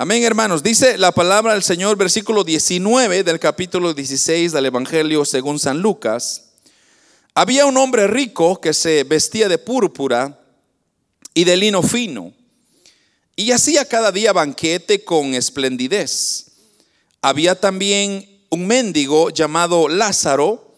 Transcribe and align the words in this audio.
Amén, 0.00 0.22
hermanos. 0.22 0.62
Dice 0.62 0.96
la 0.96 1.10
palabra 1.10 1.54
del 1.54 1.64
Señor, 1.64 1.96
versículo 1.96 2.44
19 2.44 3.24
del 3.24 3.40
capítulo 3.40 3.92
16 3.92 4.52
del 4.52 4.66
Evangelio 4.66 5.24
según 5.24 5.58
San 5.58 5.80
Lucas. 5.80 6.50
Había 7.34 7.66
un 7.66 7.76
hombre 7.76 8.06
rico 8.06 8.60
que 8.60 8.74
se 8.74 9.02
vestía 9.02 9.48
de 9.48 9.58
púrpura 9.58 10.38
y 11.34 11.42
de 11.42 11.56
lino 11.56 11.82
fino 11.82 12.32
y 13.34 13.50
hacía 13.50 13.86
cada 13.86 14.12
día 14.12 14.32
banquete 14.32 15.02
con 15.02 15.34
esplendidez. 15.34 16.52
Había 17.20 17.58
también 17.58 18.44
un 18.50 18.68
mendigo 18.68 19.30
llamado 19.30 19.88
Lázaro 19.88 20.76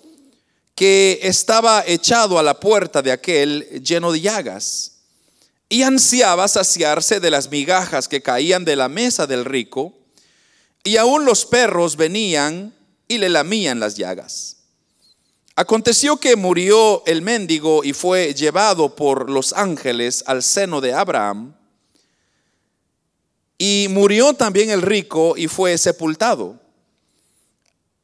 que 0.75 1.21
estaba 1.25 1.85
echado 1.87 2.39
a 2.39 2.43
la 2.43 2.59
puerta 2.59 3.03
de 3.03 3.13
aquel 3.13 3.83
lleno 3.85 4.13
de 4.13 4.23
llagas 4.23 4.90
y 5.73 5.85
ansiaba 5.85 6.49
saciarse 6.49 7.21
de 7.21 7.31
las 7.31 7.49
migajas 7.49 8.09
que 8.09 8.21
caían 8.21 8.65
de 8.65 8.75
la 8.75 8.89
mesa 8.89 9.29
del 9.29 9.45
rico, 9.45 9.95
y 10.83 10.97
aún 10.97 11.25
los 11.25 11.47
perros 11.47 11.97
venían 11.97 12.75
y 13.07 13.19
le 13.19 13.29
lamían 13.29 13.79
las 13.79 13.95
llagas. 13.95 14.57
Aconteció 15.55 16.17
que 16.17 16.35
murió 16.35 17.05
el 17.07 17.23
mendigo 17.23 17.85
y 17.85 17.93
fue 17.93 18.35
llevado 18.35 18.97
por 18.97 19.31
los 19.31 19.53
ángeles 19.53 20.25
al 20.27 20.43
seno 20.43 20.81
de 20.81 20.93
Abraham, 20.93 21.55
y 23.57 23.87
murió 23.91 24.35
también 24.35 24.71
el 24.71 24.83
rico 24.83 25.35
y 25.37 25.47
fue 25.47 25.79
sepultado. 25.79 26.59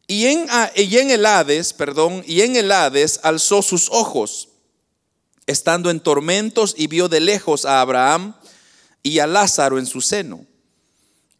Y 0.06 0.26
en, 0.26 0.46
y 0.76 0.96
Hades, 1.24 1.72
perdón, 1.72 2.22
y 2.26 2.42
en 2.42 2.54
el 2.54 2.70
Hades 2.70 3.18
alzó 3.24 3.60
sus 3.60 3.90
ojos 3.90 4.50
estando 5.46 5.90
en 5.90 6.00
tormentos 6.00 6.74
y 6.76 6.88
vio 6.88 7.08
de 7.08 7.20
lejos 7.20 7.64
a 7.64 7.80
Abraham 7.80 8.34
y 9.02 9.20
a 9.20 9.26
Lázaro 9.26 9.78
en 9.78 9.86
su 9.86 10.00
seno. 10.00 10.44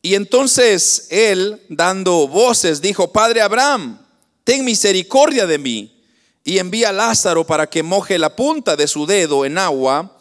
Y 0.02 0.14
entonces 0.14 1.08
él, 1.10 1.60
dando 1.68 2.28
voces, 2.28 2.80
dijo, 2.80 3.12
Padre 3.12 3.40
Abraham, 3.40 3.98
ten 4.44 4.64
misericordia 4.64 5.46
de 5.46 5.58
mí 5.58 6.00
y 6.44 6.58
envía 6.58 6.90
a 6.90 6.92
Lázaro 6.92 7.44
para 7.44 7.68
que 7.68 7.82
moje 7.82 8.18
la 8.18 8.36
punta 8.36 8.76
de 8.76 8.86
su 8.86 9.04
dedo 9.04 9.44
en 9.44 9.58
agua 9.58 10.16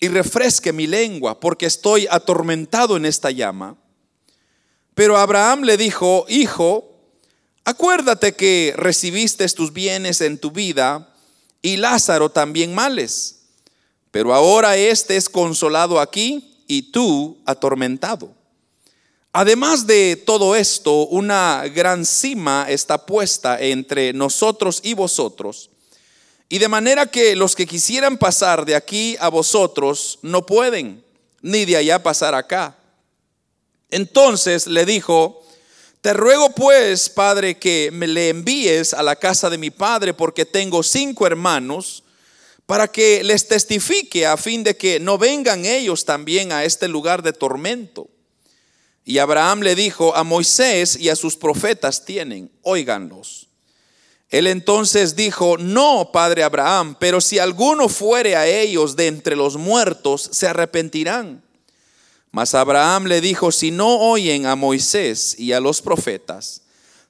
y 0.00 0.08
refresque 0.08 0.72
mi 0.72 0.86
lengua, 0.86 1.38
porque 1.38 1.66
estoy 1.66 2.06
atormentado 2.10 2.96
en 2.96 3.04
esta 3.04 3.30
llama. 3.30 3.76
Pero 4.94 5.18
Abraham 5.18 5.64
le 5.64 5.76
dijo, 5.76 6.24
Hijo, 6.28 6.98
acuérdate 7.64 8.34
que 8.34 8.72
recibiste 8.76 9.46
tus 9.50 9.74
bienes 9.74 10.22
en 10.22 10.38
tu 10.38 10.50
vida 10.50 11.14
y 11.62 11.76
Lázaro 11.76 12.30
también 12.30 12.74
males. 12.74 13.36
Pero 14.10 14.34
ahora 14.34 14.76
éste 14.76 15.16
es 15.16 15.28
consolado 15.28 16.00
aquí 16.00 16.56
y 16.66 16.90
tú 16.90 17.38
atormentado. 17.44 18.32
Además 19.32 19.86
de 19.86 20.16
todo 20.16 20.56
esto, 20.56 21.06
una 21.06 21.64
gran 21.68 22.04
cima 22.06 22.66
está 22.68 23.04
puesta 23.04 23.60
entre 23.60 24.12
nosotros 24.12 24.80
y 24.82 24.94
vosotros. 24.94 25.70
Y 26.48 26.58
de 26.58 26.68
manera 26.68 27.06
que 27.06 27.36
los 27.36 27.54
que 27.54 27.66
quisieran 27.66 28.16
pasar 28.16 28.64
de 28.64 28.74
aquí 28.74 29.16
a 29.20 29.28
vosotros 29.28 30.18
no 30.22 30.46
pueden, 30.46 31.04
ni 31.42 31.66
de 31.66 31.76
allá 31.76 32.02
pasar 32.02 32.34
acá. 32.34 32.78
Entonces 33.90 34.66
le 34.66 34.86
dijo, 34.86 35.42
te 36.08 36.14
ruego 36.14 36.48
pues, 36.48 37.10
Padre, 37.10 37.58
que 37.58 37.90
me 37.92 38.06
le 38.06 38.30
envíes 38.30 38.94
a 38.94 39.02
la 39.02 39.14
casa 39.14 39.50
de 39.50 39.58
mi 39.58 39.68
Padre, 39.70 40.14
porque 40.14 40.46
tengo 40.46 40.82
cinco 40.82 41.26
hermanos, 41.26 42.02
para 42.64 42.88
que 42.88 43.22
les 43.22 43.46
testifique 43.46 44.24
a 44.24 44.38
fin 44.38 44.64
de 44.64 44.74
que 44.74 45.00
no 45.00 45.18
vengan 45.18 45.66
ellos 45.66 46.06
también 46.06 46.50
a 46.50 46.64
este 46.64 46.88
lugar 46.88 47.22
de 47.22 47.34
tormento. 47.34 48.08
Y 49.04 49.18
Abraham 49.18 49.60
le 49.60 49.74
dijo, 49.74 50.16
a 50.16 50.24
Moisés 50.24 50.96
y 50.96 51.10
a 51.10 51.14
sus 51.14 51.36
profetas 51.36 52.06
tienen, 52.06 52.50
óiganlos. 52.62 53.48
Él 54.30 54.46
entonces 54.46 55.14
dijo, 55.14 55.58
no, 55.58 56.08
padre 56.10 56.42
Abraham, 56.42 56.96
pero 56.98 57.20
si 57.20 57.38
alguno 57.38 57.90
fuere 57.90 58.34
a 58.34 58.46
ellos 58.46 58.96
de 58.96 59.08
entre 59.08 59.36
los 59.36 59.58
muertos, 59.58 60.26
se 60.32 60.48
arrepentirán. 60.48 61.42
Mas 62.30 62.54
Abraham 62.54 63.06
le 63.06 63.20
dijo, 63.20 63.50
si 63.52 63.70
no 63.70 63.98
oyen 63.98 64.46
a 64.46 64.54
Moisés 64.54 65.38
y 65.38 65.52
a 65.52 65.60
los 65.60 65.80
profetas, 65.80 66.62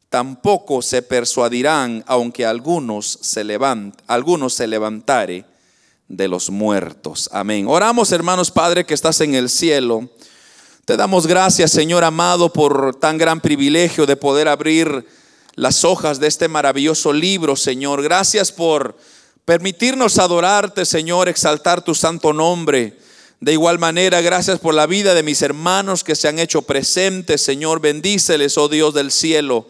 tampoco 0.09 0.81
se 0.83 1.03
persuadirán, 1.03 2.05
aunque 2.07 2.47
algunos 2.47 3.19
se 3.21 3.45
algunos 4.07 4.55
se 4.55 4.67
levantare 4.67 5.45
de 6.09 6.29
los 6.29 6.51
muertos. 6.51 7.29
Amén. 7.33 7.67
Oramos, 7.69 8.13
hermanos, 8.13 8.51
Padre 8.51 8.87
que 8.87 8.95
estás 8.95 9.21
en 9.21 9.35
el 9.35 9.51
cielo. 9.51 10.09
Te 10.85 10.97
damos 10.97 11.27
gracias, 11.27 11.71
Señor 11.71 12.05
amado, 12.05 12.51
por 12.53 12.95
tan 12.97 13.19
gran 13.19 13.41
privilegio 13.41 14.07
de 14.07 14.17
poder 14.17 14.49
abrir 14.49 15.07
las 15.55 15.85
hojas 15.85 16.19
de 16.19 16.29
este 16.29 16.49
maravilloso 16.49 17.13
libro, 17.13 17.57
Señor. 17.57 18.03
Gracias 18.03 18.51
por 18.51 18.97
permitirnos 19.45 20.19
adorarte, 20.19 20.87
Señor, 20.87 21.29
exaltar 21.29 21.83
tu 21.85 21.95
santo 21.95 22.33
nombre. 22.33 22.97
De 23.41 23.53
igual 23.53 23.79
manera, 23.79 24.21
gracias 24.21 24.59
por 24.59 24.75
la 24.75 24.87
vida 24.87 25.15
de 25.15 25.23
mis 25.23 25.43
hermanos 25.43 26.03
que 26.03 26.17
se 26.17 26.27
han 26.27 26.41
hecho 26.41 26.63
presentes, 26.63 27.41
Señor. 27.41 27.81
Bendíceles, 27.81 28.59
oh 28.59 28.69
Dios 28.69 28.95
del 28.95 29.13
cielo. 29.13 29.67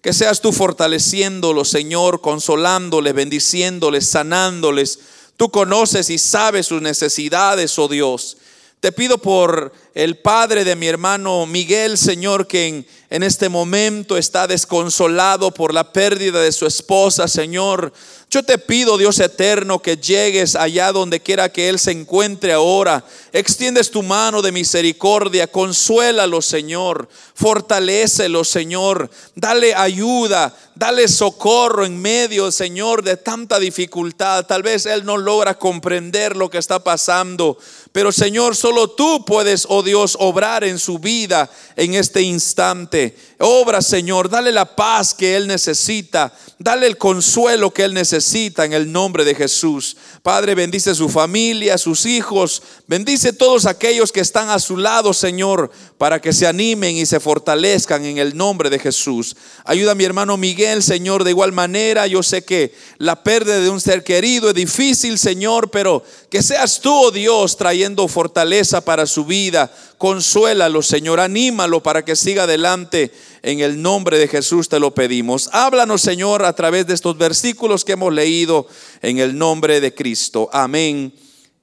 Que 0.00 0.14
seas 0.14 0.40
tú 0.40 0.52
fortaleciéndolos, 0.52 1.68
Señor, 1.68 2.22
consolándoles, 2.22 3.12
bendiciéndoles, 3.12 4.08
sanándoles. 4.08 5.00
Tú 5.36 5.50
conoces 5.50 6.08
y 6.08 6.16
sabes 6.16 6.66
sus 6.66 6.80
necesidades, 6.80 7.78
oh 7.78 7.88
Dios. 7.88 8.38
Te 8.80 8.92
pido 8.92 9.18
por 9.18 9.74
el 9.92 10.16
padre 10.16 10.64
de 10.64 10.74
mi 10.74 10.86
hermano 10.86 11.44
Miguel, 11.44 11.98
Señor, 11.98 12.46
que 12.46 12.66
en, 12.66 12.86
en, 13.10 13.22
este 13.22 13.50
momento 13.50 14.16
está 14.16 14.46
desconsolado 14.46 15.52
por 15.52 15.74
la 15.74 15.92
pérdida 15.92 16.40
de 16.40 16.52
su 16.52 16.66
esposa, 16.66 17.28
Señor. 17.28 17.92
Yo 18.32 18.44
te 18.44 18.58
pido, 18.58 18.96
Dios 18.96 19.18
eterno, 19.18 19.80
que 19.80 19.96
llegues 19.96 20.54
allá 20.54 20.92
donde 20.92 21.18
quiera 21.18 21.48
que 21.48 21.68
Él 21.68 21.80
se 21.80 21.90
encuentre 21.90 22.52
ahora. 22.52 23.04
Extiendes 23.32 23.90
tu 23.90 24.04
mano 24.04 24.40
de 24.40 24.52
misericordia, 24.52 25.48
consuélalo, 25.48 26.40
Señor. 26.40 27.08
Fortalecelo, 27.34 28.44
Señor. 28.44 29.10
Dale 29.34 29.74
ayuda, 29.74 30.56
dale 30.76 31.08
socorro 31.08 31.84
en 31.84 32.00
medio, 32.00 32.52
Señor, 32.52 33.02
de 33.02 33.16
tanta 33.16 33.58
dificultad. 33.58 34.46
Tal 34.46 34.62
vez 34.62 34.86
Él 34.86 35.04
no 35.04 35.16
logra 35.16 35.58
comprender 35.58 36.36
lo 36.36 36.48
que 36.48 36.58
está 36.58 36.84
pasando. 36.84 37.58
Pero 37.90 38.12
Señor, 38.12 38.54
solo 38.54 38.90
tú 38.90 39.24
puedes, 39.24 39.66
oh 39.68 39.82
Dios, 39.82 40.16
obrar 40.20 40.62
en 40.62 40.78
su 40.78 41.00
vida 41.00 41.50
en 41.74 41.94
este 41.94 42.22
instante. 42.22 43.16
Obra, 43.42 43.80
Señor, 43.80 44.28
dale 44.28 44.52
la 44.52 44.76
paz 44.76 45.14
que 45.14 45.34
Él 45.34 45.46
necesita. 45.46 46.30
Dale 46.58 46.86
el 46.86 46.98
consuelo 46.98 47.72
que 47.72 47.84
Él 47.84 47.94
necesita 47.94 48.66
en 48.66 48.74
el 48.74 48.92
nombre 48.92 49.24
de 49.24 49.34
Jesús. 49.34 49.96
Padre, 50.22 50.54
bendice 50.54 50.94
su 50.94 51.08
familia, 51.08 51.78
sus 51.78 52.04
hijos. 52.04 52.62
Bendice 52.86 53.32
todos 53.32 53.64
aquellos 53.64 54.12
que 54.12 54.20
están 54.20 54.50
a 54.50 54.58
su 54.58 54.76
lado, 54.76 55.14
Señor, 55.14 55.70
para 55.96 56.20
que 56.20 56.34
se 56.34 56.46
animen 56.46 56.96
y 56.96 57.06
se 57.06 57.18
fortalezcan 57.18 58.04
en 58.04 58.18
el 58.18 58.36
nombre 58.36 58.68
de 58.68 58.78
Jesús. 58.78 59.34
Ayuda 59.64 59.92
a 59.92 59.94
mi 59.94 60.04
hermano 60.04 60.36
Miguel, 60.36 60.82
Señor, 60.82 61.24
de 61.24 61.30
igual 61.30 61.52
manera. 61.52 62.06
Yo 62.06 62.22
sé 62.22 62.44
que 62.44 62.74
la 62.98 63.22
pérdida 63.22 63.58
de 63.58 63.70
un 63.70 63.80
ser 63.80 64.04
querido 64.04 64.50
es 64.50 64.54
difícil, 64.54 65.18
Señor, 65.18 65.70
pero 65.70 66.04
que 66.28 66.42
seas 66.42 66.78
tú, 66.82 66.92
oh 66.92 67.10
Dios, 67.10 67.56
trayendo 67.56 68.06
fortaleza 68.06 68.82
para 68.82 69.06
su 69.06 69.24
vida. 69.24 69.72
Consuélalo, 70.00 70.80
Señor, 70.80 71.20
anímalo 71.20 71.82
para 71.82 72.06
que 72.06 72.16
siga 72.16 72.44
adelante 72.44 73.12
en 73.42 73.60
el 73.60 73.82
nombre 73.82 74.18
de 74.18 74.28
Jesús 74.28 74.66
te 74.66 74.80
lo 74.80 74.94
pedimos. 74.94 75.50
Háblanos, 75.52 76.00
Señor, 76.00 76.42
a 76.42 76.54
través 76.54 76.86
de 76.86 76.94
estos 76.94 77.18
versículos 77.18 77.84
que 77.84 77.92
hemos 77.92 78.10
leído 78.10 78.66
en 79.02 79.18
el 79.18 79.36
nombre 79.36 79.78
de 79.78 79.94
Cristo. 79.94 80.48
Amén 80.54 81.12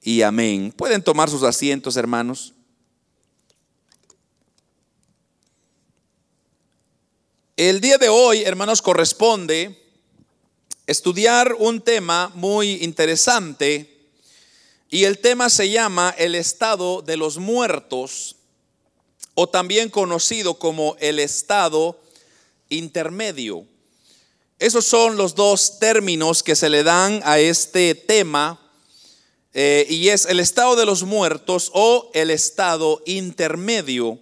y 0.02 0.22
amén. 0.22 0.72
Pueden 0.76 1.02
tomar 1.02 1.28
sus 1.28 1.42
asientos, 1.42 1.96
hermanos. 1.96 2.54
El 7.56 7.80
día 7.80 7.98
de 7.98 8.08
hoy, 8.08 8.42
hermanos, 8.42 8.82
corresponde 8.82 9.82
estudiar 10.86 11.56
un 11.58 11.80
tema 11.80 12.30
muy 12.36 12.84
interesante 12.84 13.97
y 14.90 15.04
el 15.04 15.18
tema 15.18 15.50
se 15.50 15.70
llama 15.70 16.14
el 16.16 16.34
estado 16.34 17.02
de 17.02 17.16
los 17.16 17.38
muertos 17.38 18.36
o 19.34 19.48
también 19.48 19.90
conocido 19.90 20.54
como 20.54 20.96
el 20.98 21.18
estado 21.18 22.00
intermedio. 22.70 23.66
Esos 24.58 24.86
son 24.86 25.16
los 25.16 25.34
dos 25.34 25.78
términos 25.78 26.42
que 26.42 26.56
se 26.56 26.68
le 26.68 26.82
dan 26.82 27.20
a 27.24 27.38
este 27.38 27.94
tema 27.94 28.60
eh, 29.52 29.86
y 29.88 30.08
es 30.08 30.26
el 30.26 30.40
estado 30.40 30.74
de 30.74 30.86
los 30.86 31.04
muertos 31.04 31.70
o 31.74 32.10
el 32.14 32.30
estado 32.30 33.02
intermedio. 33.06 34.18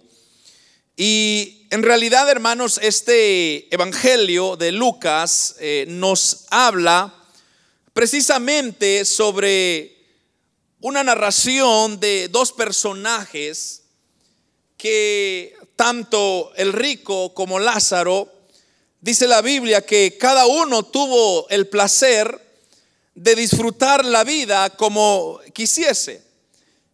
Y 0.95 1.65
en 1.69 1.83
realidad, 1.83 2.29
hermanos, 2.29 2.79
este 2.81 3.73
Evangelio 3.73 4.57
de 4.57 4.71
Lucas 4.71 5.55
eh, 5.59 5.85
nos 5.87 6.45
habla 6.49 7.13
precisamente 7.93 9.05
sobre 9.05 9.96
una 10.81 11.03
narración 11.03 11.99
de 11.99 12.27
dos 12.27 12.51
personajes 12.51 13.83
que 14.77 15.55
tanto 15.75 16.51
el 16.55 16.73
rico 16.73 17.33
como 17.33 17.59
Lázaro, 17.59 18.31
dice 19.01 19.27
la 19.27 19.41
Biblia 19.41 19.81
que 19.81 20.17
cada 20.17 20.45
uno 20.45 20.83
tuvo 20.83 21.47
el 21.49 21.67
placer 21.67 22.41
de 23.15 23.35
disfrutar 23.35 24.05
la 24.05 24.23
vida 24.23 24.69
como 24.71 25.39
quisiese. 25.53 26.21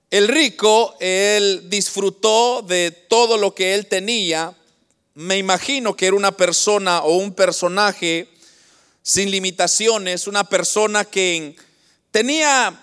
El 0.10 0.28
rico, 0.28 0.96
él 1.00 1.70
disfrutó 1.70 2.62
de 2.62 2.92
todo 2.92 3.38
lo 3.38 3.56
que 3.56 3.74
él 3.74 3.88
tenía. 3.88 4.56
Me 5.16 5.38
imagino 5.38 5.96
que 5.96 6.06
era 6.06 6.16
una 6.16 6.32
persona 6.32 7.02
o 7.02 7.18
un 7.18 7.34
personaje 7.34 8.30
sin 9.02 9.32
limitaciones, 9.32 10.28
una 10.28 10.44
persona 10.44 11.04
que 11.04 11.56
tenía 12.12 12.83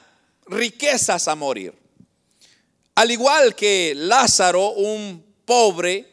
riquezas 0.50 1.28
a 1.28 1.34
morir. 1.34 1.72
Al 2.96 3.10
igual 3.10 3.54
que 3.54 3.94
Lázaro, 3.96 4.72
un 4.72 5.24
pobre, 5.44 6.06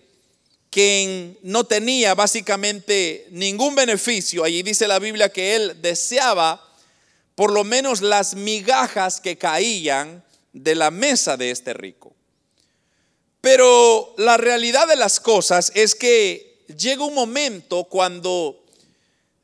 quien 0.69 1.37
no 1.41 1.63
tenía 1.63 2.13
básicamente 2.13 3.27
ningún 3.31 3.75
beneficio. 3.75 4.43
Allí 4.43 4.63
dice 4.63 4.87
la 4.87 4.99
Biblia 4.99 5.29
que 5.29 5.55
él 5.55 5.81
deseaba 5.81 6.63
por 7.35 7.51
lo 7.51 7.63
menos 7.63 8.01
las 8.01 8.35
migajas 8.35 9.21
que 9.21 9.37
caían 9.37 10.23
de 10.53 10.75
la 10.75 10.91
mesa 10.91 11.37
de 11.37 11.51
este 11.51 11.73
rico. 11.73 12.15
Pero 13.41 14.13
la 14.17 14.37
realidad 14.37 14.87
de 14.87 14.95
las 14.95 15.19
cosas 15.19 15.71
es 15.75 15.95
que 15.95 16.65
llega 16.77 17.05
un 17.05 17.13
momento 17.13 17.85
cuando 17.85 18.63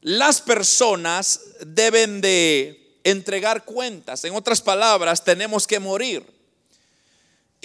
las 0.01 0.41
personas 0.41 1.39
deben 1.65 2.19
de 2.19 2.82
entregar 3.03 3.65
cuentas. 3.65 4.23
En 4.23 4.35
otras 4.35 4.61
palabras, 4.61 5.23
tenemos 5.23 5.67
que 5.67 5.79
morir. 5.79 6.25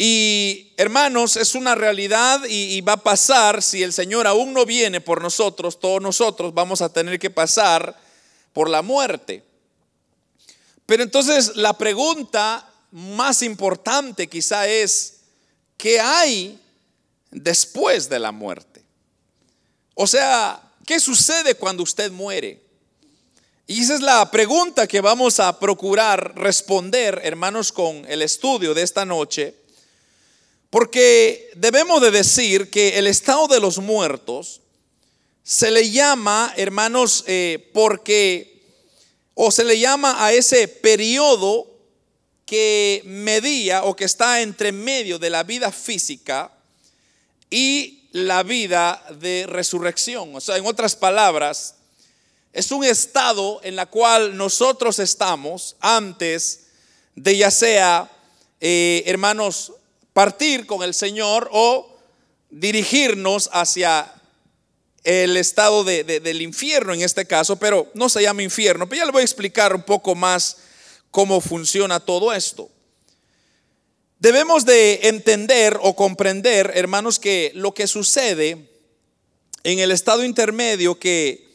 Y 0.01 0.73
hermanos, 0.77 1.37
es 1.37 1.57
una 1.57 1.75
realidad 1.75 2.43
y, 2.49 2.81
va 2.83 2.93
a 2.93 3.03
pasar, 3.03 3.63
si 3.63 3.83
el 3.83 3.93
Señor 3.93 4.29
aún 4.29 4.53
no 4.53 4.65
viene 4.65 5.01
por 5.01 5.21
nosotros, 5.21 5.81
todos 5.81 6.01
nosotros 6.01 6.55
vamos 6.55 6.83
a 6.83 6.93
tener 6.93 7.19
que 7.19 7.31
pasar 7.31 7.99
por 8.53 8.71
la 8.71 8.83
muerte. 8.83 9.43
Pero 10.87 11.03
entonces 11.03 11.57
la 11.57 11.77
pregunta 11.77 12.73
más 12.93 13.43
importante 13.43 14.29
quizá 14.29 14.69
es, 14.69 15.17
¿qué 15.77 16.01
hay 16.01 16.61
después 17.33 18.09
de 18.09 18.21
la 18.21 18.31
muerte? 18.31 18.85
O 19.95 20.07
sea, 20.07 20.63
¿qué 20.87 21.01
sucede 21.01 21.57
cuando 21.57 21.83
usted 21.83 22.13
muere? 22.13 22.68
Y 23.71 23.83
esa 23.83 23.97
es 23.97 24.01
la 24.01 24.31
pregunta 24.31 24.87
que 24.87 25.03
vamos 25.03 25.41
a 25.41 25.59
procurar 25.59 26.33
responder, 26.37 27.21
hermanos, 27.23 27.71
con 27.71 28.03
el 28.09 28.23
estudio 28.23 28.73
de 28.73 28.81
esta 28.81 29.05
noche. 29.05 29.55
Porque 30.71 31.51
debemos 31.55 32.01
de 32.01 32.11
decir 32.11 32.71
que 32.71 32.99
el 32.99 33.07
estado 33.07 33.47
de 33.47 33.61
los 33.61 33.77
muertos 33.77 34.63
se 35.43 35.71
le 35.71 35.91
llama, 35.91 36.55
hermanos, 36.57 37.25
eh, 37.27 37.71
porque, 37.75 38.63
o 39.35 39.51
se 39.51 39.65
le 39.65 39.79
llama 39.79 40.25
a 40.25 40.33
ese 40.33 40.67
periodo 40.67 41.71
que 42.47 43.03
medía 43.05 43.85
o 43.85 43.95
que 43.95 44.07
está 44.07 44.41
entre 44.41 44.73
medio 44.73 45.19
de 45.19 45.29
la 45.29 45.43
vida 45.43 45.71
física 45.73 46.51
y 47.51 48.09
la 48.13 48.43
vida 48.45 49.05
de 49.21 49.45
resurrección. 49.47 50.35
O 50.35 50.41
sea, 50.41 50.57
en 50.57 50.65
otras 50.65 50.97
palabras, 50.97 51.78
es 52.53 52.71
un 52.73 52.85
estado 52.85 53.61
en 53.63 53.77
la 53.77 53.87
cual 53.87 54.37
nosotros 54.37 54.99
estamos 54.99 55.77
antes 55.81 56.69
de 57.15 57.37
ya 57.37 57.51
sea, 57.51 58.11
eh, 58.61 59.03
hermanos, 59.07 59.73
partir 60.13 60.67
con 60.67 60.83
el 60.83 60.95
Señor 60.95 61.49
o 61.53 61.97
dirigirnos 62.51 63.51
hacia 63.53 64.13
el 65.05 65.37
estado 65.37 65.85
del 65.85 66.43
infierno 66.43 66.93
en 66.93 67.03
este 67.03 67.27
caso, 67.27 67.57
pero 67.57 67.91
no 67.95 68.09
se 68.09 68.23
llama 68.23 68.43
infierno, 68.43 68.89
pero 68.89 69.01
ya 69.01 69.07
le 69.07 69.13
voy 69.13 69.23
a 69.23 69.25
explicar 69.25 69.75
un 69.75 69.83
poco 69.83 70.15
más 70.15 70.59
cómo 71.11 71.41
funciona 71.41 72.01
todo 72.01 72.33
esto. 72.33 72.69
Debemos 74.19 74.65
de 74.65 75.01
entender 75.05 75.79
o 75.81 75.95
comprender, 75.95 76.73
hermanos, 76.75 77.19
que 77.19 77.53
lo 77.55 77.73
que 77.73 77.87
sucede 77.87 78.69
en 79.63 79.79
el 79.79 79.93
estado 79.93 80.25
intermedio, 80.25 80.99
que 80.99 81.48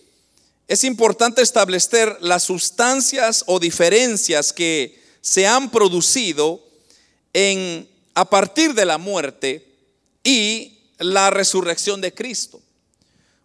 es 0.67 0.83
importante 0.83 1.41
establecer 1.41 2.17
las 2.21 2.43
sustancias 2.43 3.43
o 3.47 3.59
diferencias 3.59 4.53
que 4.53 5.01
se 5.21 5.47
han 5.47 5.69
producido 5.69 6.61
a 8.13 8.29
partir 8.29 8.73
de 8.73 8.85
la 8.85 8.97
muerte 8.97 9.65
y 10.23 10.79
la 10.99 11.29
resurrección 11.29 12.01
de 12.01 12.13
Cristo. 12.13 12.61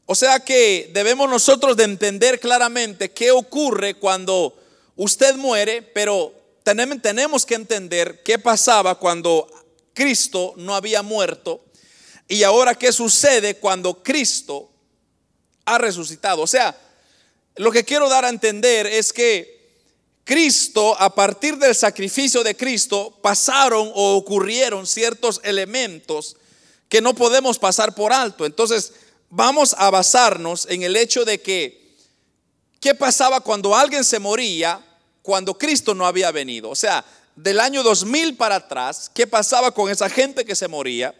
O 0.07 0.15
sea 0.15 0.41
que 0.41 0.91
debemos 0.93 1.29
nosotros 1.29 1.77
de 1.77 1.85
entender 1.85 2.41
claramente 2.41 3.11
qué 3.11 3.31
ocurre 3.31 3.95
cuando 3.95 4.57
usted 4.97 5.37
muere, 5.37 5.83
pero 5.83 6.33
tenemos 6.63 7.45
que 7.45 7.55
entender 7.55 8.23
qué 8.23 8.39
pasaba 8.39 8.95
cuando 8.95 9.49
Cristo 9.93 10.55
no 10.57 10.75
había 10.75 11.03
muerto 11.03 11.65
y 12.29 12.43
ahora 12.43 12.75
qué 12.75 12.93
sucede 12.93 13.57
cuando 13.57 14.03
Cristo 14.03 14.71
ha 15.65 15.79
resucitado. 15.79 16.43
O 16.43 16.47
sea, 16.47 16.77
lo 17.59 17.73
que 17.73 17.85
quiero 17.85 18.09
dar 18.09 18.25
a 18.25 18.29
entender 18.29 18.87
es 18.87 19.13
que 19.13 19.59
Cristo, 20.25 20.95
a 21.01 21.15
partir 21.15 21.57
del 21.57 21.75
sacrificio 21.75 22.45
de 22.45 22.57
Cristo, 22.57 23.19
pasaron 23.21 23.91
o 23.95 24.17
ocurrieron 24.17 24.87
ciertos 24.87 25.41
elementos 25.43 26.37
que 26.89 27.01
no 27.01 27.15
podemos 27.15 27.59
pasar 27.59 27.95
por 27.95 28.13
alto. 28.13 28.47
Entonces, 28.47 28.93
vamos 29.31 29.75
a 29.77 29.91
basarnos 29.91 30.67
en 30.71 30.83
el 30.83 30.97
hecho 30.97 31.25
de 31.25 31.41
que, 31.41 31.97
¿qué 32.81 32.95
pasaba 32.95 33.41
cuando 33.41 33.75
alguien 33.75 34.05
se 34.05 34.19
moría 34.19 34.85
cuando 35.23 35.57
Cristo 35.59 35.95
no 35.95 36.07
había 36.07 36.31
venido? 36.31 36.71
O 36.71 36.77
sea, 36.77 37.05
del 37.35 37.59
año 37.59 37.83
2000 37.83 38.37
para 38.37 38.57
atrás, 38.57 39.11
¿qué 39.13 39.27
pasaba 39.27 39.73
con 39.73 39.91
esa 39.91 40.09
gente 40.09 40.45
que 40.45 40.55
se 40.55 40.69
moría? 40.69 41.15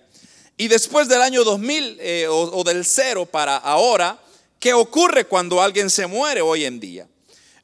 Y 0.57 0.69
después 0.69 1.09
del 1.09 1.23
año 1.23 1.45
2000 1.45 1.97
eh, 2.01 2.27
o 2.29 2.63
del 2.63 2.85
cero 2.85 3.27
para 3.27 3.57
ahora, 3.57 4.21
¿qué 4.59 4.75
ocurre 4.75 5.25
cuando 5.27 5.63
alguien 5.63 5.91
se 5.91 6.07
muere 6.07 6.41
hoy 6.41 6.65
en 6.65 6.81
día? 6.81 7.09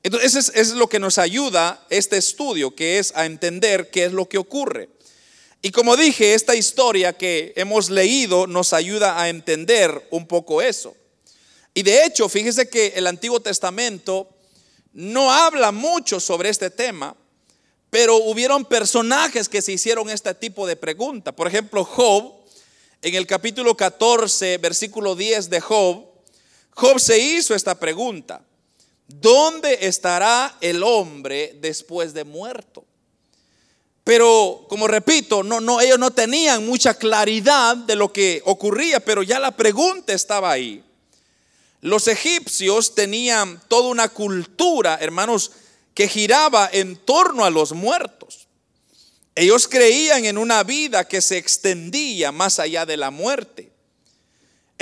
Entonces, 0.03 0.35
eso 0.35 0.53
es, 0.55 0.71
lo 0.73 0.89
que 0.89 0.99
nos 0.99 1.17
ayuda 1.17 1.85
este 1.89 2.19
estudio, 2.19 2.75
que 2.75 2.99
es 2.99 3.13
a 3.17 3.25
entender 3.25 3.91
qué 3.91 4.05
es 4.05 4.13
lo 4.13 4.29
que 4.29 4.37
ocurre. 4.37 4.91
Y 5.63 5.71
como 5.71 5.97
dije, 5.97 6.35
esta 6.35 6.55
historia 6.55 7.15
que 7.15 7.55
hemos 7.57 7.89
leído 7.89 8.47
nos 8.47 8.75
ayuda 8.75 9.19
a 9.19 9.31
entender 9.31 10.07
un 10.11 10.27
poco 10.27 10.61
eso. 10.61 10.95
Y 11.73 11.83
de 11.83 12.05
hecho, 12.05 12.29
fíjese 12.29 12.69
que 12.69 12.93
el 12.97 13.07
Antiguo 13.07 13.41
Testamento 13.41 14.29
no 14.93 15.33
habla 15.33 15.73
mucho 15.73 16.21
sobre 16.21 16.51
este 16.51 16.69
tema, 16.69 17.17
pero 17.89 18.17
hubieron 18.17 18.67
personajes 18.67 19.49
que 19.49 19.63
se 19.63 19.73
hicieron 19.73 20.11
este 20.11 20.35
tipo 20.35 20.67
de 20.67 20.77
pregunta. 20.77 21.33
Por 21.33 21.49
ejemplo, 21.49 21.83
Job, 21.83 22.35
en 23.01 23.15
el 23.15 23.27
capítulo 23.27 23.75
14, 23.75 24.59
versículo 24.59 25.17
10 25.17 25.49
de 25.49 25.61
Job, 25.61 26.14
Job 26.75 26.99
se 26.99 27.19
hizo 27.19 27.55
esta 27.55 27.79
pregunta. 27.79 28.43
¿dónde 29.07 29.79
estará 29.83 30.57
el 30.61 30.83
hombre 30.83 31.57
después 31.61 32.15
de 32.15 32.25
muerto? 32.25 32.85
Pero, 34.03 34.67
como 34.69 34.87
repito, 34.87 35.43
no, 35.43 35.61
no, 35.61 35.81
ellos 35.81 35.99
no 35.99 36.11
tenían 36.11 36.67
mucha 36.67 36.95
claridad 36.95 37.77
de 37.77 37.97
lo 37.97 38.13
que 38.13 38.43
ocurría, 38.45 39.01
pero 39.01 39.23
ya 39.23 39.39
la 39.39 39.57
pregunta 39.57 40.13
estaba 40.13 40.51
ahí. 40.51 40.85
Los 41.81 42.09
egipcios 42.09 42.95
tenían 42.95 43.63
toda 43.69 43.89
una 43.89 44.09
cultura, 44.09 44.99
hermanos, 45.01 45.53
que 45.95 46.09
giraba 46.09 46.69
en 46.71 46.97
torno 46.97 47.45
a 47.45 47.51
los 47.51 47.73
muertos. 47.73 48.47
Ellos 49.35 49.69
creían 49.69 50.27
en 50.27 50.39
una 50.39 50.63
vida 50.65 51.09
que 51.09 51.21
se 51.21 51.39
extendía 51.39 52.31
más 52.31 52.59
allá 52.59 52.85
de 52.85 52.97
la 52.97 53.11
muerte. 53.11 53.74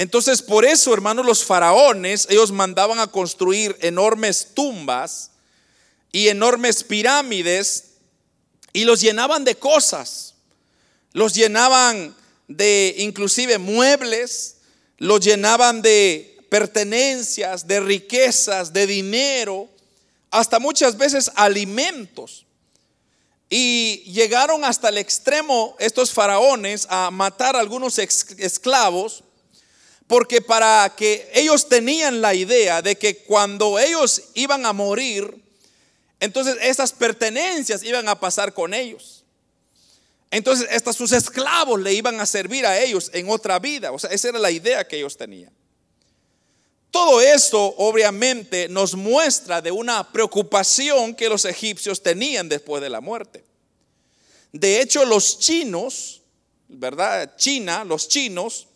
Entonces, 0.03 0.43
por 0.43 0.65
eso, 0.65 0.93
hermanos, 0.93 1.25
los 1.25 1.45
faraones, 1.45 2.27
ellos 2.29 2.51
mandaban 2.51 2.99
a 2.99 3.07
construir 3.07 3.77
enormes 3.83 4.49
tumbas 4.53 5.31
y 6.11 6.27
enormes 6.27 6.83
pirámides 6.83 7.91
y 8.73 8.83
los 8.83 9.01
llenaban 9.01 9.45
de 9.45 9.55
cosas. 9.55 10.35
Los 11.13 11.35
llenaban 11.35 12.17
de 12.49 12.97
inclusive 12.99 13.59
muebles, 13.59 14.57
los 14.99 15.21
llenaban 15.21 15.83
de 15.83 16.37
pertenencias, 16.49 17.69
de 17.69 17.79
riquezas, 17.79 18.73
de 18.73 18.89
dinero, 18.89 19.69
hasta 20.33 20.59
muchas 20.59 20.99
veces 20.99 21.31
alimentos. 21.37 22.45
Y 23.49 23.99
llegaron 24.11 24.65
hasta 24.65 24.89
el 24.89 24.99
extremo 24.99 25.77
estos 25.79 26.11
faraones 26.11 26.89
a 26.91 27.13
matar 27.13 27.55
a 27.55 27.61
algunos 27.61 28.01
esclavos 28.01 29.23
porque 30.13 30.43
para 30.43 30.95
que 30.95 31.31
ellos 31.33 31.71
tenían 31.71 32.21
la 32.21 32.35
idea 32.35 32.83
de 32.83 32.97
que 32.97 33.25
cuando 33.25 33.79
ellos 33.79 34.25
iban 34.35 34.67
a 34.67 34.75
morir, 34.75 35.43
entonces 36.21 36.59
esas 36.61 36.93
pertenencias 36.93 37.83
iban 37.83 38.07
a 38.11 38.21
pasar 38.21 38.53
con 38.53 38.75
ellos. 38.75 39.25
entonces 40.31 40.69
hasta 40.71 40.93
sus 40.93 41.13
esclavos 41.13 41.81
le 41.81 41.95
iban 41.95 42.21
a 42.21 42.27
servir 42.27 42.67
a 42.67 42.79
ellos 42.79 43.11
en 43.15 43.31
otra 43.31 43.59
vida. 43.59 43.91
O 43.91 43.99
sea, 43.99 44.11
esa 44.11 44.29
era 44.29 44.39
la 44.39 44.51
idea 44.51 44.87
que 44.87 44.99
ellos 44.99 45.17
tenían. 45.17 45.51
Todo 46.91 47.23
esto 47.23 47.75
obviamente 47.79 48.69
nos 48.69 48.95
muestra 48.95 49.63
de 49.63 49.71
una 49.71 50.13
preocupación 50.13 51.15
que 51.15 51.31
los 51.31 51.47
egipcios 51.47 52.03
tenían 52.03 52.51
después 52.51 52.83
de 52.83 52.91
la 52.91 53.01
muerte. 53.01 53.47
De 54.53 54.83
hecho, 54.83 55.07
los 55.07 55.39
chinos, 55.39 56.21
¿verdad? 56.69 57.35
China, 57.39 57.83
los 57.87 58.09
chinos, 58.09 58.67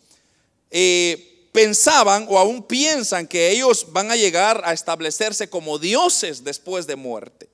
eh, 0.71 1.49
pensaban 1.51 2.25
o 2.29 2.37
aún 2.37 2.63
piensan 2.63 3.27
que 3.27 3.51
ellos 3.51 3.87
van 3.89 4.11
a 4.11 4.15
llegar 4.15 4.61
a 4.65 4.73
establecerse 4.73 5.49
como 5.49 5.79
dioses 5.79 6.43
después 6.43 6.87
de 6.87 6.95
muerte. 6.95 7.49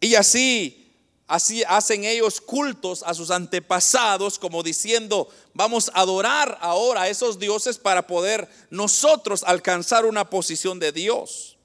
Y 0.00 0.14
así 0.14 0.86
Así 1.28 1.64
hacen 1.66 2.04
ellos 2.04 2.40
cultos 2.40 3.02
a 3.04 3.12
sus 3.12 3.32
antepasados, 3.32 4.38
como 4.38 4.62
diciendo, 4.62 5.28
vamos 5.54 5.90
a 5.92 6.02
adorar 6.02 6.56
ahora 6.60 7.02
a 7.02 7.08
esos 7.08 7.40
dioses 7.40 7.78
para 7.78 8.06
poder 8.06 8.48
nosotros 8.70 9.42
alcanzar 9.44 10.06
una 10.06 10.30
posición 10.30 10.78
de 10.78 10.92
Dios. 10.92 11.56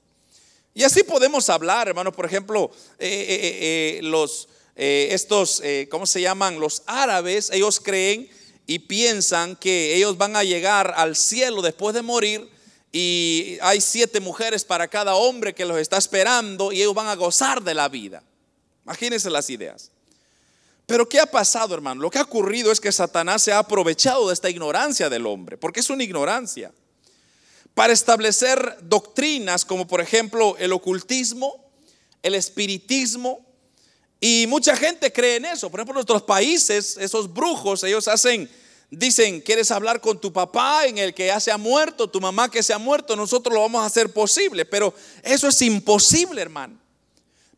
Y 0.74 0.82
así 0.82 1.04
podemos 1.04 1.48
hablar, 1.48 1.86
hermano, 1.86 2.10
por 2.10 2.26
ejemplo, 2.26 2.72
eh, 2.98 3.98
eh, 3.98 4.00
los, 4.02 4.48
estos, 4.74 5.62
¿cómo 5.90 6.06
se 6.06 6.22
llaman? 6.22 6.58
Los 6.58 6.82
árabes, 6.86 7.50
ellos 7.50 7.78
creen 7.78 8.28
y 8.66 8.80
piensan 8.80 9.56
que 9.56 9.94
ellos 9.96 10.16
van 10.16 10.36
a 10.36 10.44
llegar 10.44 10.94
al 10.96 11.16
cielo 11.16 11.62
después 11.62 11.94
de 11.94 12.02
morir 12.02 12.48
y 12.92 13.58
hay 13.62 13.80
siete 13.80 14.20
mujeres 14.20 14.64
para 14.64 14.88
cada 14.88 15.14
hombre 15.14 15.54
que 15.54 15.64
los 15.64 15.78
está 15.78 15.96
esperando 15.96 16.72
y 16.72 16.82
ellos 16.82 16.94
van 16.94 17.08
a 17.08 17.16
gozar 17.16 17.62
de 17.62 17.74
la 17.74 17.88
vida. 17.88 18.22
Imagínense 18.84 19.30
las 19.30 19.48
ideas. 19.50 19.90
Pero 20.86 21.08
¿qué 21.08 21.20
ha 21.20 21.26
pasado, 21.26 21.74
hermano? 21.74 22.02
Lo 22.02 22.10
que 22.10 22.18
ha 22.18 22.22
ocurrido 22.22 22.70
es 22.70 22.80
que 22.80 22.92
Satanás 22.92 23.42
se 23.42 23.52
ha 23.52 23.58
aprovechado 23.58 24.28
de 24.28 24.34
esta 24.34 24.50
ignorancia 24.50 25.08
del 25.08 25.26
hombre, 25.26 25.56
porque 25.56 25.80
es 25.80 25.88
una 25.88 26.04
ignorancia, 26.04 26.72
para 27.74 27.92
establecer 27.92 28.76
doctrinas 28.82 29.64
como 29.64 29.86
por 29.86 30.00
ejemplo 30.00 30.56
el 30.58 30.72
ocultismo, 30.72 31.70
el 32.22 32.34
espiritismo, 32.34 33.46
y 34.24 34.46
mucha 34.46 34.76
gente 34.76 35.12
cree 35.12 35.34
en 35.34 35.46
eso. 35.46 35.68
Por 35.68 35.80
ejemplo, 35.80 35.94
en 35.94 35.96
nuestros 35.96 36.22
países, 36.22 36.96
esos 36.96 37.34
brujos, 37.34 37.82
ellos 37.82 38.06
hacen, 38.06 38.48
dicen, 38.88 39.40
¿quieres 39.40 39.72
hablar 39.72 40.00
con 40.00 40.20
tu 40.20 40.32
papá 40.32 40.86
en 40.86 40.98
el 40.98 41.12
que 41.12 41.26
ya 41.26 41.40
se 41.40 41.50
ha 41.50 41.58
muerto, 41.58 42.08
tu 42.08 42.20
mamá 42.20 42.48
que 42.48 42.62
se 42.62 42.72
ha 42.72 42.78
muerto? 42.78 43.16
Nosotros 43.16 43.52
lo 43.52 43.62
vamos 43.62 43.82
a 43.82 43.86
hacer 43.86 44.12
posible, 44.12 44.64
pero 44.64 44.94
eso 45.24 45.48
es 45.48 45.60
imposible, 45.62 46.40
hermano. 46.40 46.78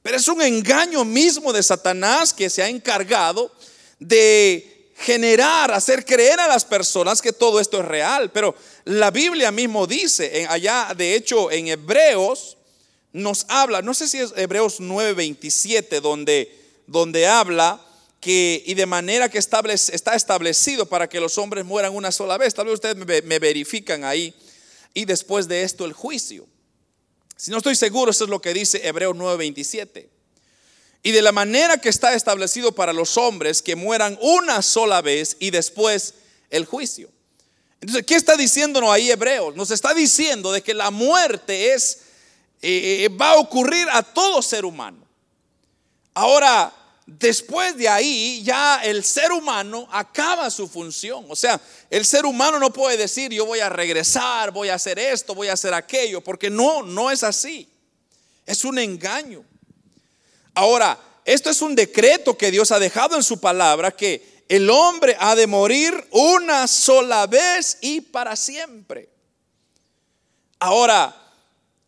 Pero 0.03 0.17
es 0.17 0.27
un 0.27 0.41
engaño 0.41 1.05
mismo 1.05 1.53
de 1.53 1.63
Satanás 1.63 2.33
que 2.33 2.49
se 2.49 2.63
ha 2.63 2.69
encargado 2.71 3.53
de 3.99 4.91
generar, 4.97 5.71
hacer 5.71 6.03
creer 6.03 6.41
a 6.41 6.49
las 6.49 6.65
personas 6.65 7.21
que 7.21 7.35
todo 7.35 7.61
esto 7.61 7.81
es 7.81 7.85
real. 7.85 8.33
Pero 8.33 8.55
la 8.87 9.11
Biblia 9.11 9.53
mismo 9.53 9.87
dice, 9.87 10.47
allá 10.49 10.95
de 10.97 11.15
hecho 11.15 11.51
en 11.51 11.69
Hebreos 11.69 12.57
nos 13.15 13.47
habla, 13.49 13.81
no 13.81 13.95
sé 13.95 14.09
si 14.09 14.19
es 14.19 14.33
Hebreos 14.37 14.81
9:27, 14.81 16.01
donde, 16.01 16.53
donde 16.89 17.29
habla 17.29 17.81
que 18.21 18.63
y 18.67 18.75
de 18.75 18.87
manera 18.87 19.29
que 19.29 19.39
está 19.39 20.15
establecido 20.15 20.87
para 20.87 21.09
que 21.09 21.21
los 21.21 21.39
hombres 21.39 21.65
mueran 21.65 21.95
una 21.95 22.11
sola 22.11 22.37
vez. 22.39 22.55
Tal 22.55 22.67
vez 22.67 22.75
ustedes 22.75 22.97
me, 22.97 23.39
verifican 23.39 24.03
ahí. 24.03 24.35
Y 24.95 25.05
después 25.05 25.47
de 25.47 25.63
esto 25.63 25.85
el 25.85 25.93
juicio. 25.93 26.47
Si 27.37 27.53
no 27.53 27.59
estoy 27.59 27.77
seguro, 27.77 28.11
eso 28.11 28.25
es 28.25 28.31
lo 28.31 28.41
que 28.41 28.53
dice 28.53 28.85
Hebreos 28.85 29.15
9:27. 29.17 30.09
Y 31.05 31.13
de 31.13 31.23
la 31.23 31.31
manera 31.31 31.79
que 31.79 31.91
está 31.91 32.15
establecido 32.15 32.73
para 32.73 32.93
los 32.93 33.17
hombres 33.17 33.63
que 33.63 33.77
mueran 33.77 34.19
una 34.23 34.61
sola 34.61 35.03
vez 35.03 35.37
y 35.39 35.51
después 35.51 36.15
el 36.51 36.65
juicio. 36.65 37.11
Entonces, 37.81 38.05
¿qué 38.07 38.17
está 38.17 38.37
diciéndonos 38.37 38.91
ahí 38.91 39.11
Hebreos? 39.11 39.55
Nos 39.55 39.71
está 39.71 39.95
diciendo 39.95 40.51
de 40.51 40.63
que 40.63 40.75
la 40.75 40.91
muerte 40.91 41.75
es, 41.75 41.99
eh, 42.67 43.09
va 43.09 43.33
a 43.33 43.39
ocurrir 43.39 43.87
a 43.91 44.03
todo 44.03 44.41
ser 44.43 44.65
humano. 44.65 45.05
Ahora, 46.15 46.73
después 47.07 47.77
de 47.77 47.89
ahí 47.89 48.43
ya 48.43 48.83
el 48.83 49.05
ser 49.05 49.33
humano 49.33 49.87
acaba 49.91 50.51
su 50.51 50.69
función. 50.69 51.27
O 51.29 51.37
sea, 51.37 51.61
el 51.91 52.05
ser 52.05 52.25
humano 52.25 52.59
no 52.59 52.73
puede 52.73 52.97
decir 52.97 53.33
yo 53.33 53.47
voy 53.47 53.61
a 53.61 53.69
regresar, 53.69 54.51
voy 54.51 54.69
a 54.69 54.75
hacer 54.75 54.99
esto, 54.99 55.35
voy 55.35 55.49
a 55.49 55.55
hacer 55.55 55.75
aquello, 55.75 56.21
porque 56.21 56.51
no, 56.51 56.83
no 56.83 57.11
es 57.11 57.23
así. 57.23 57.69
Es 58.47 58.65
un 58.65 58.79
engaño. 58.79 59.45
Ahora, 60.55 60.99
esto 61.25 61.51
es 61.51 61.63
un 61.63 61.75
decreto 61.75 62.37
que 62.37 62.51
Dios 62.51 62.71
ha 62.71 62.79
dejado 62.79 63.17
en 63.17 63.23
su 63.23 63.41
palabra 63.41 63.91
que 63.91 64.45
el 64.49 64.69
hombre 64.69 65.17
ha 65.19 65.35
de 65.35 65.47
morir 65.47 66.07
una 66.11 66.69
sola 66.69 67.27
vez 67.27 67.79
y 67.81 68.03
para 68.03 68.37
siempre. 68.37 69.09
Ahora, 70.59 71.24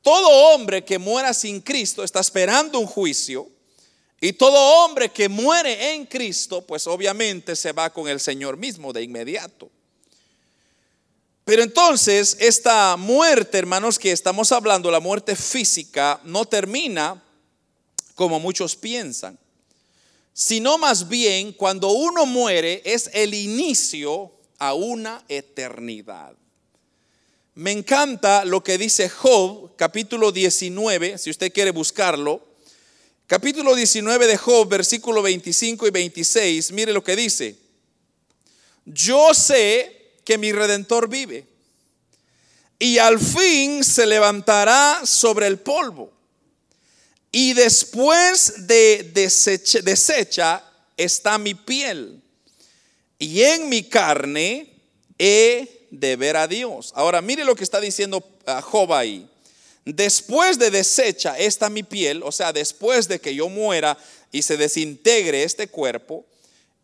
todo 0.06 0.54
hombre 0.54 0.84
que 0.84 1.00
muera 1.00 1.34
sin 1.34 1.60
Cristo 1.60 2.04
está 2.04 2.20
esperando 2.20 2.78
un 2.78 2.86
juicio 2.86 3.50
y 4.20 4.34
todo 4.34 4.84
hombre 4.84 5.08
que 5.08 5.28
muere 5.28 5.94
en 5.94 6.06
Cristo, 6.06 6.64
pues 6.64 6.86
obviamente 6.86 7.56
se 7.56 7.72
va 7.72 7.92
con 7.92 8.06
el 8.06 8.20
Señor 8.20 8.56
mismo 8.56 8.92
de 8.92 9.02
inmediato. 9.02 9.68
Pero 11.44 11.64
entonces 11.64 12.36
esta 12.38 12.96
muerte, 12.96 13.58
hermanos, 13.58 13.98
que 13.98 14.12
estamos 14.12 14.52
hablando, 14.52 14.92
la 14.92 15.00
muerte 15.00 15.34
física, 15.34 16.20
no 16.22 16.44
termina 16.44 17.20
como 18.14 18.38
muchos 18.38 18.76
piensan, 18.76 19.36
sino 20.32 20.78
más 20.78 21.08
bien 21.08 21.52
cuando 21.52 21.88
uno 21.88 22.26
muere 22.26 22.80
es 22.84 23.10
el 23.12 23.34
inicio 23.34 24.30
a 24.60 24.72
una 24.72 25.24
eternidad. 25.28 26.36
Me 27.56 27.72
encanta 27.72 28.44
lo 28.44 28.62
que 28.62 28.76
dice 28.76 29.08
Job, 29.08 29.76
capítulo 29.76 30.30
19, 30.30 31.16
si 31.16 31.30
usted 31.30 31.50
quiere 31.50 31.70
buscarlo. 31.70 32.46
Capítulo 33.26 33.74
19 33.74 34.26
de 34.26 34.36
Job, 34.36 34.68
versículo 34.68 35.22
25 35.22 35.86
y 35.86 35.90
26, 35.90 36.72
mire 36.72 36.92
lo 36.92 37.02
que 37.02 37.16
dice. 37.16 37.56
Yo 38.84 39.32
sé 39.32 40.16
que 40.22 40.36
mi 40.36 40.52
redentor 40.52 41.08
vive 41.08 41.46
y 42.78 42.98
al 42.98 43.18
fin 43.18 43.82
se 43.82 44.04
levantará 44.04 45.06
sobre 45.06 45.46
el 45.46 45.58
polvo. 45.58 46.12
Y 47.32 47.54
después 47.54 48.66
de 48.66 49.12
desecha, 49.14 49.80
desecha 49.80 50.62
está 50.94 51.38
mi 51.38 51.54
piel 51.54 52.20
y 53.18 53.40
en 53.40 53.70
mi 53.70 53.84
carne 53.84 54.74
he 55.18 55.75
de 55.90 56.16
ver 56.16 56.36
a 56.36 56.46
Dios. 56.46 56.92
Ahora 56.94 57.20
mire 57.20 57.44
lo 57.44 57.54
que 57.54 57.64
está 57.64 57.80
diciendo 57.80 58.22
ah, 58.46 58.60
Job 58.62 58.92
ahí 58.92 59.28
después 59.86 60.58
de 60.58 60.70
desecha 60.70 61.38
esta 61.38 61.70
mi 61.70 61.84
piel, 61.84 62.22
o 62.24 62.32
sea, 62.32 62.52
después 62.52 63.06
de 63.06 63.20
que 63.20 63.34
yo 63.34 63.48
muera 63.48 63.96
y 64.32 64.42
se 64.42 64.56
desintegre 64.56 65.44
este 65.44 65.68
cuerpo, 65.68 66.26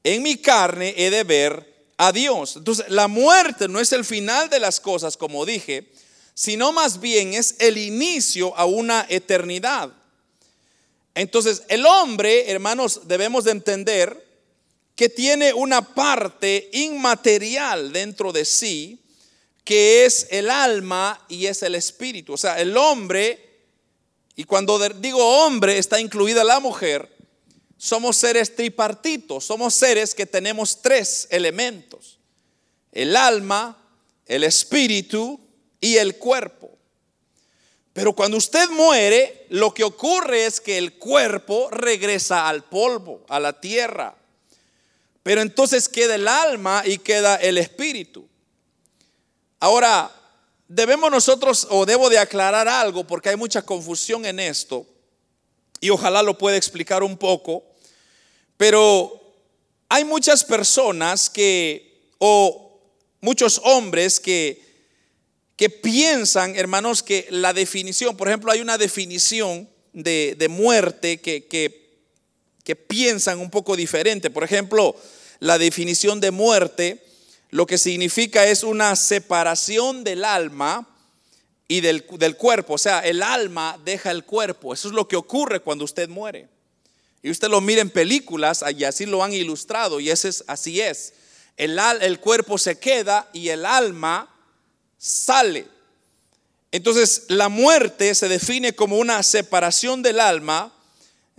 en 0.05 0.23
mi 0.23 0.37
carne 0.37 0.95
he 0.97 1.11
de 1.11 1.25
ver 1.25 1.69
a 1.97 2.13
Dios. 2.13 2.57
Entonces, 2.57 2.87
la 2.89 3.09
muerte 3.09 3.69
no 3.69 3.81
es 3.81 3.93
el 3.93 4.05
final 4.05 4.49
de 4.49 4.61
las 4.61 4.81
cosas, 4.81 5.17
como 5.17 5.45
dije, 5.45 5.91
sino 6.35 6.73
más 6.73 7.01
bien 7.01 7.35
es 7.35 7.57
el 7.59 7.77
inicio 7.77 8.57
a 8.57 8.65
una 8.65 9.05
eternidad. 9.09 9.93
Entonces, 11.15 11.65
el 11.69 11.85
hombre, 11.85 12.51
hermanos, 12.51 13.03
debemos 13.05 13.45
de 13.45 13.51
entender 13.51 14.22
que 15.03 15.09
tiene 15.09 15.53
una 15.53 15.83
parte 15.83 16.71
inmaterial 16.75 17.93
dentro 17.93 18.31
de 18.31 18.45
sí, 18.45 19.03
que 19.65 20.05
es 20.05 20.29
el 20.31 20.49
alma 20.49 21.27
y 21.29 21.47
es 21.47 21.65
el 21.65 21.75
espíritu. 21.75 22.35
O 22.35 22.37
sea, 22.37 22.61
el 22.61 22.77
hombre, 22.77 23.65
y 24.37 24.45
cuando 24.45 24.79
digo 24.91 25.19
hombre 25.45 25.77
está 25.77 26.01
incluida 26.01 26.45
la 26.45 26.61
mujer, 26.61 27.17
somos 27.77 28.17
seres 28.17 28.55
tripartitos, 28.55 29.45
somos 29.45 29.75
seres 29.75 30.15
que 30.15 30.25
tenemos 30.25 30.83
tres 30.83 31.27
elementos, 31.33 32.21
el 32.93 33.17
alma, 33.17 33.85
el 34.27 34.45
espíritu 34.45 35.41
y 35.81 35.97
el 35.97 36.15
cuerpo. 36.15 36.79
Pero 37.93 38.13
cuando 38.13 38.37
usted 38.37 38.71
muere, 38.71 39.47
lo 39.49 39.75
que 39.75 39.83
ocurre 39.83 40.47
es 40.47 40.61
que 40.61 40.79
el 40.79 40.93
cuerpo 40.93 41.71
regresa 41.73 42.49
al 42.49 42.63
polvo, 42.63 43.27
a 43.29 43.41
la 43.41 43.61
tierra. 43.61 44.22
Pero 45.23 45.41
entonces 45.41 45.89
queda 45.89 46.17
el 46.17 46.27
alma 46.27 46.83
y 46.85 46.99
queda 46.99 47.37
el 47.37 47.59
espíritu. 47.59 48.29
Ahora, 49.61 50.11
debemos 50.67 51.11
nosotros, 51.11 51.67
o 51.71 51.87
debo 51.87 52.11
de 52.11 52.19
aclarar 52.19 52.67
algo, 52.67 53.07
porque 53.07 53.29
hay 53.29 53.37
mucha 53.37 53.63
confusión 53.63 54.27
en 54.27 54.41
esto, 54.41 54.87
y 55.81 55.91
ojalá 55.91 56.23
lo 56.23 56.39
pueda 56.39 56.57
explicar 56.57 57.03
un 57.03 57.17
poco, 57.17 57.63
pero 58.57 59.21
hay 59.89 60.05
muchas 60.05 60.45
personas 60.45 61.29
que, 61.29 62.11
o 62.19 62.81
muchos 63.21 63.61
hombres 63.65 64.19
que, 64.19 64.63
que 65.57 65.71
piensan, 65.71 66.57
hermanos, 66.57 67.03
que 67.03 67.27
la 67.31 67.53
definición, 67.53 68.17
por 68.17 68.29
ejemplo, 68.29 68.51
hay 68.51 68.61
una 68.61 68.79
definición 68.79 69.69
de, 69.93 70.47
muerte 70.49 71.21
que, 71.21 71.47
que 71.47 71.82
piensan 72.87 73.41
un 73.41 73.51
poco 73.51 73.77
diferente. 73.77 74.31
Por 74.31 74.45
ejemplo, 74.45 74.97
la 75.41 75.59
definición 75.59 76.21
de 76.21 76.31
muerte, 76.31 77.05
lo 77.51 77.67
que 77.67 77.79
significa 77.79 78.47
es 78.47 78.63
una 78.63 78.95
separación 78.97 80.05
del 80.05 80.25
alma 80.25 80.89
y 81.69 81.81
del, 81.81 82.07
del, 82.19 82.37
cuerpo. 82.37 82.75
O 82.75 82.79
sea, 82.79 83.01
el 83.01 83.23
alma 83.23 83.79
deja 83.85 84.11
el 84.11 84.25
cuerpo. 84.25 84.73
Eso 84.73 84.89
es 84.89 84.95
lo 84.95 85.09
que 85.09 85.17
ocurre 85.17 85.61
cuando 85.61 85.85
usted 85.85 86.09
muere. 86.09 86.49
Y 87.23 87.31
usted 87.31 87.49
lo 87.49 87.61
mira 87.61 87.81
en 87.81 87.91
películas 87.91 88.65
y 88.77 88.85
así 88.85 89.07
lo 89.07 89.23
han 89.23 89.33
ilustrado 89.33 90.01
y 90.01 90.11
ese 90.11 90.29
es, 90.29 90.45
así 90.49 90.81
es. 90.81 91.15
El, 91.57 91.79
el 92.01 92.19
cuerpo 92.19 92.59
se 92.59 92.79
queda 92.79 93.29
y 93.33 93.49
el 93.49 93.65
alma 93.65 94.29
sale. 94.99 95.67
Entonces, 96.73 97.25
la 97.29 97.49
muerte 97.49 98.15
se 98.15 98.29
define 98.29 98.75
como 98.75 98.97
una 98.97 99.23
separación 99.23 100.03
del 100.03 100.19
alma 100.19 100.73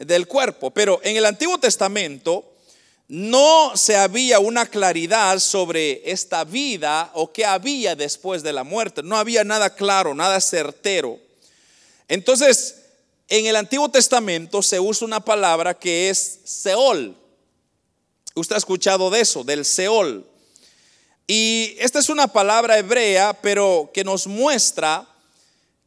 del 0.06 0.28
cuerpo. 0.28 0.72
Pero 0.72 1.00
en 1.04 1.18
el 1.18 1.26
Antiguo 1.26 1.58
Testamento 1.58 2.54
no 3.08 3.74
se 3.76 3.96
había 3.96 4.40
una 4.40 4.66
claridad 4.66 5.40
sobre 5.40 6.02
esta 6.10 6.44
vida 6.44 7.12
o 7.14 7.32
qué 7.32 7.46
había 7.46 7.96
después 7.96 8.44
de 8.44 8.54
la 8.54 8.64
muerte. 8.64 9.04
No 9.04 9.18
había 9.18 9.44
nada 9.44 9.76
claro, 9.76 10.16
nada 10.16 10.40
certero. 10.40 11.20
Entonces, 12.08 12.76
en 13.28 13.46
el 13.46 13.56
Antiguo 13.56 13.90
Testamento 13.90 14.62
se 14.62 14.80
usa 14.80 15.06
una 15.06 15.20
palabra 15.20 15.74
que 15.74 16.10
es 16.10 16.40
Seol. 16.44 17.16
Usted 18.36 18.56
ha 18.56 18.60
escuchado 18.60 19.10
de 19.10 19.22
eso, 19.22 19.44
del 19.44 19.66
Seol. 19.66 20.26
Y 21.28 21.76
esta 21.80 22.00
es 22.00 22.10
una 22.10 22.28
palabra 22.28 22.78
hebrea, 22.78 23.34
pero 23.42 23.92
que 23.94 24.04
nos 24.04 24.28
muestra 24.28 25.08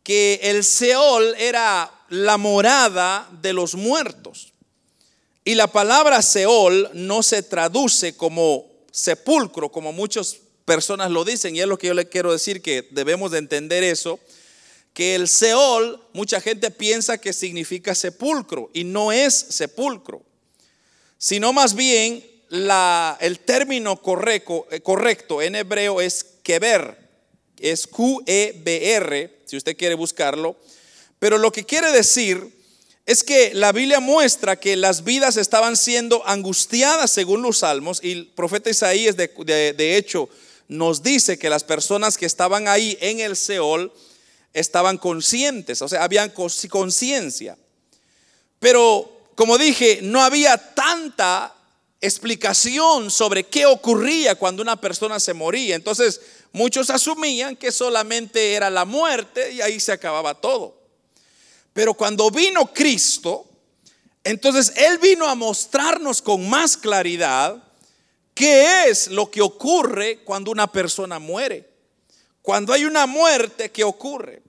que 0.02 0.38
el 0.42 0.64
Seol 0.64 1.34
era 1.38 1.92
la 2.08 2.36
morada 2.36 3.28
de 3.42 3.52
los 3.52 3.74
muertos. 3.74 4.52
Y 5.44 5.54
la 5.54 5.68
palabra 5.68 6.22
Seol 6.22 6.90
no 6.92 7.22
se 7.22 7.42
traduce 7.42 8.16
como 8.16 8.66
sepulcro, 8.90 9.70
como 9.70 9.92
muchas 9.92 10.38
personas 10.64 11.10
lo 11.10 11.24
dicen, 11.24 11.54
y 11.54 11.60
es 11.60 11.66
lo 11.66 11.78
que 11.78 11.86
yo 11.86 11.94
le 11.94 12.08
quiero 12.08 12.32
decir, 12.32 12.60
que 12.60 12.88
debemos 12.90 13.30
de 13.30 13.38
entender 13.38 13.84
eso, 13.84 14.18
que 14.92 15.14
el 15.14 15.28
Seol, 15.28 16.02
mucha 16.12 16.40
gente 16.40 16.70
piensa 16.70 17.18
que 17.18 17.32
significa 17.32 17.94
sepulcro, 17.94 18.70
y 18.74 18.84
no 18.84 19.12
es 19.12 19.34
sepulcro, 19.34 20.22
sino 21.18 21.52
más 21.52 21.74
bien 21.74 22.24
la, 22.48 23.16
el 23.20 23.38
término 23.40 24.00
correcto, 24.02 24.66
eh, 24.70 24.80
correcto 24.80 25.42
en 25.42 25.54
hebreo 25.54 26.00
es 26.00 26.24
keber, 26.42 26.98
es 27.58 27.86
Q-E-B-R, 27.86 29.40
si 29.44 29.56
usted 29.56 29.76
quiere 29.76 29.94
buscarlo, 29.94 30.56
pero 31.18 31.38
lo 31.38 31.52
que 31.52 31.64
quiere 31.64 31.92
decir 31.92 32.56
es 33.06 33.22
que 33.22 33.54
la 33.54 33.70
Biblia 33.72 34.00
muestra 34.00 34.56
que 34.56 34.76
las 34.76 35.04
vidas 35.04 35.36
estaban 35.36 35.76
siendo 35.76 36.26
angustiadas 36.26 37.10
según 37.10 37.42
los 37.42 37.58
salmos 37.58 38.00
y 38.02 38.12
el 38.12 38.26
profeta 38.26 38.68
Isaías 38.68 39.16
de, 39.16 39.96
hecho 39.96 40.28
nos 40.68 41.04
dice 41.04 41.38
que 41.38 41.48
las 41.48 41.62
personas 41.62 42.18
que 42.18 42.26
estaban 42.26 42.66
ahí 42.66 42.98
en 43.00 43.20
el 43.20 43.36
Seol 43.36 43.92
estaban 44.52 44.98
conscientes, 44.98 45.80
o 45.82 45.88
sea, 45.88 46.02
habían 46.02 46.30
conciencia. 46.30 47.56
Pero 48.58 49.12
como 49.36 49.56
dije, 49.58 50.00
no 50.02 50.20
había 50.22 50.56
tanta 50.74 51.54
explicación 52.00 53.10
sobre 53.10 53.44
qué 53.44 53.66
ocurría 53.66 54.34
cuando 54.34 54.62
una 54.62 54.80
persona 54.80 55.20
se 55.20 55.34
moría. 55.34 55.76
Entonces, 55.76 56.20
muchos 56.52 56.90
asumían 56.90 57.54
que 57.54 57.70
solamente 57.70 58.54
era 58.54 58.70
la 58.70 58.84
muerte 58.84 59.52
y 59.52 59.60
ahí 59.60 59.78
se 59.78 59.92
acababa 59.92 60.34
todo. 60.34 60.85
Pero 61.76 61.92
cuando 61.92 62.30
vino 62.30 62.72
Cristo, 62.72 63.44
entonces 64.24 64.72
Él 64.76 64.96
vino 64.96 65.28
a 65.28 65.34
mostrarnos 65.34 66.22
con 66.22 66.48
más 66.48 66.74
claridad 66.74 67.62
qué 68.32 68.88
es 68.88 69.08
lo 69.08 69.30
que 69.30 69.42
ocurre 69.42 70.20
cuando 70.24 70.50
una 70.50 70.72
persona 70.72 71.18
muere. 71.18 71.68
Cuando 72.40 72.72
hay 72.72 72.86
una 72.86 73.04
muerte, 73.04 73.70
¿qué 73.70 73.84
ocurre? 73.84 74.42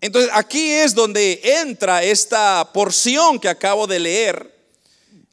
Entonces 0.00 0.28
aquí 0.34 0.68
es 0.70 0.92
donde 0.92 1.40
entra 1.60 2.02
esta 2.02 2.68
porción 2.72 3.38
que 3.38 3.48
acabo 3.48 3.86
de 3.86 4.00
leer. 4.00 4.52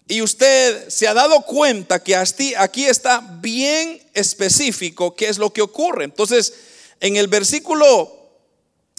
Y 0.08 0.22
usted 0.22 0.88
se 0.90 1.08
ha 1.08 1.16
dado 1.16 1.42
cuenta 1.42 2.04
que 2.04 2.16
aquí 2.16 2.86
está 2.86 3.22
bien 3.42 4.00
específico 4.14 5.16
qué 5.16 5.30
es 5.30 5.40
lo 5.40 5.52
que 5.52 5.64
ocurre. 5.64 6.04
Entonces, 6.04 6.54
en 7.00 7.16
el 7.16 7.28
versículo 7.28 8.25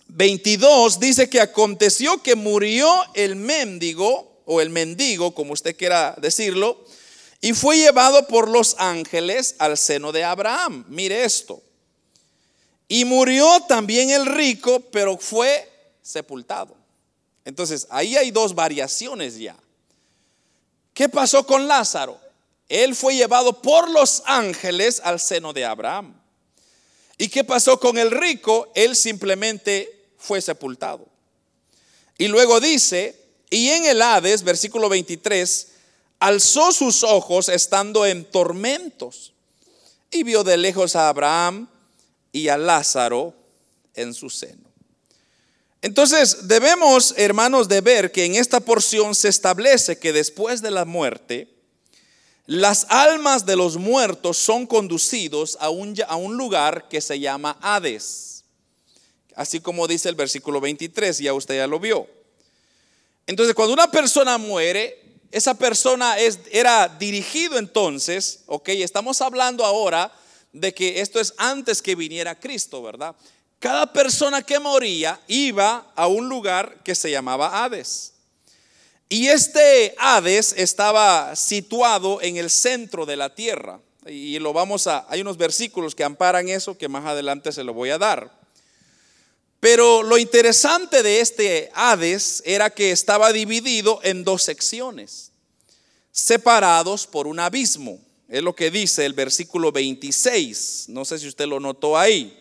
22 0.09 1.01
dice 1.01 1.29
que 1.29 1.40
aconteció 1.40 2.23
que 2.23 2.35
murió 2.35 2.88
el 3.14 3.37
mendigo 3.37 4.40
o 4.45 4.61
el 4.61 4.71
mendigo, 4.71 5.35
como 5.35 5.53
usted 5.53 5.77
quiera 5.77 6.14
decirlo, 6.21 6.85
y 7.40 7.53
fue 7.53 7.79
llevado 7.79 8.27
por 8.27 8.49
los 8.49 8.77
ángeles 8.79 9.57
al 9.59 9.77
seno 9.77 10.12
de 10.12 10.25
Abraham. 10.25 10.85
Mire 10.88 11.25
esto. 11.25 11.62
Y 12.88 13.05
murió 13.05 13.61
también 13.69 14.11
el 14.11 14.27
rico, 14.27 14.81
pero 14.92 15.19
fue 15.19 15.69
sepultado. 16.03 16.77
Entonces, 17.45 17.87
ahí 17.90 18.16
hay 18.16 18.31
dos 18.31 18.55
variaciones 18.55 19.38
ya. 19.38 19.57
¿Qué 20.95 21.09
pasó 21.09 21.47
con 21.47 21.69
Lázaro? 21.69 22.19
Él 22.69 22.95
fue 22.95 23.14
llevado 23.14 23.61
por 23.61 23.90
los 23.90 24.23
ángeles 24.25 25.01
al 25.05 25.21
seno 25.21 25.53
de 25.53 25.64
Abraham. 25.64 26.14
¿Y 27.19 27.29
qué 27.29 27.45
pasó 27.45 27.79
con 27.79 27.99
el 27.99 28.11
rico? 28.11 28.71
Él 28.75 28.97
simplemente 28.97 29.95
fue 30.27 30.43
sepultado. 30.43 31.07
Y 32.19 32.29
luego 32.29 32.61
dice, 32.61 33.19
y 33.49 33.69
en 33.69 33.85
el 33.85 34.03
Hades, 34.03 34.43
versículo 34.43 34.89
23, 34.89 35.69
alzó 36.19 36.73
sus 36.73 37.03
ojos 37.05 37.49
estando 37.49 38.05
en 38.05 38.25
tormentos 38.25 39.33
y 40.11 40.25
vio 40.25 40.43
de 40.43 40.57
lejos 40.57 40.97
a 40.97 41.09
Abraham 41.09 41.69
y 42.33 42.49
a 42.49 42.59
Lázaro 42.59 43.35
en 43.95 44.12
su 44.15 44.29
seno. 44.29 44.67
Entonces 45.83 46.49
debemos, 46.49 47.15
hermanos, 47.17 47.69
de 47.69 47.81
ver 47.81 48.11
que 48.11 48.25
en 48.25 48.35
esta 48.35 48.61
porción 48.61 49.15
se 49.15 49.29
establece 49.29 49.99
que 49.99 50.12
después 50.12 50.61
de 50.62 50.73
la 50.73 50.85
muerte, 50.85 51.49
las 52.47 52.87
almas 52.89 53.47
de 53.47 53.57
los 53.57 53.77
muertos 53.77 54.39
son 54.39 54.67
conducidos 54.67 55.57
a 55.61 55.69
un, 55.69 55.95
a 56.09 56.17
un 56.17 56.37
lugar 56.37 56.89
que 56.89 57.01
se 57.01 57.21
llama 57.21 57.59
Hades 57.61 58.36
así 59.37 59.61
como 59.61 59.87
dice 59.87 60.09
el 60.09 60.16
versículo 60.16 60.61
23, 60.61 61.18
ya 61.18 61.33
usted 61.33 61.57
ya 61.57 61.66
lo 61.68 61.79
vio. 61.79 62.09
Entonces, 63.27 63.55
cuando 63.55 63.75
una 63.75 63.90
persona 63.90 64.38
muere, 64.38 64.99
esa 65.31 65.55
persona 65.55 66.18
es, 66.18 66.40
era 66.51 66.88
dirigido 66.88 67.59
entonces, 67.59 68.40
ok, 68.46 68.70
estamos 68.70 69.20
hablando 69.20 69.64
ahora 69.64 70.12
de 70.53 70.72
que 70.72 71.01
esto 71.01 71.20
es 71.20 71.35
antes 71.37 71.83
que 71.83 71.94
viniera 71.94 72.38
Cristo, 72.38 72.83
¿verdad? 72.83 73.14
Cada 73.59 73.92
persona 73.92 74.42
que 74.42 74.59
moría 74.59 75.20
iba 75.29 75.92
a 75.94 76.07
un 76.07 76.29
lugar 76.29 76.83
que 76.83 76.94
se 76.94 77.11
llamaba 77.11 77.62
Hades. 77.62 78.14
Y 79.09 79.29
este 79.29 79.94
Hades 79.99 80.55
estaba 80.57 81.37
situado 81.37 82.20
en 82.22 82.37
el 82.37 82.51
centro 82.51 83.07
de 83.07 83.16
la 83.16 83.35
tierra. 83.35 83.81
Y 84.07 84.38
lo 84.38 84.53
vamos 84.53 84.87
a, 84.87 85.05
hay 85.09 85.20
unos 85.20 85.37
versículos 85.37 85.94
que 85.94 86.05
amparan 86.05 86.49
eso 86.49 86.79
que 86.79 86.88
más 86.88 87.05
adelante 87.05 87.51
se 87.53 87.64
lo 87.64 87.75
voy 87.75 87.90
a 87.90 87.99
dar. 87.99 88.36
Pero 89.68 90.05
lo 90.05 90.16
interesante 90.16 91.02
de 91.02 91.20
este 91.20 91.72
Hades 91.74 92.40
era 92.46 92.70
que 92.70 92.92
estaba 92.92 93.33
dividido 93.33 93.98
en 94.05 94.22
dos 94.22 94.44
secciones, 94.44 95.33
separados 96.12 97.05
por 97.09 97.26
un 97.26 97.40
abismo. 97.40 97.98
Es 98.29 98.44
lo 98.44 98.55
que 98.55 98.70
dice 98.70 99.05
el 99.05 99.12
versículo 99.12 99.72
26. 99.72 100.85
No 100.90 101.05
sé 101.05 101.18
si 101.18 101.26
usted 101.26 101.46
lo 101.46 101.59
notó 101.59 101.98
ahí. 101.98 102.40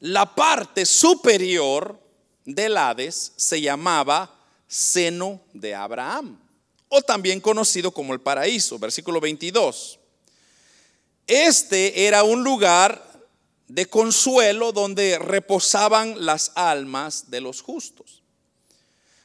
La 0.00 0.34
parte 0.34 0.84
superior 0.84 1.98
del 2.44 2.76
Hades 2.76 3.32
se 3.36 3.58
llamaba 3.58 4.30
seno 4.68 5.40
de 5.54 5.74
Abraham, 5.74 6.38
o 6.90 7.00
también 7.00 7.40
conocido 7.40 7.92
como 7.92 8.12
el 8.12 8.20
paraíso, 8.20 8.78
versículo 8.78 9.22
22. 9.22 9.98
Este 11.26 12.06
era 12.06 12.24
un 12.24 12.44
lugar 12.44 13.11
de 13.72 13.86
consuelo 13.86 14.70
donde 14.70 15.18
reposaban 15.18 16.26
las 16.26 16.52
almas 16.56 17.30
de 17.30 17.40
los 17.40 17.62
justos. 17.62 18.22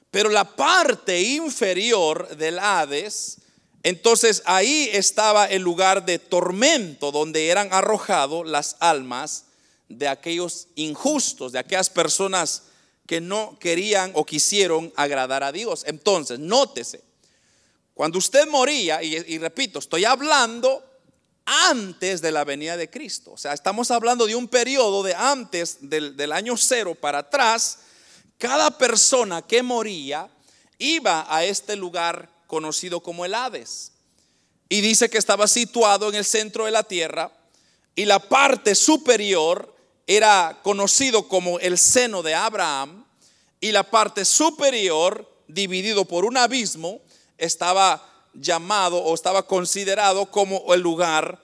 Pero 0.10 0.30
la 0.30 0.56
parte 0.56 1.22
inferior 1.22 2.38
del 2.38 2.58
Hades, 2.58 3.40
entonces 3.84 4.42
ahí 4.46 4.90
estaba 4.94 5.48
el 5.48 5.62
lugar 5.64 6.06
de 6.06 6.18
tormento 6.18 7.12
donde 7.12 7.50
eran 7.50 7.68
arrojados 7.74 8.48
las 8.48 8.78
almas 8.80 9.48
de 9.90 10.08
aquellos 10.08 10.70
injustos, 10.76 11.52
de 11.52 11.60
aquellas 11.60 11.90
personas 11.90 12.64
que 13.06 13.20
no 13.20 13.60
querían 13.60 14.12
o 14.14 14.26
quisieron 14.26 14.94
agradar 14.96 15.44
a 15.44 15.52
Dios. 15.52 15.84
Entonces, 15.86 16.40
nótese, 16.40 17.02
cuando 17.94 18.18
usted 18.18 18.48
moría, 18.48 19.04
y, 19.04 19.14
y 19.14 19.40
repito, 19.40 19.80
estoy 19.80 20.06
hablando 20.06 20.86
antes 21.48 22.22
de 22.22 22.32
la 22.32 22.44
venida 22.44 22.76
de 22.76 22.90
Cristo. 22.90 23.32
O 23.32 23.38
sea, 23.38 23.54
estamos 23.54 23.90
hablando 23.90 24.28
de 24.28 24.36
un 24.36 24.50
periodo 24.50 25.02
de 25.02 25.16
antes 25.16 25.78
del, 25.80 26.32
año 26.34 26.58
cero 26.58 26.94
para 26.94 27.20
atrás. 27.20 27.80
Cada 28.38 28.70
persona 28.78 29.42
que 29.42 29.64
moría 29.64 30.30
iba 30.78 31.26
a 31.34 31.46
este 31.46 31.78
lugar 31.78 32.30
conocido 32.48 33.02
como 33.02 33.24
el 33.24 33.34
Hades. 33.34 33.94
Y 34.68 34.82
dice 34.82 35.10
que 35.10 35.18
estaba 35.18 35.48
situado 35.48 36.10
en 36.10 36.16
el 36.16 36.26
centro 36.26 36.66
de 36.66 36.72
la 36.72 36.84
tierra 36.84 37.32
y 37.96 38.04
la 38.04 38.20
parte 38.20 38.76
superior 38.76 39.74
era 40.06 40.60
conocido 40.64 41.30
como 41.30 41.60
el 41.60 41.78
seno 41.78 42.22
de 42.24 42.36
Abraham 42.36 43.06
y 43.62 43.72
la 43.72 43.84
parte 43.84 44.26
superior, 44.26 45.28
dividido 45.48 46.04
por 46.04 46.26
un 46.26 46.36
abismo, 46.36 47.00
estaba 47.38 48.17
llamado 48.40 48.98
o 48.98 49.14
estaba 49.14 49.44
considerado 49.44 50.28
como 50.28 50.74
el 50.74 50.82
lugar 50.82 51.42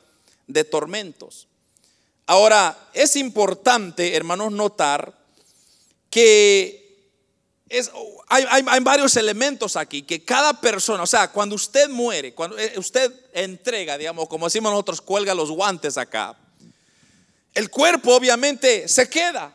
de 0.47 0.63
tormentos. 0.63 1.47
Ahora, 2.25 2.77
es 2.93 3.15
importante, 3.15 4.15
hermanos, 4.15 4.51
notar 4.51 5.13
que 6.10 6.84
es, 7.67 7.91
hay, 8.27 8.63
varios 8.82 9.17
elementos 9.17 9.75
aquí, 9.75 10.03
que 10.03 10.23
cada 10.23 10.60
persona, 10.62 11.03
o 11.03 11.08
sea, 11.08 11.32
cuando 11.32 11.56
usted 11.56 11.89
muere, 11.89 12.34
cuando 12.34 12.58
eh, 12.58 12.73
usted 12.77 13.12
entrega, 13.34 13.97
digamos, 13.97 14.29
como 14.29 14.45
decimos 14.45 14.71
nosotros, 14.71 15.01
cuelga 15.01 15.34
los 15.34 15.49
guantes 15.51 15.97
acá, 15.97 16.38
el 17.53 17.69
cuerpo 17.69 18.15
obviamente 18.15 18.88
se 18.88 19.10
queda. 19.10 19.53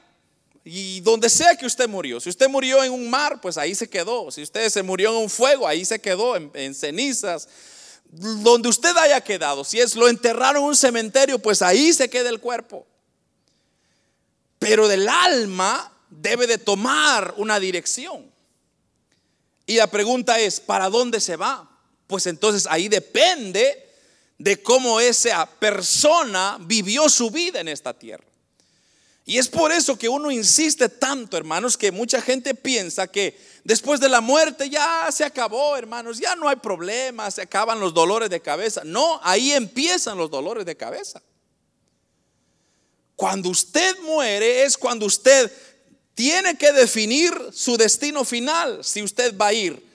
Y 0.71 1.01
donde 1.01 1.31
sea 1.31 1.57
que 1.57 1.65
usted 1.65 1.89
murió, 1.89 2.21
si 2.21 2.29
usted 2.29 2.47
murió 2.47 2.85
en 2.85 2.93
un 2.93 3.09
mar, 3.09 3.41
pues 3.41 3.57
ahí 3.57 3.75
se 3.75 3.89
quedó. 3.89 4.31
Si 4.31 4.43
usted 4.43 4.69
se 4.69 4.83
murió 4.83 5.13
en 5.13 5.23
un 5.23 5.31
fuego, 5.31 5.67
ahí 5.67 5.83
se 5.83 5.99
quedó, 5.99 6.37
en, 6.37 6.75
cenizas. 6.75 7.49
Donde 8.11 8.69
usted 8.69 8.95
haya 8.99 9.19
quedado, 9.23 9.65
si 9.65 9.81
es 9.81 9.97
lo 9.97 10.09
enterraron 10.09 10.63
en 10.63 10.69
un 10.69 10.77
cementerio, 10.77 11.39
pues 11.39 11.63
ahí 11.63 11.95
se 11.95 12.11
queda 12.11 12.29
el 12.29 12.39
cuerpo. 12.39 12.87
Pero 14.59 14.89
del 14.89 15.09
alma 15.09 15.91
debe 16.11 16.47
de 16.47 16.59
tomar 16.59 17.33
una 17.39 17.59
dirección. 17.59 18.31
Y 19.65 19.77
la 19.77 19.87
pregunta 19.87 20.39
es, 20.39 20.61
¿para 20.61 20.91
dónde 20.91 21.21
se 21.21 21.37
va? 21.37 21.67
Pues 22.07 22.27
entonces 22.27 22.67
ahí 22.69 22.89
depende 22.89 23.91
de 24.37 24.63
cómo 24.63 25.01
esa 25.01 25.47
persona 25.47 26.59
vivió 26.61 27.09
su 27.09 27.31
vida 27.31 27.59
en 27.61 27.69
esta 27.69 27.95
tierra. 27.95 28.29
Y 29.29 29.37
es 29.37 29.47
por 29.47 29.71
eso 29.71 29.99
que 29.99 30.09
uno 30.09 30.31
insiste 30.31 30.89
tanto, 30.89 31.37
hermanos, 31.37 31.77
que 31.77 31.93
mucha 31.93 32.23
gente 32.23 32.55
piensa 32.55 33.09
que 33.09 33.39
después 33.63 34.01
de 34.01 34.09
la 34.09 34.23
muerte 34.23 34.71
ya 34.71 35.07
se 35.13 35.23
acabó, 35.23 35.77
hermanos, 35.77 36.19
ya 36.19 36.35
no 36.35 36.49
hay 36.49 36.57
problemas, 36.57 37.35
se 37.35 37.43
acaban 37.43 37.79
los 37.79 37.93
dolores 37.93 38.31
de 38.31 38.41
cabeza. 38.41 38.85
No, 38.87 39.21
ahí 39.23 39.53
empiezan 39.53 40.17
los 40.17 40.31
dolores 40.31 40.65
de 40.65 40.79
cabeza. 40.79 41.21
Cuando 43.17 43.51
usted 43.51 43.99
muere 44.01 44.63
es 44.63 44.79
cuando 44.79 45.05
usted 45.05 45.53
tiene 46.15 46.57
que 46.57 46.73
definir 46.73 47.35
su 47.53 47.77
destino 47.77 48.25
final, 48.25 48.83
si 48.83 49.03
usted 49.03 49.37
va 49.37 49.49
a 49.49 49.53
ir 49.53 49.87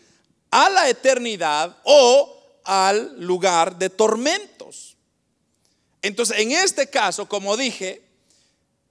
a 0.51 0.69
la 0.69 0.89
eternidad 0.89 1.75
o 1.85 2.59
al 2.65 3.19
lugar 3.19 3.79
de 3.79 3.89
tormentos. 3.89 4.95
Entonces, 6.03 6.37
en 6.37 6.51
este 6.51 6.87
caso, 6.87 7.27
como 7.27 7.57
dije, 7.57 8.02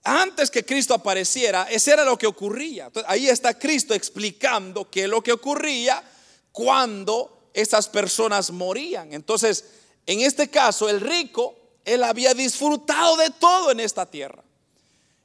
antes 0.05 0.51
que 0.51 0.65
Cristo 0.65 0.95
apareciera, 0.95 1.69
ese 1.71 1.93
era 1.93 2.05
lo 2.05 2.19
que 2.19 2.27
ocurría. 2.27 2.91
ahí 3.07 3.29
está 3.29 3.57
Cristo 3.59 3.95
explicando 3.95 4.91
qué 4.91 5.05
es 5.05 5.09
lo 5.09 5.23
que 5.23 5.33
ocurría 5.33 6.03
cuando 6.51 7.51
esas 7.55 7.89
personas 7.89 8.51
morían. 8.51 9.13
Entonces, 9.13 9.65
en 10.07 10.21
este 10.21 10.49
caso, 10.49 10.89
el 10.89 11.01
rico, 11.01 11.57
él 11.85 12.03
había 12.03 12.35
disfrutado 12.35 13.17
de 13.17 13.31
todo 13.31 13.71
en 13.71 13.81
esta 13.81 14.07
tierra. 14.07 14.43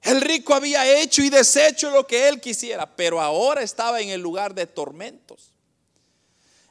El 0.03 0.21
rico 0.21 0.53
había 0.53 0.99
hecho 0.99 1.23
y 1.23 1.29
deshecho 1.29 1.89
lo 1.89 2.05
que 2.05 2.27
él 2.27 2.39
quisiera, 2.39 2.95
pero 2.95 3.19
ahora 3.19 3.63
estaba 3.63 3.99
en 3.99 4.09
el 4.09 4.21
lugar 4.21 4.53
de 4.53 4.67
tormentos. 4.67 5.51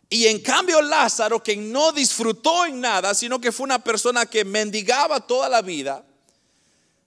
Y 0.09 0.29
en 0.29 0.41
cambio 0.41 0.81
Lázaro, 0.81 1.43
que 1.43 1.57
no 1.57 1.91
disfrutó 1.91 2.65
en 2.65 2.81
nada, 2.81 3.15
sino 3.15 3.41
que 3.41 3.51
fue 3.51 3.65
una 3.65 3.83
persona 3.83 4.27
que 4.27 4.45
mendigaba 4.45 5.27
toda 5.27 5.49
la 5.49 5.63
vida, 5.63 6.06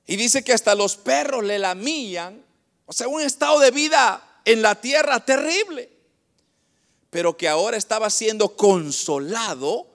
y 0.10 0.16
dice 0.16 0.44
que 0.44 0.54
hasta 0.54 0.74
los 0.74 0.98
perros 0.98 1.44
le 1.44 1.60
lamían, 1.60 2.44
o 2.88 2.94
sea, 2.94 3.08
un 3.08 3.22
estado 3.22 3.60
de 3.60 3.70
vida 3.70 4.42
en 4.44 4.64
la 4.64 4.74
tierra 4.74 5.24
terrible, 5.24 5.88
pero 7.12 7.38
que 7.38 7.48
ahora 7.48 7.78
estaba 7.78 8.10
siendo 8.10 8.56
consolado 8.56 9.86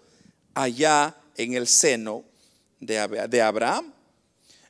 allá 0.54 1.16
en 1.36 1.54
el 1.54 1.66
seno 1.66 2.22
de, 2.78 3.42
Abraham. 3.42 3.92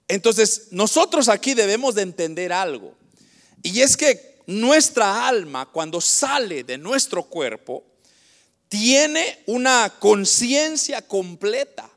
Entonces, 0.08 0.68
nosotros 0.70 1.28
aquí 1.28 1.52
debemos 1.52 1.94
de 1.94 2.00
entender 2.00 2.50
algo, 2.50 2.94
y 3.62 3.82
es 3.82 3.98
que 3.98 4.40
nuestra 4.46 5.28
alma, 5.28 5.66
cuando 5.66 6.00
sale 6.00 6.64
de 6.64 6.78
nuestro 6.78 7.22
cuerpo, 7.22 7.84
tiene 8.70 9.42
una 9.44 9.92
conciencia 9.98 11.06
completa. 11.06 11.90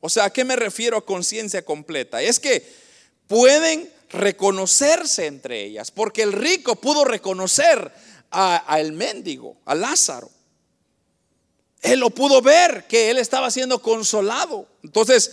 O 0.00 0.08
sea, 0.08 0.24
¿a 0.24 0.32
qué 0.32 0.44
me 0.44 0.56
refiero 0.56 0.96
a 0.96 1.04
conciencia 1.04 1.64
completa? 1.64 2.22
Es 2.22 2.38
que 2.38 2.64
pueden 3.26 3.90
reconocerse 4.10 5.26
entre 5.26 5.64
ellas, 5.64 5.90
porque 5.90 6.22
el 6.22 6.32
rico 6.32 6.76
pudo 6.76 7.04
reconocer 7.04 7.92
a, 8.30 8.78
el 8.78 8.92
mendigo, 8.92 9.56
a 9.64 9.74
Lázaro. 9.74 10.30
Él 11.82 12.00
lo 12.00 12.10
pudo 12.10 12.42
ver, 12.42 12.86
que 12.88 13.10
él 13.10 13.18
estaba 13.18 13.50
siendo 13.50 13.80
consolado. 13.80 14.66
Entonces, 14.82 15.32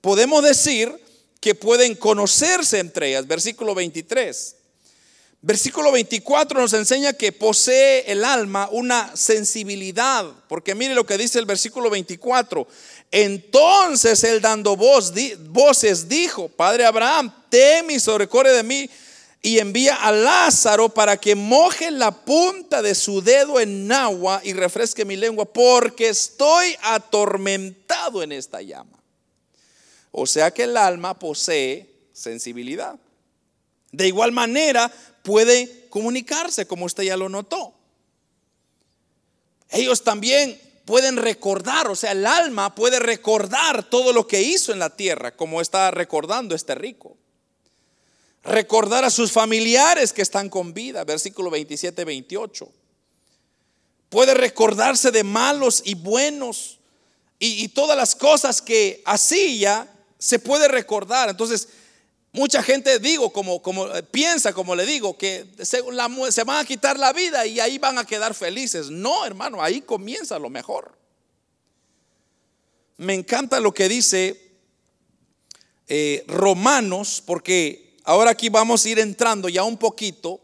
podemos 0.00 0.42
decir 0.42 0.92
que 1.40 1.54
pueden 1.54 1.94
conocerse 1.94 2.78
entre 2.78 3.08
ellas. 3.08 3.26
Versículo 3.26 3.74
23. 3.74 4.56
Versículo 5.42 5.90
24 5.90 6.60
nos 6.60 6.74
enseña 6.74 7.14
que 7.14 7.32
posee 7.32 8.04
el 8.12 8.24
alma 8.24 8.68
una 8.70 9.16
sensibilidad, 9.16 10.26
porque 10.48 10.74
mire 10.74 10.94
lo 10.94 11.06
que 11.06 11.16
dice 11.16 11.38
el 11.38 11.46
versículo 11.46 11.88
24. 11.88 12.68
Entonces 13.10 14.22
él 14.22 14.40
dando 14.40 14.76
voces 14.76 16.08
dijo, 16.08 16.48
Padre 16.48 16.84
Abraham, 16.84 17.32
ten 17.48 17.86
misericordia 17.86 18.52
de 18.52 18.62
mí 18.62 18.88
y 19.42 19.58
envía 19.58 19.96
a 19.96 20.12
Lázaro 20.12 20.90
para 20.90 21.16
que 21.16 21.34
moje 21.34 21.90
la 21.90 22.12
punta 22.12 22.82
de 22.82 22.94
su 22.94 23.22
dedo 23.22 23.58
en 23.58 23.90
agua 23.90 24.40
y 24.44 24.52
refresque 24.52 25.04
mi 25.04 25.16
lengua, 25.16 25.46
porque 25.46 26.08
estoy 26.08 26.76
atormentado 26.82 28.22
en 28.22 28.32
esta 28.32 28.60
llama. 28.60 28.98
O 30.12 30.26
sea 30.26 30.50
que 30.50 30.64
el 30.64 30.76
alma 30.76 31.18
posee 31.18 31.90
sensibilidad. 32.12 32.98
De 33.92 34.06
igual 34.06 34.30
manera, 34.30 34.92
puede 35.22 35.86
comunicarse, 35.88 36.66
como 36.66 36.84
usted 36.84 37.04
ya 37.04 37.16
lo 37.16 37.28
notó. 37.28 37.74
Ellos 39.70 40.04
también 40.04 40.60
pueden 40.90 41.18
recordar, 41.18 41.86
o 41.86 41.94
sea, 41.94 42.10
el 42.10 42.26
alma 42.26 42.74
puede 42.74 42.98
recordar 42.98 43.88
todo 43.88 44.12
lo 44.12 44.26
que 44.26 44.42
hizo 44.42 44.72
en 44.72 44.80
la 44.80 44.90
tierra, 44.90 45.36
como 45.36 45.60
está 45.60 45.92
recordando 45.92 46.52
este 46.52 46.74
rico. 46.74 47.16
Recordar 48.42 49.04
a 49.04 49.10
sus 49.10 49.30
familiares 49.30 50.12
que 50.12 50.22
están 50.22 50.48
con 50.48 50.74
vida, 50.74 51.04
versículo 51.04 51.48
27, 51.48 52.04
28. 52.04 52.68
Puede 54.08 54.34
recordarse 54.34 55.12
de 55.12 55.22
malos 55.22 55.80
y 55.84 55.94
buenos 55.94 56.80
y, 57.38 57.62
y 57.62 57.68
todas 57.68 57.96
las 57.96 58.16
cosas 58.16 58.60
que 58.60 59.00
hacía, 59.06 59.88
se 60.18 60.40
puede 60.40 60.66
recordar. 60.66 61.28
Entonces, 61.28 61.68
Mucha 62.32 62.62
gente, 62.62 63.00
digo, 63.00 63.32
como, 63.32 63.60
como 63.60 63.88
eh, 63.88 64.04
piensa, 64.04 64.52
como 64.52 64.76
le 64.76 64.86
digo, 64.86 65.18
que 65.18 65.46
se, 65.58 65.82
se, 66.30 66.44
van 66.44 66.58
a 66.58 66.64
quitar 66.64 66.98
la 66.98 67.12
vida 67.12 67.44
y 67.44 67.58
ahí 67.58 67.78
van 67.78 67.98
a 67.98 68.04
quedar 68.04 68.34
felices. 68.34 68.88
No, 68.88 69.26
hermano, 69.26 69.62
ahí 69.62 69.80
comienza 69.80 70.38
lo 70.38 70.48
mejor. 70.48 70.96
Me 72.98 73.14
encanta 73.14 73.58
lo 73.58 73.74
que 73.74 73.88
dice 73.88 74.52
eh, 75.88 76.24
Romanos, 76.28 77.20
porque 77.26 77.96
ahora 78.04 78.30
aquí 78.30 78.48
vamos 78.48 78.84
a 78.84 78.88
ir 78.90 79.00
entrando 79.00 79.48
ya 79.48 79.64
un 79.64 79.76
poquito 79.76 80.40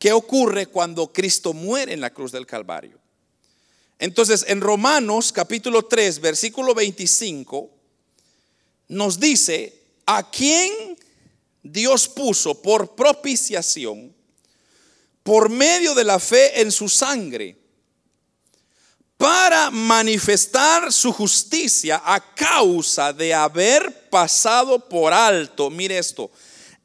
qué 0.00 0.12
ocurre 0.12 0.66
cuando 0.66 1.12
Cristo 1.12 1.52
muere 1.52 1.92
en 1.92 2.00
la 2.00 2.10
cruz 2.10 2.32
del 2.32 2.46
Calvario. 2.46 2.98
Entonces, 4.00 4.46
en 4.48 4.62
Romanos 4.62 5.30
capítulo 5.30 5.84
3, 5.84 6.20
versículo 6.20 6.74
25, 6.74 7.70
nos 8.88 9.20
dice, 9.20 9.78
¿a 10.06 10.28
quién 10.28 10.96
Dios 11.62 12.08
puso 12.08 12.60
por 12.60 12.94
propiciación 12.94 14.14
por 15.22 15.50
medio 15.50 15.94
de 15.94 16.04
la 16.04 16.18
fe 16.18 16.60
en 16.60 16.72
su 16.72 16.88
sangre 16.88 17.56
para 19.16 19.70
manifestar 19.70 20.90
su 20.90 21.12
justicia 21.12 22.00
a 22.02 22.34
causa 22.34 23.12
de 23.12 23.34
haber 23.34 24.08
pasado 24.08 24.88
por 24.88 25.12
alto, 25.12 25.68
mire 25.68 25.98
esto, 25.98 26.30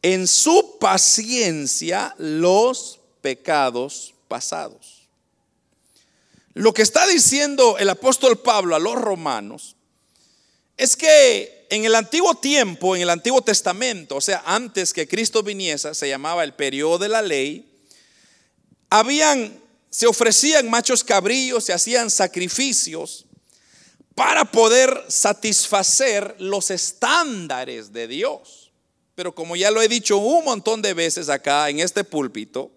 en 0.02 0.28
su 0.28 0.78
paciencia 0.78 2.14
los 2.18 3.00
pecados 3.22 4.14
pasados. 4.28 5.08
Lo 6.54 6.74
que 6.74 6.82
está 6.82 7.08
diciendo 7.08 7.78
el 7.78 7.90
apóstol 7.90 8.38
Pablo 8.38 8.76
a 8.76 8.80
los 8.80 8.96
romanos 8.96 9.78
es 10.76 10.98
que 10.98 11.55
en 11.70 11.86
el 11.86 11.96
antiguo 11.96 12.36
tiempo, 12.36 12.96
en 12.96 13.02
el 13.02 13.10
antiguo 13.10 13.42
testamento, 13.42 14.18
o 14.18 14.22
sea, 14.22 14.44
antes 14.46 14.94
que 14.94 15.08
Cristo 15.08 15.44
viniese, 15.44 15.94
se 15.94 16.10
llamaba 16.10 16.44
el 16.44 16.54
periodo 16.54 16.98
de 16.98 17.10
la 17.10 17.22
ley, 17.22 17.66
habían 18.90 19.66
se 19.96 20.08
ofrecían 20.08 20.70
machos 20.70 21.06
cabríos, 21.06 21.64
se 21.64 21.72
hacían 21.72 22.10
sacrificios 22.10 23.26
para 24.14 24.44
poder 24.44 25.06
satisfacer 25.08 26.36
los 26.38 26.70
estándares 26.70 27.94
de 27.94 28.10
Dios. 28.10 28.74
Pero 29.16 29.34
como 29.34 29.56
ya 29.56 29.72
lo 29.72 29.82
he 29.82 29.88
dicho 29.88 30.18
un 30.18 30.44
montón 30.44 30.82
de 30.82 30.94
veces 30.94 31.30
acá 31.30 31.70
en 31.70 31.80
este 31.80 32.04
púlpito, 32.04 32.74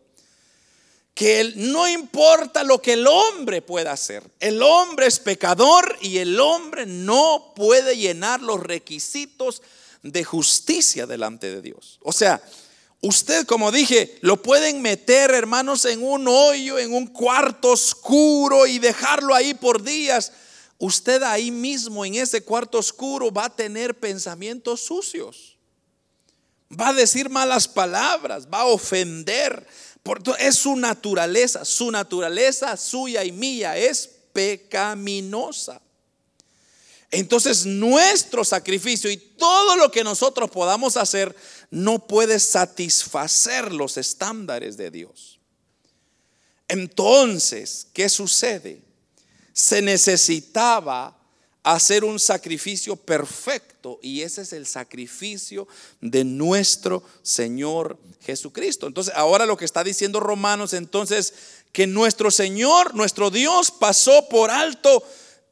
que 1.18 1.52
no 1.56 1.88
importa 1.88 2.62
lo 2.62 2.80
que 2.80 2.92
el 2.92 3.04
hombre 3.08 3.60
pueda 3.60 3.90
hacer, 3.90 4.22
el 4.38 4.62
hombre 4.62 5.08
es 5.08 5.18
pecador 5.18 5.98
y 6.00 6.18
el 6.18 6.38
hombre 6.38 6.86
no 6.86 7.54
puede 7.56 7.96
llenar 7.96 8.40
los 8.40 8.60
requisitos 8.60 9.60
de 10.04 10.22
justicia 10.22 11.06
delante 11.06 11.52
de 11.52 11.60
Dios. 11.60 11.98
O 12.04 12.12
sea, 12.12 12.40
usted, 13.00 13.46
como 13.46 13.72
dije, 13.72 14.16
lo 14.20 14.40
pueden 14.40 14.80
meter, 14.80 15.32
hermanos, 15.32 15.86
en 15.86 16.04
un 16.04 16.28
hoyo, 16.28 16.78
en 16.78 16.94
un 16.94 17.08
cuarto 17.08 17.72
oscuro 17.72 18.68
y 18.68 18.78
dejarlo 18.78 19.34
ahí 19.34 19.54
por 19.54 19.82
días. 19.82 20.30
Usted 20.78 21.24
ahí 21.24 21.50
mismo, 21.50 22.04
en 22.04 22.14
ese 22.14 22.44
cuarto 22.44 22.78
oscuro, 22.78 23.32
va 23.32 23.46
a 23.46 23.56
tener 23.56 23.98
pensamientos 23.98 24.82
sucios. 24.82 25.58
Va 26.80 26.90
a 26.90 26.94
decir 26.94 27.28
malas 27.28 27.66
palabras, 27.66 28.46
va 28.46 28.60
a 28.60 28.66
ofender, 28.66 29.66
es 30.38 30.56
su 30.56 30.76
naturaleza, 30.76 31.64
su 31.64 31.90
naturaleza 31.90 32.76
suya 32.76 33.24
y 33.24 33.32
mía 33.32 33.76
es 33.76 34.08
pecaminosa. 34.32 35.80
Entonces 37.10 37.64
nuestro 37.64 38.44
sacrificio 38.44 39.10
y 39.10 39.16
todo 39.16 39.76
lo 39.76 39.90
que 39.90 40.04
nosotros 40.04 40.50
podamos 40.50 40.96
hacer 40.96 41.34
no 41.70 42.06
puede 42.06 42.38
satisfacer 42.38 43.72
los 43.72 43.96
estándares 43.96 44.76
de 44.76 44.90
Dios. 44.90 45.38
Entonces, 46.68 47.86
¿qué 47.94 48.10
sucede? 48.10 48.82
Se 49.54 49.80
necesitaba 49.80 51.17
hacer 51.74 52.02
un 52.02 52.18
sacrificio 52.18 52.96
perfecto 52.96 53.98
y 54.00 54.22
ese 54.22 54.40
es 54.40 54.54
el 54.54 54.66
sacrificio 54.66 55.68
de 56.00 56.24
nuestro 56.24 57.02
Señor 57.22 57.98
Jesucristo. 58.22 58.86
Entonces, 58.86 59.12
ahora 59.14 59.44
lo 59.44 59.58
que 59.58 59.66
está 59.66 59.84
diciendo 59.84 60.18
Romanos, 60.18 60.72
entonces, 60.72 61.34
que 61.72 61.86
nuestro 61.86 62.30
Señor, 62.30 62.94
nuestro 62.94 63.30
Dios 63.30 63.70
pasó 63.70 64.28
por 64.30 64.50
alto 64.50 65.02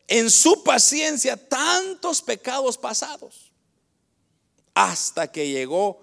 en 0.09 0.31
su 0.31 0.63
paciencia 0.63 1.37
tantos 1.37 2.23
pecados 2.23 2.79
pasados 2.79 3.53
hasta 4.73 5.31
que 5.31 5.51
llegó 5.51 6.03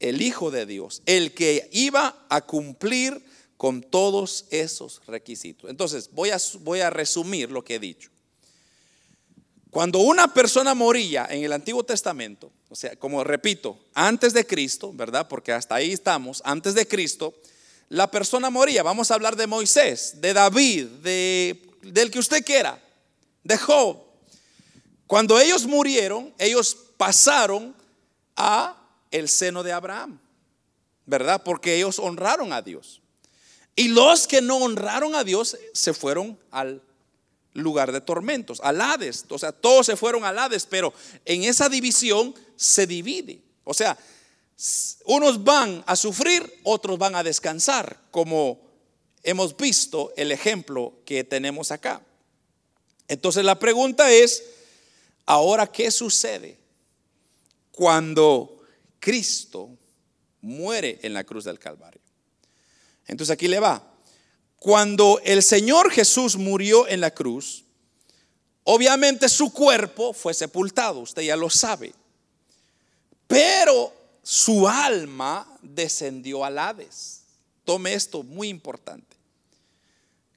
el 0.00 0.22
Hijo 0.22 0.50
de 0.50 0.66
Dios, 0.66 1.02
el 1.06 1.34
que 1.34 1.68
iba 1.72 2.26
a 2.28 2.40
cumplir 2.40 3.22
con 3.56 3.80
todos 3.82 4.46
esos 4.50 5.00
requisitos. 5.06 5.70
Entonces, 5.70 6.10
voy 6.12 6.30
a, 6.30 6.38
voy 6.60 6.80
a 6.80 6.90
resumir 6.90 7.50
lo 7.52 7.62
que 7.62 7.76
he 7.76 7.78
dicho. 7.78 8.11
Cuando 9.72 10.00
una 10.00 10.28
persona 10.28 10.74
moría 10.74 11.26
en 11.30 11.44
el 11.44 11.52
Antiguo 11.54 11.82
Testamento, 11.82 12.52
o 12.68 12.74
sea, 12.74 12.94
como 12.96 13.24
repito, 13.24 13.78
antes 13.94 14.34
de 14.34 14.46
Cristo, 14.46 14.92
¿verdad? 14.92 15.26
Porque 15.28 15.50
hasta 15.50 15.76
ahí 15.76 15.92
estamos, 15.92 16.42
antes 16.44 16.74
de 16.74 16.86
Cristo, 16.86 17.32
la 17.88 18.10
persona 18.10 18.50
moría. 18.50 18.82
Vamos 18.82 19.10
a 19.10 19.14
hablar 19.14 19.34
de 19.34 19.46
Moisés, 19.46 20.20
de 20.20 20.34
David, 20.34 20.88
de, 21.02 21.70
del 21.84 22.10
que 22.10 22.18
usted 22.18 22.44
quiera, 22.44 22.78
de 23.44 23.56
Job. 23.56 23.96
Cuando 25.06 25.40
ellos 25.40 25.64
murieron, 25.64 26.34
ellos 26.36 26.76
pasaron 26.98 27.74
a 28.36 28.76
el 29.10 29.26
seno 29.26 29.62
de 29.62 29.72
Abraham, 29.72 30.20
¿verdad? 31.06 31.42
Porque 31.42 31.76
ellos 31.76 31.98
honraron 31.98 32.52
a 32.52 32.60
Dios. 32.60 33.00
Y 33.74 33.88
los 33.88 34.26
que 34.26 34.42
no 34.42 34.58
honraron 34.58 35.14
a 35.14 35.24
Dios 35.24 35.56
se 35.72 35.94
fueron 35.94 36.38
al 36.50 36.82
lugar 37.54 37.92
de 37.92 38.00
tormentos, 38.00 38.60
al 38.62 38.80
Hades. 38.80 39.24
O 39.28 39.38
sea, 39.38 39.52
todos 39.52 39.86
se 39.86 39.96
fueron 39.96 40.24
al 40.24 40.38
Hades, 40.38 40.66
pero 40.66 40.92
en 41.24 41.44
esa 41.44 41.68
división 41.68 42.34
se 42.56 42.86
divide. 42.86 43.42
O 43.64 43.74
sea, 43.74 43.96
unos 45.06 45.42
van 45.42 45.82
a 45.86 45.96
sufrir, 45.96 46.60
otros 46.62 46.98
van 46.98 47.14
a 47.14 47.22
descansar, 47.22 47.98
como 48.10 48.60
hemos 49.22 49.56
visto 49.56 50.12
el 50.16 50.32
ejemplo 50.32 50.94
que 51.04 51.24
tenemos 51.24 51.70
acá. 51.70 52.02
Entonces 53.08 53.44
la 53.44 53.58
pregunta 53.58 54.10
es, 54.10 54.42
ahora, 55.26 55.66
¿qué 55.66 55.90
sucede 55.90 56.58
cuando 57.72 58.62
Cristo 58.98 59.70
muere 60.40 60.98
en 61.02 61.14
la 61.14 61.24
cruz 61.24 61.44
del 61.44 61.58
Calvario? 61.58 62.00
Entonces 63.06 63.32
aquí 63.32 63.48
le 63.48 63.60
va. 63.60 63.91
Cuando 64.62 65.20
el 65.24 65.42
Señor 65.42 65.90
Jesús 65.90 66.36
murió 66.36 66.86
en 66.86 67.00
la 67.00 67.10
cruz, 67.10 67.64
obviamente 68.62 69.28
su 69.28 69.52
cuerpo 69.52 70.12
fue 70.12 70.34
sepultado, 70.34 71.00
usted 71.00 71.22
ya 71.22 71.34
lo 71.34 71.50
sabe. 71.50 71.92
Pero 73.26 73.92
su 74.22 74.68
alma 74.68 75.52
descendió 75.62 76.44
al 76.44 76.60
Hades. 76.60 77.22
Tome 77.64 77.92
esto 77.94 78.22
muy 78.22 78.50
importante. 78.50 79.16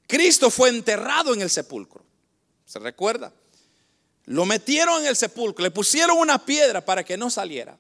Cristo 0.07 0.49
fue 0.49 0.69
enterrado 0.69 1.31
en 1.35 1.41
el 1.41 1.51
sepulcro. 1.51 2.03
¿Se 2.65 2.79
recuerda? 2.79 3.31
Lo 4.23 4.47
metieron 4.47 5.01
en 5.01 5.05
el 5.05 5.15
sepulcro, 5.15 5.61
le 5.61 5.69
pusieron 5.69 6.17
una 6.17 6.43
piedra 6.43 6.83
para 6.83 7.03
que 7.03 7.15
no 7.15 7.29
saliera. 7.29 7.77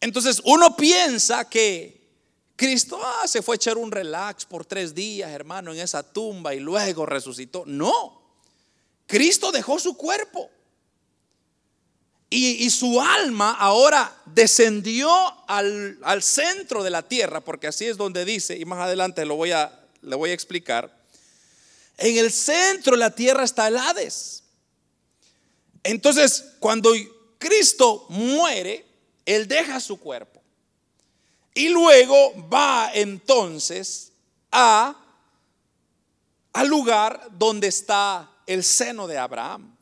Entonces 0.00 0.40
uno 0.46 0.74
piensa 0.78 1.46
que 1.46 1.95
Cristo 2.56 2.98
ah, 3.02 3.28
se 3.28 3.42
fue 3.42 3.54
a 3.54 3.56
echar 3.56 3.76
un 3.76 3.92
relax 3.92 4.46
por 4.46 4.64
tres 4.64 4.94
días, 4.94 5.30
hermano, 5.30 5.72
en 5.72 5.80
esa 5.80 6.02
tumba 6.02 6.54
y 6.54 6.60
luego 6.60 7.04
resucitó. 7.04 7.64
No, 7.66 8.22
Cristo 9.06 9.52
dejó 9.52 9.78
su 9.78 9.96
cuerpo. 9.96 10.50
Y, 12.28 12.68
su 12.70 13.00
alma 13.00 13.52
ahora 13.52 14.14
descendió 14.26 15.08
al, 15.48 15.96
al, 16.02 16.22
centro 16.24 16.82
de 16.82 16.90
la 16.90 17.02
tierra, 17.02 17.40
porque 17.40 17.68
así 17.68 17.86
es 17.86 17.96
donde 17.96 18.24
dice, 18.24 18.58
y 18.58 18.64
más 18.64 18.80
adelante 18.80 19.24
lo 19.24 19.36
voy 19.36 19.52
a, 19.52 19.80
le 20.02 20.16
voy 20.16 20.30
a 20.30 20.34
explicar. 20.34 20.92
En 21.98 22.18
el 22.18 22.32
centro 22.32 22.92
de 22.92 22.98
la 22.98 23.14
tierra 23.14 23.44
está 23.44 23.68
el 23.68 23.76
Hades. 23.76 24.42
Entonces, 25.84 26.44
cuando 26.58 26.92
Cristo 27.38 28.06
muere, 28.08 28.84
Él 29.24 29.46
deja 29.46 29.78
su 29.78 29.98
cuerpo. 29.98 30.35
Y 31.56 31.70
luego 31.70 32.48
va 32.52 32.90
entonces 32.92 34.12
a 34.52 34.94
al 36.52 36.68
lugar 36.68 37.28
donde 37.32 37.68
está 37.68 38.30
el 38.46 38.62
seno 38.62 39.06
de 39.06 39.16
Abraham. 39.16 39.74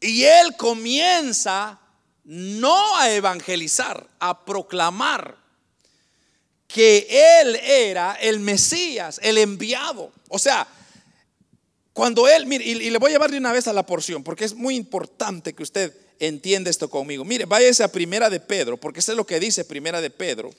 Y 0.00 0.24
él 0.24 0.56
comienza 0.56 1.78
no 2.24 2.96
a 2.96 3.10
evangelizar, 3.10 4.06
a 4.18 4.46
proclamar 4.46 5.36
que 6.66 7.06
él 7.42 7.56
era 7.56 8.14
el 8.14 8.40
Mesías, 8.40 9.20
el 9.22 9.36
enviado. 9.36 10.10
O 10.30 10.38
sea, 10.38 10.66
cuando 11.92 12.26
él, 12.26 12.46
mire, 12.46 12.64
y, 12.64 12.88
le 12.88 12.96
voy 12.96 13.10
a 13.10 13.12
llevar 13.12 13.30
de 13.30 13.36
una 13.36 13.52
vez 13.52 13.68
a 13.68 13.74
la 13.74 13.84
porción, 13.84 14.24
porque 14.24 14.46
es 14.46 14.54
muy 14.54 14.74
importante 14.74 15.52
que 15.52 15.62
usted 15.62 15.94
entienda 16.26 16.70
esto 16.70 16.88
conmigo. 16.88 17.24
Mire, 17.24 17.46
váyase 17.46 17.82
a 17.82 17.90
Primera 17.90 18.30
de 18.30 18.38
Pedro, 18.38 18.76
porque 18.76 19.00
eso 19.00 19.12
es 19.12 19.16
lo 19.16 19.26
que 19.26 19.40
dice 19.40 19.64
Primera 19.64 20.00
de 20.00 20.10
Pedro. 20.10 20.52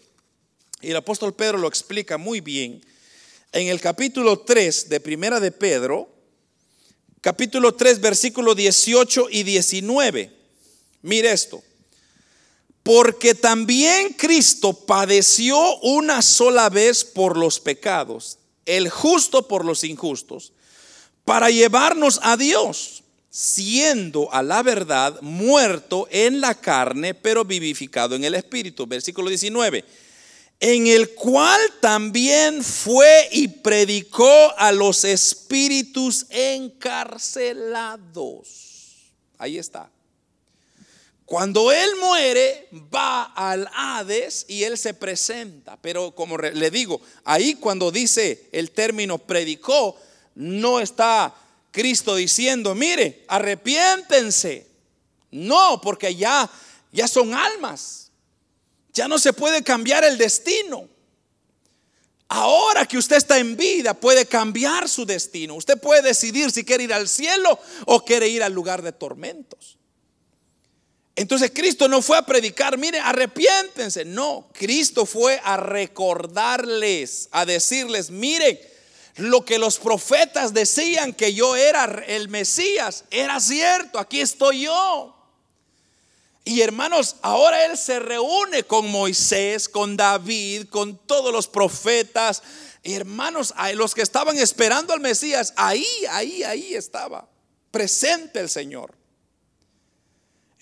Y 0.82 0.92
el 0.92 0.98
apóstol 0.98 1.34
Pedro 1.34 1.58
lo 1.58 1.70
explica 1.70 2.18
muy 2.18 2.42
bien. 2.42 2.84
En 3.54 3.68
el 3.70 3.80
capítulo 3.80 4.40
3 4.40 4.90
de 4.90 5.00
Primera 5.00 5.40
de 5.40 5.52
Pedro, 5.52 6.10
capítulo 7.22 7.74
3, 7.76 8.02
versículo 8.02 8.56
18 8.56 9.28
y 9.32 9.44
19. 9.44 10.32
Mire 11.02 11.32
esto. 11.32 11.64
Porque 12.84 13.34
también 13.34 14.12
Cristo 14.14 14.74
padeció 14.74 15.78
una 15.78 16.22
sola 16.22 16.70
vez 16.70 17.06
por 17.06 17.38
los 17.38 17.62
pecados, 17.62 18.38
el 18.66 18.90
justo 18.90 19.48
por 19.48 19.64
los 19.64 19.86
injustos, 19.86 20.52
para 21.24 21.50
llevarnos 21.50 22.20
a 22.24 22.36
Dios, 22.36 23.03
siendo 23.36 24.32
a 24.32 24.44
la 24.44 24.62
verdad 24.62 25.20
muerto 25.22 26.08
en 26.12 26.40
la 26.40 26.54
carne, 26.54 27.16
pero 27.16 27.44
vivificado 27.44 28.16
en 28.16 28.24
el 28.24 28.36
Espíritu. 28.36 28.86
Versículo 28.86 29.28
19 29.28 29.84
en 30.60 30.86
el 30.88 31.14
cual 31.16 31.60
también 31.82 32.64
fue 32.64 33.28
y 33.34 33.48
predicó 33.50 34.54
a 34.58 34.72
los 34.72 35.04
espíritus 35.04 36.26
encarcelados. 36.30 37.42
Ahí 39.38 39.58
está. 39.58 39.92
Cuando 41.26 41.70
él 41.70 41.90
muere, 42.00 42.70
va 42.96 43.24
al 43.24 43.68
Hades 43.74 44.46
y 44.48 44.64
él 44.64 44.78
se 44.78 44.94
presenta. 44.94 45.76
Pero 45.82 46.16
como 46.16 46.38
le 46.38 46.72
digo, 46.72 47.02
ahí 47.26 47.56
cuando 47.56 47.92
dice 47.92 48.48
el 48.54 48.72
término 48.72 49.18
predicó, 49.18 49.98
no 50.36 50.80
está 50.80 51.36
Cristo 51.74 52.16
diciendo, 52.16 52.76
mire, 52.76 53.26
arrepiéntense. 53.28 54.68
No, 55.32 55.82
porque 55.82 56.16
ya, 56.16 56.50
ya 56.92 57.08
son 57.08 57.34
almas. 57.34 58.12
Ya 58.94 59.08
no 59.08 59.18
se 59.18 59.34
puede 59.34 59.64
cambiar 59.64 60.04
el 60.04 60.20
destino. 60.20 60.88
Ahora 62.28 62.86
que 62.86 63.00
usted 63.00 63.18
está 63.18 63.40
en 63.40 63.58
vida, 63.58 63.96
puede 63.96 64.28
cambiar 64.28 64.88
su 64.88 65.04
destino. 65.04 65.56
Usted 65.56 65.80
puede 65.80 66.04
decidir 66.04 66.52
si 66.52 66.64
quiere 66.64 66.84
ir 66.84 66.94
al 66.94 67.10
cielo 67.10 67.60
o 67.88 68.06
quiere 68.06 68.28
ir 68.28 68.44
al 68.44 68.54
lugar 68.54 68.84
de 68.84 68.92
tormentos. 68.92 69.80
Entonces 71.16 71.52
Cristo 71.56 71.88
no 71.88 72.04
fue 72.04 72.20
a 72.20 72.26
predicar, 72.26 72.78
mire, 72.78 73.00
arrepiéntense. 73.00 74.06
No, 74.06 74.48
Cristo 74.54 75.08
fue 75.08 75.42
a 75.44 75.58
recordarles, 75.58 77.30
a 77.32 77.46
decirles, 77.46 78.12
miren, 78.12 78.60
lo 79.16 79.46
que 79.46 79.60
los 79.60 79.78
profetas 79.78 80.54
decían 80.54 81.14
que 81.14 81.34
yo 81.34 81.56
era 81.56 81.86
el 82.08 82.30
Mesías, 82.30 83.06
era 83.12 83.40
cierto, 83.40 84.00
aquí 84.00 84.22
estoy 84.22 84.62
yo. 84.62 85.16
Y 86.46 86.62
hermanos, 86.62 87.16
ahora 87.22 87.66
Él 87.66 87.78
se 87.78 88.00
reúne 88.00 88.64
con 88.64 88.90
Moisés, 88.90 89.70
con 89.70 89.96
David, 89.96 90.68
con 90.70 90.98
todos 90.98 91.32
los 91.32 91.48
profetas. 91.48 92.44
Hermanos, 92.84 93.54
los 93.76 93.96
que 93.96 94.02
estaban 94.02 94.38
esperando 94.38 94.94
al 94.94 95.00
Mesías, 95.00 95.54
ahí, 95.56 95.88
ahí, 96.10 96.44
ahí 96.44 96.74
estaba, 96.74 97.28
presente 97.72 98.42
el 98.42 98.50
Señor. 98.50 98.94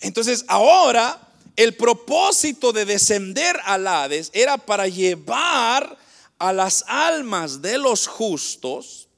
Entonces 0.00 0.44
ahora 0.46 1.28
el 1.56 1.74
propósito 1.74 2.72
de 2.72 2.84
descender 2.84 3.58
al 3.64 3.86
Hades 3.86 4.30
era 4.32 4.56
para 4.58 4.86
llevar 4.88 5.98
a 6.42 6.52
las 6.52 6.84
almas 6.88 7.62
de 7.62 7.78
los 7.78 8.08
justos 8.08 9.08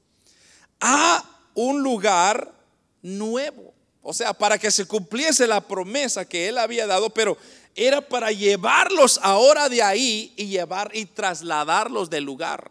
a 0.79 1.23
un 1.55 1.81
lugar 1.81 2.53
nuevo. 3.01 3.73
O 4.03 4.13
sea, 4.13 4.31
para 4.31 4.59
que 4.59 4.69
se 4.69 4.85
cumpliese 4.85 5.47
la 5.47 5.59
promesa 5.59 6.25
que 6.25 6.47
él 6.47 6.59
había 6.59 6.85
dado, 6.85 7.09
pero 7.09 7.35
era 7.73 7.99
para 7.99 8.31
llevarlos 8.31 9.19
ahora 9.23 9.67
de 9.69 9.81
ahí 9.81 10.33
y 10.37 10.45
llevar 10.45 10.91
y 10.93 11.07
trasladarlos 11.07 12.11
del 12.11 12.23
lugar. 12.23 12.69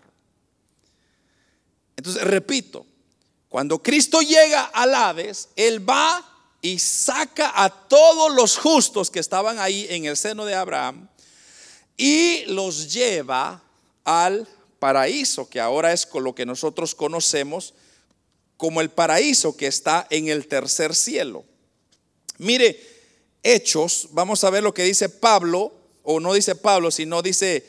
Entonces, 1.97 2.23
repito, 2.23 2.87
cuando 3.49 3.83
Cristo 3.83 4.21
llega 4.21 4.67
al 4.67 4.95
Hades, 4.95 5.49
él 5.57 5.88
va 5.88 6.25
y 6.62 6.79
saca 6.79 7.53
a 7.57 7.69
todos 7.71 8.33
los 8.33 8.57
justos 8.57 9.11
que 9.11 9.19
estaban 9.19 9.59
ahí 9.59 9.88
en 9.90 10.05
el 10.05 10.17
seno 10.17 10.45
de 10.45 10.55
Abraham 10.55 11.09
y 11.97 12.45
los 12.47 12.93
lleva 12.93 13.61
al 14.05 14.49
paraíso, 14.79 15.49
que 15.49 15.61
ahora 15.61 15.93
es 15.93 16.07
con 16.07 16.25
lo 16.25 16.35
que 16.35 16.47
nosotros 16.47 16.95
conocemos 16.95 17.75
como 18.57 18.81
el 18.81 18.90
paraíso 18.90 19.57
que 19.57 19.67
está 19.67 20.07
en 20.11 20.29
el 20.29 20.47
tercer 20.47 20.95
cielo. 20.95 21.45
Mire, 22.38 22.81
Hechos, 23.43 24.09
vamos 24.12 24.45
a 24.45 24.51
ver 24.51 24.62
lo 24.62 24.73
que 24.73 24.85
dice 24.85 25.09
Pablo, 25.09 25.73
o 26.03 26.21
no 26.21 26.33
dice 26.35 26.55
Pablo, 26.55 26.90
sino 26.90 27.23
dice 27.23 27.64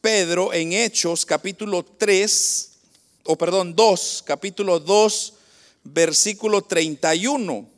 Pedro 0.00 0.52
en 0.52 0.72
Hechos 0.72 1.26
capítulo 1.26 1.84
3, 1.84 2.70
o 3.24 3.36
perdón, 3.36 3.74
2, 3.74 4.24
capítulo 4.26 4.78
2, 4.80 5.34
versículo 5.84 6.62
31 6.62 7.74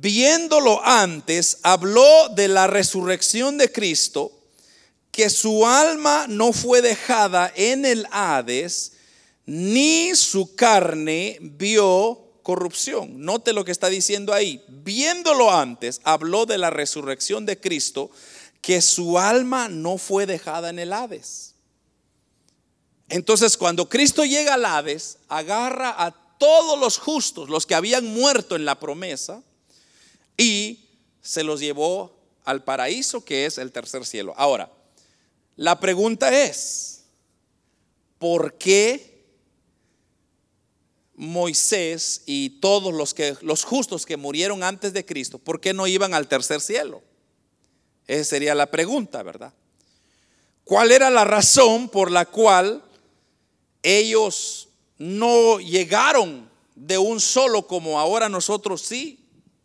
viéndolo 0.00 0.82
antes, 0.84 1.58
habló 1.62 2.30
de 2.30 2.48
la 2.48 2.66
resurrección 2.66 3.58
de 3.58 3.70
Cristo, 3.70 4.32
que 5.12 5.28
su 5.28 5.66
alma 5.66 6.26
no 6.26 6.52
fue 6.52 6.80
dejada 6.80 7.52
en 7.54 7.84
el 7.84 8.06
Hades, 8.10 8.94
ni 9.44 10.14
su 10.14 10.56
carne 10.56 11.36
vio 11.40 12.40
corrupción. 12.42 13.20
Note 13.20 13.52
lo 13.52 13.64
que 13.64 13.72
está 13.72 13.88
diciendo 13.88 14.32
ahí. 14.32 14.64
Viéndolo 14.68 15.52
antes, 15.52 16.00
habló 16.02 16.46
de 16.46 16.56
la 16.56 16.70
resurrección 16.70 17.44
de 17.44 17.60
Cristo, 17.60 18.10
que 18.62 18.80
su 18.80 19.18
alma 19.18 19.68
no 19.68 19.98
fue 19.98 20.24
dejada 20.24 20.70
en 20.70 20.78
el 20.78 20.94
Hades. 20.94 21.54
Entonces, 23.10 23.58
cuando 23.58 23.90
Cristo 23.90 24.24
llega 24.24 24.54
al 24.54 24.64
Hades, 24.64 25.18
agarra 25.28 25.94
a 26.02 26.12
todos 26.38 26.80
los 26.80 26.96
justos, 26.96 27.50
los 27.50 27.66
que 27.66 27.74
habían 27.74 28.06
muerto 28.06 28.56
en 28.56 28.64
la 28.64 28.80
promesa, 28.80 29.42
y 30.38 30.88
se 31.20 31.44
los 31.44 31.60
llevó 31.60 32.18
al 32.44 32.64
paraíso 32.64 33.22
que 33.26 33.44
es 33.44 33.58
el 33.58 33.72
tercer 33.72 34.06
cielo. 34.06 34.32
Ahora, 34.38 34.72
la 35.56 35.78
pregunta 35.80 36.44
es, 36.44 37.04
¿por 38.18 38.54
qué 38.54 39.12
Moisés 41.14 42.22
y 42.26 42.60
todos 42.60 42.92
los, 42.92 43.14
que, 43.14 43.36
los 43.42 43.64
justos 43.64 44.06
que 44.06 44.16
murieron 44.16 44.62
antes 44.62 44.92
de 44.92 45.04
Cristo, 45.04 45.38
¿por 45.38 45.60
qué 45.60 45.72
no 45.72 45.86
iban 45.86 46.14
al 46.14 46.26
tercer 46.26 46.60
cielo? 46.60 47.02
Esa 48.06 48.24
sería 48.24 48.54
la 48.54 48.70
pregunta, 48.70 49.22
¿verdad? 49.22 49.52
¿Cuál 50.64 50.90
era 50.90 51.10
la 51.10 51.24
razón 51.24 51.88
por 51.88 52.10
la 52.10 52.26
cual 52.26 52.82
ellos 53.82 54.68
no 54.98 55.60
llegaron 55.60 56.50
de 56.74 56.98
un 56.98 57.20
solo 57.20 57.66
como 57.66 58.00
ahora 58.00 58.28
nosotros 58.28 58.82
sí? 58.82 59.18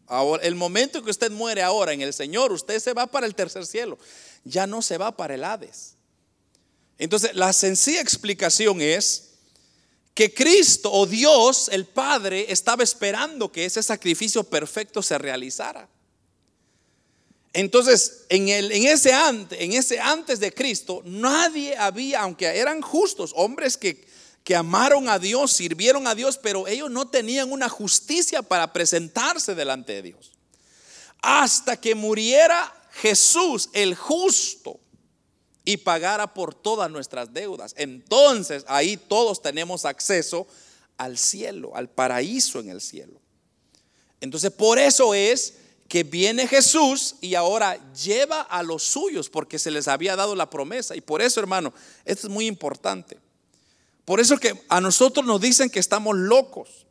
Ahora, 0.08 0.43
el 0.43 0.56
momento 0.56 1.04
que 1.04 1.12
usted 1.12 1.32
muere 1.32 1.62
ahora 1.62 1.93
en 1.93 2.02
el 2.02 2.13
Señor, 2.13 2.52
usted 2.52 2.80
se 2.80 2.93
va 2.93 3.08
para 3.08 3.26
el 3.26 3.36
tercer 3.36 3.65
cielo. 3.65 3.97
Ya 4.47 4.67
no 4.67 4.81
se 4.81 4.97
va 4.97 5.15
para 5.15 5.36
el 5.36 5.43
Hades. 5.43 5.93
Entonces, 6.97 7.36
la 7.36 7.53
sencilla 7.53 8.01
explicación 8.01 8.81
es 8.81 9.29
que 10.13 10.33
Cristo 10.33 10.91
o 10.91 11.05
Dios, 11.05 11.69
el 11.71 11.86
Padre, 11.86 12.51
estaba 12.51 12.83
esperando 12.83 13.51
que 13.51 13.65
ese 13.65 13.83
sacrificio 13.83 14.43
perfecto 14.43 15.03
se 15.03 15.17
realizara. 15.17 15.88
Entonces, 17.53 18.25
en, 18.29 18.49
el, 18.49 18.71
en, 18.71 18.88
ese 18.88 19.13
antes, 19.13 19.60
en 19.62 19.73
ese 19.73 19.99
antes 19.99 20.39
de 20.39 20.51
Cristo, 20.51 21.01
nadie 21.05 21.75
había, 21.77 22.21
aunque 22.21 22.45
eran 22.45 22.81
justos, 22.81 23.31
hombres 23.36 23.77
que 23.77 24.07
que 24.47 24.55
amaron 24.55 25.10
a 25.10 25.19
Dios, 25.19 25.51
sirvieron 25.51 26.07
a 26.07 26.15
Dios, 26.15 26.39
pero 26.41 26.69
ellos 26.69 26.89
no 26.89 27.10
tenían 27.10 27.51
una 27.51 27.67
justicia 27.67 28.41
para 28.41 28.71
presentarse 28.71 29.55
delante 29.55 29.91
de 29.91 30.01
Dios. 30.03 30.31
Hasta 31.21 31.75
que 31.75 31.95
muriera 31.95 32.73
Jesús, 33.01 33.69
el 33.73 33.95
justo, 33.95 34.79
y 35.67 35.75
pagara 35.75 36.33
por 36.33 36.55
todas 36.55 36.89
nuestras 36.89 37.33
deudas. 37.33 37.73
Entonces 37.77 38.63
ahí 38.67 38.95
todos 38.95 39.41
tenemos 39.41 39.83
acceso 39.83 40.47
al 40.95 41.17
cielo, 41.17 41.75
al 41.75 41.89
paraíso 41.89 42.62
en 42.62 42.69
el 42.69 42.79
cielo. 42.79 43.19
Entonces 44.21 44.49
por 44.49 44.79
eso 44.79 45.13
es 45.13 45.55
que 45.89 46.03
viene 46.03 46.47
Jesús 46.47 47.15
y 47.19 47.36
ahora 47.36 47.77
lleva 47.93 48.41
a 48.41 48.63
los 48.63 48.83
suyos 48.83 49.29
porque 49.29 49.60
se 49.60 49.69
les 49.69 49.89
había 49.89 50.15
dado 50.15 50.36
la 50.36 50.49
promesa. 50.49 50.95
Y 50.95 51.01
por 51.01 51.21
eso, 51.21 51.41
hermano, 51.41 51.73
esto 52.05 52.27
es 52.27 52.33
muy 52.33 52.47
importante. 52.47 53.19
Por 54.05 54.21
eso 54.21 54.38
que 54.38 54.63
a 54.69 54.79
nosotros 54.79 55.25
nos 55.25 55.41
dicen 55.41 55.69
que 55.69 55.79
estamos 55.79 56.15
locos. 56.15 56.87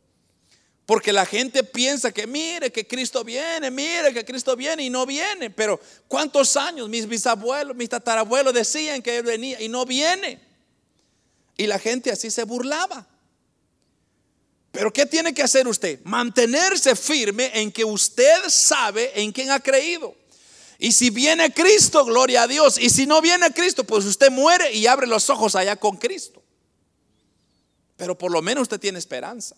Porque 0.87 1.11
la 1.11 1.25
gente 1.25 1.65
piensa 1.65 2.13
que 2.13 2.25
mire 2.25 2.71
que 2.71 2.87
Cristo 2.87 3.25
viene, 3.25 3.69
mire 3.69 4.13
que 4.13 4.23
Cristo 4.23 4.55
viene 4.55 4.83
y 4.83 4.89
no 4.89 5.05
viene. 5.05 5.49
Pero 5.49 5.81
¿cuántos 6.07 6.55
años 6.55 6.87
mis 6.87 7.05
bisabuelos, 7.05 7.75
mis 7.75 7.89
tatarabuelos 7.89 8.53
decían 8.53 9.01
que 9.01 9.17
Él 9.17 9.23
venía 9.23 9.61
y 9.61 9.67
no 9.67 9.85
viene? 9.85 10.39
Y 11.57 11.67
la 11.67 11.77
gente 11.77 12.09
así 12.09 12.31
se 12.31 12.45
burlaba. 12.45 13.05
Pero 14.71 14.93
¿qué 14.93 15.05
tiene 15.05 15.33
que 15.33 15.43
hacer 15.43 15.67
usted? 15.67 15.99
Mantenerse 16.05 16.95
firme 16.95 17.51
en 17.53 17.69
que 17.69 17.83
usted 17.83 18.47
sabe 18.47 19.11
en 19.21 19.33
quién 19.33 19.51
ha 19.51 19.59
creído. 19.59 20.15
Y 20.79 20.93
si 20.93 21.09
viene 21.09 21.53
Cristo, 21.53 22.05
gloria 22.05 22.43
a 22.43 22.47
Dios. 22.47 22.77
Y 22.77 22.89
si 22.89 23.05
no 23.05 23.21
viene 23.21 23.51
Cristo, 23.51 23.83
pues 23.83 24.05
usted 24.05 24.31
muere 24.31 24.71
y 24.71 24.87
abre 24.87 25.05
los 25.05 25.29
ojos 25.29 25.53
allá 25.57 25.75
con 25.75 25.97
Cristo. 25.97 26.41
Pero 27.97 28.17
por 28.17 28.31
lo 28.31 28.41
menos 28.41 28.61
usted 28.61 28.79
tiene 28.79 28.99
esperanza. 28.99 29.57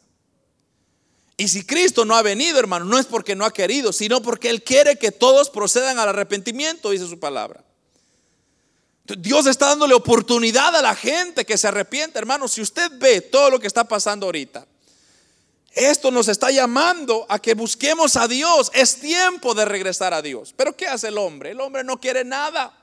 Y 1.40 1.48
si 1.48 1.64
Cristo 1.64 2.04
no 2.04 2.18
ha 2.18 2.22
venido, 2.22 2.60
hermano, 2.60 2.84
no 2.84 3.00
es 3.00 3.06
porque 3.06 3.34
no 3.34 3.46
ha 3.46 3.54
querido, 3.54 3.94
sino 3.94 4.22
porque 4.22 4.50
Él 4.50 4.62
quiere 4.62 4.98
que 4.98 5.14
todos 5.14 5.50
procedan 5.50 5.98
al 5.98 6.10
arrepentimiento, 6.10 6.90
dice 6.90 7.08
su 7.08 7.18
palabra. 7.18 7.64
Dios 9.06 9.48
está 9.48 9.68
dándole 9.68 9.94
oportunidad 9.94 10.76
a 10.76 10.82
la 10.82 10.94
gente 10.94 11.46
que 11.46 11.58
se 11.58 11.70
arrepiente, 11.70 12.20
hermano. 12.20 12.50
Si 12.50 12.60
usted 12.60 12.92
ve 13.00 13.22
todo 13.22 13.52
lo 13.52 13.58
que 13.58 13.68
está 13.68 13.86
pasando 13.86 14.26
ahorita, 14.26 14.68
esto 15.72 16.12
nos 16.12 16.28
está 16.28 16.52
llamando 16.52 17.26
a 17.30 17.40
que 17.40 17.54
busquemos 17.54 18.18
a 18.18 18.28
Dios. 18.28 18.70
Es 18.74 19.00
tiempo 19.00 19.54
de 19.54 19.64
regresar 19.64 20.14
a 20.14 20.22
Dios. 20.22 20.54
Pero 20.58 20.76
¿qué 20.76 20.88
hace 20.88 21.08
el 21.08 21.18
hombre? 21.18 21.52
El 21.52 21.62
hombre 21.62 21.86
no 21.86 22.02
quiere 22.02 22.26
nada. 22.26 22.78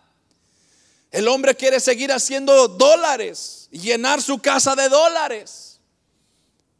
El 1.11 1.29
hombre 1.29 1.55
quiere 1.55 1.79
seguir 1.79 2.11
haciendo 2.11 2.69
dólares, 2.69 3.69
llenar 3.71 4.23
su 4.23 4.39
casa 4.39 4.75
de 4.75 4.89
dólares. 4.89 5.76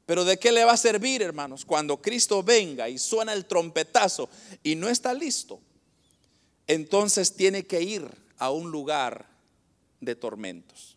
Pero 0.07 0.25
¿de 0.25 0.39
qué 0.39 0.53
le 0.53 0.65
va 0.65 0.73
a 0.73 0.77
servir, 0.77 1.21
hermanos, 1.21 1.65
cuando 1.65 2.01
Cristo 2.01 2.43
venga 2.43 2.89
y 2.89 2.97
suena 2.97 3.33
el 3.33 3.45
trompetazo 3.45 4.29
y 4.63 4.77
no 4.77 4.89
está 4.89 5.13
listo? 5.13 5.61
Entonces 6.69 7.35
tiene 7.35 7.67
que 7.67 7.83
ir 7.83 8.09
a 8.39 8.51
un 8.51 8.71
lugar 8.71 9.27
de 10.01 10.15
tormentos. 10.15 10.97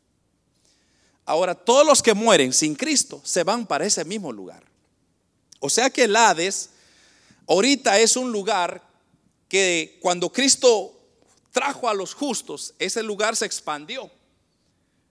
Ahora, 1.25 1.55
todos 1.55 1.85
los 1.85 2.01
que 2.01 2.13
mueren 2.13 2.53
sin 2.53 2.75
Cristo 2.75 3.21
se 3.23 3.43
van 3.43 3.65
para 3.65 3.85
ese 3.85 4.05
mismo 4.05 4.31
lugar. 4.31 4.63
O 5.59 5.69
sea 5.69 5.89
que 5.89 6.03
el 6.05 6.15
Hades 6.15 6.69
ahorita 7.47 7.99
es 7.99 8.15
un 8.15 8.31
lugar 8.31 8.81
que 9.47 9.97
cuando 10.01 10.31
Cristo 10.31 10.95
trajo 11.51 11.89
a 11.89 11.93
los 11.93 12.13
justos, 12.13 12.73
ese 12.79 13.03
lugar 13.03 13.35
se 13.35 13.45
expandió. 13.45 14.09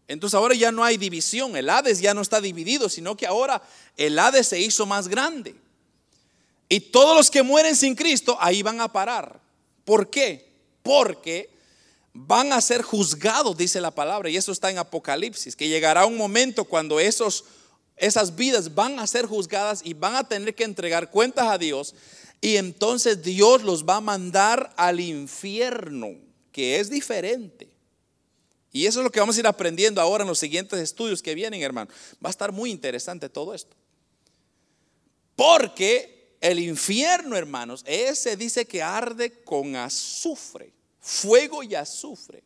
Entonces 0.09 0.35
ahora 0.35 0.55
ya 0.55 0.73
no 0.73 0.83
hay 0.83 0.97
división, 0.97 1.55
el 1.55 1.69
Hades 1.69 2.01
ya 2.01 2.15
no 2.15 2.23
está 2.23 2.41
dividido, 2.41 2.89
sino 2.89 3.15
que 3.17 3.27
ahora 3.27 3.63
el 3.97 4.19
Hades 4.19 4.49
se 4.49 4.59
hizo 4.59 4.87
más 4.87 5.07
grande. 5.07 5.55
Y 6.69 6.81
todos 6.81 7.15
los 7.15 7.31
que 7.31 7.43
mueren 7.43 7.77
sin 7.77 7.95
Cristo 7.95 8.37
ahí 8.41 8.63
van 8.63 8.81
a 8.81 8.91
parar. 8.91 9.39
¿Por 9.85 10.09
qué? 10.09 10.49
Porque 10.83 11.51
van 12.13 12.53
a 12.53 12.61
ser 12.61 12.83
juzgados, 12.83 13.57
dice 13.57 13.81
la 13.81 13.91
palabra, 13.91 14.31
y 14.31 14.37
eso 14.37 14.51
está 14.51 14.71
en 14.71 14.79
Apocalipsis, 14.79 15.55
que 15.55 15.69
llegará 15.69 16.07
un 16.07 16.17
momento 16.17 16.65
cuando 16.65 16.99
esos, 16.99 17.45
esas 17.97 18.35
vidas 18.35 18.75
van 18.75 18.99
a 18.99 19.07
ser 19.07 19.27
juzgadas 19.27 19.83
y 19.85 19.95
van 19.95 20.17
a 20.17 20.27
tener 20.27 20.55
que 20.55 20.65
entregar 20.65 21.11
cuentas 21.11 21.49
a 21.49 21.59
Dios, 21.59 21.95
y 22.41 22.57
entonces 22.57 23.23
Dios 23.23 23.63
los 23.63 23.85
va 23.85 23.97
a 23.97 24.01
mandar 24.01 24.73
al 24.77 25.01
infierno, 25.01 26.17
que 26.51 26.81
es 26.81 26.91
diferente. 26.91 27.68
Y 28.79 28.87
eso 28.87 29.01
es 29.01 29.05
lo 29.05 29.11
que 29.11 29.19
vamos 29.19 29.37
a 29.37 29.41
ir 29.41 29.47
aprendiendo 29.49 30.01
ahora 30.01 30.23
en 30.23 30.29
los 30.29 30.39
siguientes 30.39 30.79
estudios 30.79 31.21
que 31.21 31.35
vienen, 31.35 31.61
hermano. 31.63 31.91
Va 32.25 32.29
a 32.29 32.31
estar 32.31 32.53
muy 32.53 32.71
interesante 32.71 33.29
todo 33.29 33.53
esto. 33.53 33.75
Porque 35.35 36.37
el 36.41 36.61
infierno, 36.61 37.37
hermanos, 37.37 37.83
ese 37.85 38.37
dice 38.37 38.67
que 38.67 38.81
arde 38.81 39.43
con 39.43 39.75
azufre, 39.75 40.73
fuego 41.01 41.65
y 41.65 41.75
azufre. 41.75 42.45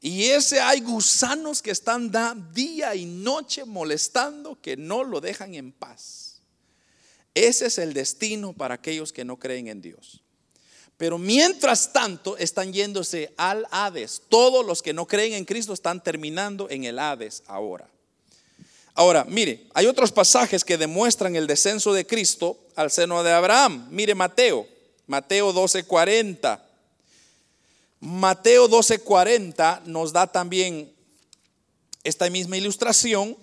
Y 0.00 0.26
ese 0.26 0.60
hay 0.60 0.80
gusanos 0.80 1.60
que 1.60 1.72
están 1.72 2.12
día 2.52 2.94
y 2.94 3.04
noche 3.04 3.64
molestando 3.64 4.60
que 4.60 4.76
no 4.76 5.02
lo 5.02 5.20
dejan 5.20 5.56
en 5.56 5.72
paz. 5.72 6.40
Ese 7.34 7.66
es 7.66 7.78
el 7.78 7.94
destino 7.94 8.52
para 8.52 8.76
aquellos 8.76 9.12
que 9.12 9.24
no 9.24 9.40
creen 9.40 9.66
en 9.66 9.82
Dios. 9.82 10.23
Pero 10.96 11.18
mientras 11.18 11.92
tanto 11.92 12.36
están 12.36 12.72
yéndose 12.72 13.32
al 13.36 13.66
Hades. 13.70 14.22
Todos 14.28 14.64
los 14.64 14.82
que 14.82 14.92
no 14.92 15.06
creen 15.06 15.34
en 15.34 15.44
Cristo 15.44 15.72
están 15.72 16.02
terminando 16.02 16.68
en 16.70 16.84
el 16.84 16.98
Hades 16.98 17.42
ahora. 17.46 17.88
Ahora, 18.94 19.24
mire, 19.24 19.66
hay 19.74 19.86
otros 19.86 20.12
pasajes 20.12 20.64
que 20.64 20.78
demuestran 20.78 21.34
el 21.34 21.48
descenso 21.48 21.92
de 21.92 22.06
Cristo 22.06 22.56
al 22.76 22.92
seno 22.92 23.24
de 23.24 23.32
Abraham. 23.32 23.88
Mire 23.90 24.14
Mateo, 24.14 24.68
Mateo 25.08 25.52
12:40. 25.52 26.60
Mateo 27.98 28.68
12:40 28.68 29.82
nos 29.86 30.12
da 30.12 30.28
también 30.28 30.92
esta 32.04 32.30
misma 32.30 32.56
ilustración. 32.56 33.36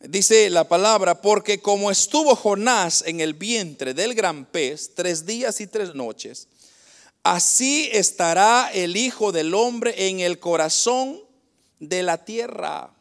Dice 0.00 0.48
la 0.48 0.66
palabra, 0.66 1.20
porque 1.20 1.60
como 1.60 1.90
estuvo 1.90 2.34
Jonás 2.34 3.02
en 3.06 3.20
el 3.20 3.34
vientre 3.34 3.92
del 3.92 4.14
gran 4.14 4.46
pez 4.46 4.94
tres 4.94 5.26
días 5.26 5.60
y 5.60 5.66
tres 5.66 5.94
noches, 5.94 6.48
Así 7.24 7.88
estará 7.90 8.70
el 8.74 8.98
Hijo 8.98 9.32
del 9.32 9.54
Hombre 9.54 10.08
en 10.08 10.20
el 10.20 10.38
corazón 10.38 11.22
de 11.80 12.02
la 12.02 12.22
tierra. 12.22 12.94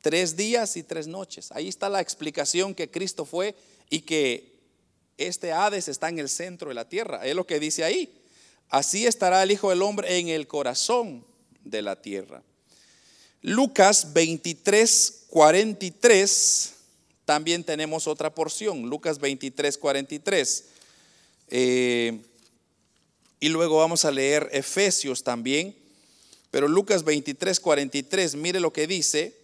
Tres 0.00 0.36
días 0.36 0.76
y 0.76 0.84
tres 0.84 1.08
noches. 1.08 1.50
Ahí 1.50 1.66
está 1.66 1.88
la 1.88 2.00
explicación 2.00 2.72
que 2.72 2.88
Cristo 2.88 3.24
fue 3.24 3.56
y 3.90 4.02
que 4.02 4.60
este 5.18 5.52
Hades 5.52 5.88
está 5.88 6.08
en 6.08 6.20
el 6.20 6.28
centro 6.28 6.68
de 6.68 6.76
la 6.76 6.88
tierra. 6.88 7.26
Es 7.26 7.34
lo 7.34 7.48
que 7.48 7.58
dice 7.58 7.82
ahí. 7.82 8.16
Así 8.68 9.04
estará 9.06 9.42
el 9.42 9.50
Hijo 9.50 9.70
del 9.70 9.82
Hombre 9.82 10.18
en 10.18 10.28
el 10.28 10.46
corazón 10.46 11.26
de 11.64 11.82
la 11.82 12.00
tierra. 12.00 12.44
Lucas 13.42 14.12
23, 14.12 15.24
43. 15.30 16.74
También 17.24 17.64
tenemos 17.64 18.06
otra 18.06 18.32
porción. 18.32 18.82
Lucas 18.88 19.18
23, 19.18 19.76
43. 19.78 20.64
Eh, 21.48 22.20
y 23.40 23.48
luego 23.48 23.78
vamos 23.78 24.04
a 24.04 24.10
leer 24.10 24.48
Efesios 24.52 25.24
también. 25.24 25.74
Pero 26.50 26.68
Lucas 26.68 27.04
23, 27.04 27.58
43, 27.58 28.34
mire 28.34 28.60
lo 28.60 28.72
que 28.72 28.86
dice. 28.86 29.34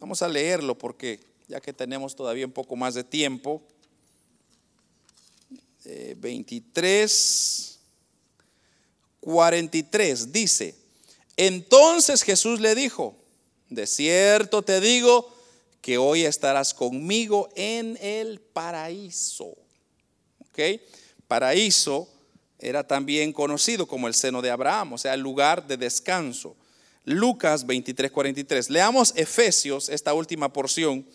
Vamos 0.00 0.22
a 0.22 0.28
leerlo 0.28 0.76
porque 0.76 1.20
ya 1.46 1.60
que 1.60 1.74
tenemos 1.74 2.16
todavía 2.16 2.46
un 2.46 2.52
poco 2.52 2.74
más 2.74 2.94
de 2.94 3.04
tiempo. 3.04 3.62
23, 6.16 7.70
eh, 7.70 7.74
43 9.20 10.32
dice, 10.32 10.74
entonces 11.36 12.22
Jesús 12.22 12.60
le 12.60 12.74
dijo, 12.74 13.14
de 13.68 13.86
cierto 13.86 14.62
te 14.62 14.80
digo 14.80 15.30
que 15.82 15.98
hoy 15.98 16.24
estarás 16.24 16.72
conmigo 16.72 17.50
en 17.54 17.98
el 18.00 18.40
paraíso. 18.40 19.54
¿Ok? 20.38 20.80
Paraíso 21.28 22.08
era 22.58 22.86
también 22.86 23.32
conocido 23.32 23.86
como 23.86 24.08
el 24.08 24.14
seno 24.14 24.40
de 24.42 24.50
Abraham, 24.50 24.94
o 24.94 24.98
sea, 24.98 25.14
el 25.14 25.20
lugar 25.20 25.66
de 25.66 25.76
descanso. 25.76 26.56
Lucas 27.04 27.66
23, 27.66 28.10
43. 28.10 28.70
Leamos 28.70 29.12
Efesios, 29.16 29.88
esta 29.88 30.14
última 30.14 30.52
porción. 30.52 31.06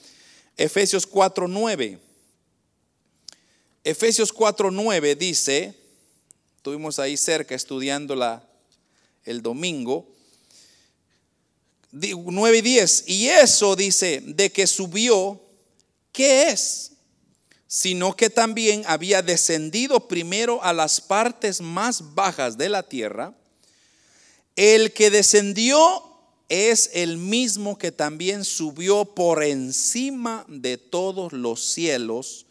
Efesios 0.58 1.08
4, 1.08 1.48
9. 1.48 2.00
Efesios 3.84 4.32
4, 4.32 4.72
9 4.72 5.16
dice, 5.16 5.74
estuvimos 6.58 7.00
ahí 7.00 7.18
cerca 7.18 7.56
estudiándola 7.56 8.48
el 9.26 9.42
domingo. 9.42 10.08
9 11.92 12.58
y 12.58 12.62
10. 12.62 13.04
Y 13.08 13.30
eso 13.30 13.76
dice, 13.76 14.22
de 14.24 14.52
que 14.52 14.68
subió, 14.68 15.42
¿qué 16.12 16.50
es? 16.50 16.89
Sino 17.72 18.16
que 18.16 18.32
también 18.32 18.82
había 18.88 19.22
descendido 19.22 20.08
primero 20.08 20.64
a 20.64 20.74
las 20.74 21.00
partes 21.00 21.62
más 21.62 22.16
bajas 22.16 22.58
de 22.58 22.68
la 22.68 22.82
tierra. 22.82 23.36
El 24.56 24.92
que 24.92 25.12
descendió 25.12 25.78
es 26.50 26.90
el 26.94 27.20
mismo 27.20 27.78
que 27.78 27.92
también 27.92 28.44
subió 28.44 29.06
por 29.06 29.44
encima 29.44 30.46
de 30.48 30.80
todos 30.80 31.32
los 31.32 31.64
cielos 31.64 32.48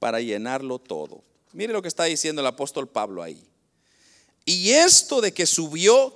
para 0.00 0.20
llenarlo 0.20 0.80
todo. 0.80 1.22
Mire 1.52 1.72
lo 1.72 1.80
que 1.80 1.88
está 1.88 2.02
diciendo 2.04 2.40
el 2.40 2.48
apóstol 2.48 2.88
Pablo 2.88 3.22
ahí. 3.22 3.40
Y 4.44 4.70
esto 4.70 5.20
de 5.20 5.32
que 5.32 5.46
subió, 5.46 6.12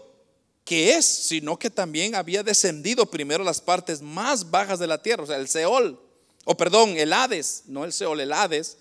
¿qué 0.65 0.95
es? 0.95 1.07
Sino 1.07 1.57
que 1.57 1.71
también 1.71 2.17
había 2.17 2.43
descendido 2.43 3.07
primero 3.07 3.45
las 3.45 3.61
partes 3.61 4.03
más 4.03 4.51
bajas 4.51 4.81
de 4.81 4.89
la 4.89 5.01
tierra, 5.01 5.23
o 5.23 5.27
sea, 5.29 5.37
el 5.37 5.47
Seol 5.47 6.10
o 6.51 6.57
perdón, 6.57 6.97
el 6.97 7.13
Hades, 7.13 7.63
no 7.67 7.85
el 7.85 7.93
Seol, 7.93 8.19
el 8.19 8.33
Hades, 8.33 8.77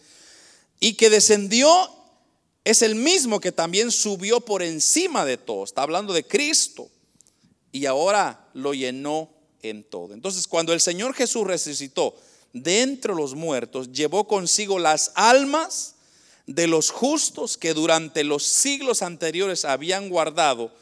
y 0.79 0.95
que 0.95 1.11
descendió 1.11 1.69
es 2.63 2.81
el 2.81 2.95
mismo 2.95 3.39
que 3.39 3.51
también 3.51 3.91
subió 3.91 4.41
por 4.41 4.63
encima 4.63 5.23
de 5.23 5.37
todo. 5.37 5.65
Está 5.65 5.83
hablando 5.83 6.11
de 6.11 6.25
Cristo. 6.25 6.89
Y 7.71 7.85
ahora 7.85 8.49
lo 8.55 8.73
llenó 8.73 9.29
en 9.61 9.83
todo. 9.83 10.15
Entonces, 10.15 10.47
cuando 10.47 10.73
el 10.73 10.81
Señor 10.81 11.13
Jesús 11.13 11.45
resucitó 11.45 12.15
de 12.53 12.81
entre 12.81 13.13
los 13.13 13.35
muertos, 13.35 13.91
llevó 13.91 14.27
consigo 14.27 14.79
las 14.79 15.11
almas 15.13 15.93
de 16.47 16.65
los 16.65 16.89
justos 16.89 17.55
que 17.55 17.75
durante 17.75 18.23
los 18.23 18.47
siglos 18.47 19.03
anteriores 19.03 19.63
habían 19.63 20.09
guardado 20.09 20.73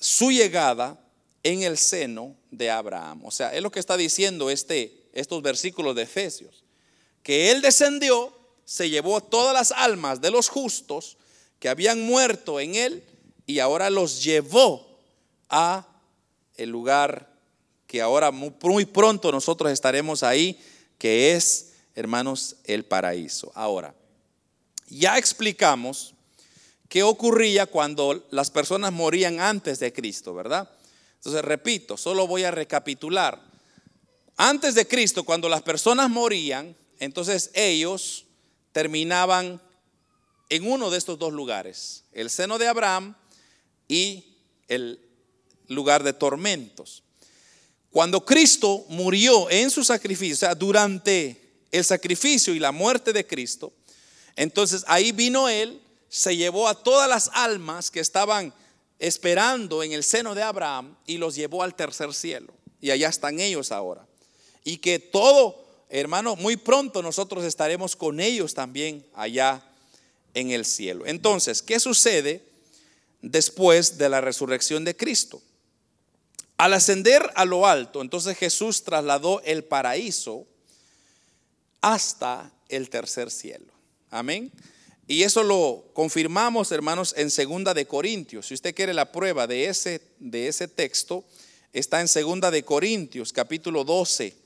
su 0.00 0.32
llegada 0.32 0.98
en 1.44 1.62
el 1.62 1.78
seno 1.78 2.34
de 2.50 2.68
Abraham. 2.68 3.24
O 3.24 3.30
sea, 3.30 3.54
es 3.54 3.62
lo 3.62 3.70
que 3.70 3.78
está 3.78 3.96
diciendo 3.96 4.50
este 4.50 5.05
estos 5.20 5.42
versículos 5.42 5.96
de 5.96 6.02
Efesios, 6.02 6.64
que 7.22 7.50
Él 7.50 7.62
descendió, 7.62 8.36
se 8.64 8.90
llevó 8.90 9.20
todas 9.20 9.54
las 9.54 9.72
almas 9.72 10.20
de 10.20 10.30
los 10.30 10.48
justos 10.48 11.16
que 11.58 11.68
habían 11.68 12.02
muerto 12.02 12.60
en 12.60 12.74
Él 12.74 13.04
y 13.46 13.60
ahora 13.60 13.90
los 13.90 14.22
llevó 14.22 14.98
a 15.48 15.86
el 16.56 16.70
lugar 16.70 17.32
que 17.86 18.02
ahora 18.02 18.30
muy 18.30 18.84
pronto 18.84 19.30
nosotros 19.30 19.70
estaremos 19.70 20.22
ahí, 20.22 20.60
que 20.98 21.32
es, 21.32 21.72
hermanos, 21.94 22.56
el 22.64 22.84
paraíso. 22.84 23.52
Ahora, 23.54 23.94
ya 24.88 25.18
explicamos 25.18 26.14
qué 26.88 27.02
ocurría 27.02 27.66
cuando 27.66 28.26
las 28.30 28.50
personas 28.50 28.92
morían 28.92 29.40
antes 29.40 29.78
de 29.78 29.92
Cristo, 29.92 30.34
¿verdad? 30.34 30.68
Entonces, 31.16 31.42
repito, 31.42 31.96
solo 31.96 32.26
voy 32.26 32.44
a 32.44 32.50
recapitular. 32.50 33.40
Antes 34.36 34.74
de 34.74 34.86
Cristo, 34.86 35.24
cuando 35.24 35.48
las 35.48 35.62
personas 35.62 36.10
morían, 36.10 36.76
entonces 36.98 37.50
ellos 37.54 38.26
terminaban 38.72 39.60
en 40.50 40.70
uno 40.70 40.90
de 40.90 40.98
estos 40.98 41.18
dos 41.18 41.32
lugares, 41.32 42.04
el 42.12 42.28
seno 42.28 42.58
de 42.58 42.68
Abraham 42.68 43.16
y 43.88 44.36
el 44.68 45.00
lugar 45.68 46.02
de 46.02 46.12
tormentos. 46.12 47.02
Cuando 47.90 48.26
Cristo 48.26 48.84
murió 48.90 49.48
en 49.50 49.70
su 49.70 49.82
sacrificio, 49.82 50.34
o 50.34 50.38
sea, 50.38 50.54
durante 50.54 51.64
el 51.72 51.84
sacrificio 51.84 52.54
y 52.54 52.58
la 52.58 52.72
muerte 52.72 53.14
de 53.14 53.26
Cristo, 53.26 53.72
entonces 54.36 54.84
ahí 54.86 55.12
vino 55.12 55.48
Él, 55.48 55.80
se 56.10 56.36
llevó 56.36 56.68
a 56.68 56.82
todas 56.82 57.08
las 57.08 57.30
almas 57.32 57.90
que 57.90 58.00
estaban 58.00 58.52
esperando 58.98 59.82
en 59.82 59.92
el 59.92 60.04
seno 60.04 60.34
de 60.34 60.42
Abraham 60.42 60.94
y 61.06 61.16
los 61.16 61.34
llevó 61.34 61.62
al 61.62 61.74
tercer 61.74 62.12
cielo. 62.12 62.52
Y 62.82 62.90
allá 62.90 63.08
están 63.08 63.40
ellos 63.40 63.72
ahora 63.72 64.06
y 64.66 64.78
que 64.78 64.98
todo, 64.98 65.64
hermano, 65.88 66.34
muy 66.34 66.56
pronto 66.56 67.00
nosotros 67.00 67.44
estaremos 67.44 67.94
con 67.94 68.18
ellos 68.18 68.52
también 68.52 69.06
allá 69.14 69.62
en 70.34 70.50
el 70.50 70.64
cielo. 70.64 71.06
Entonces, 71.06 71.62
¿qué 71.62 71.78
sucede 71.78 72.42
después 73.22 73.96
de 73.96 74.08
la 74.08 74.20
resurrección 74.20 74.84
de 74.84 74.96
Cristo? 74.96 75.40
Al 76.56 76.74
ascender 76.74 77.30
a 77.36 77.44
lo 77.44 77.64
alto, 77.64 78.02
entonces 78.02 78.36
Jesús 78.36 78.82
trasladó 78.82 79.40
el 79.42 79.62
paraíso 79.62 80.48
hasta 81.80 82.50
el 82.68 82.90
tercer 82.90 83.30
cielo. 83.30 83.72
Amén. 84.10 84.50
Y 85.06 85.22
eso 85.22 85.44
lo 85.44 85.84
confirmamos, 85.92 86.72
hermanos, 86.72 87.14
en 87.16 87.30
segunda 87.30 87.72
de 87.72 87.86
Corintios. 87.86 88.48
Si 88.48 88.54
usted 88.54 88.74
quiere 88.74 88.94
la 88.94 89.12
prueba 89.12 89.46
de 89.46 89.66
ese, 89.66 90.00
de 90.18 90.48
ese 90.48 90.66
texto, 90.66 91.24
está 91.72 92.00
en 92.00 92.08
segunda 92.08 92.50
de 92.50 92.64
Corintios, 92.64 93.32
capítulo 93.32 93.84
12. 93.84 94.45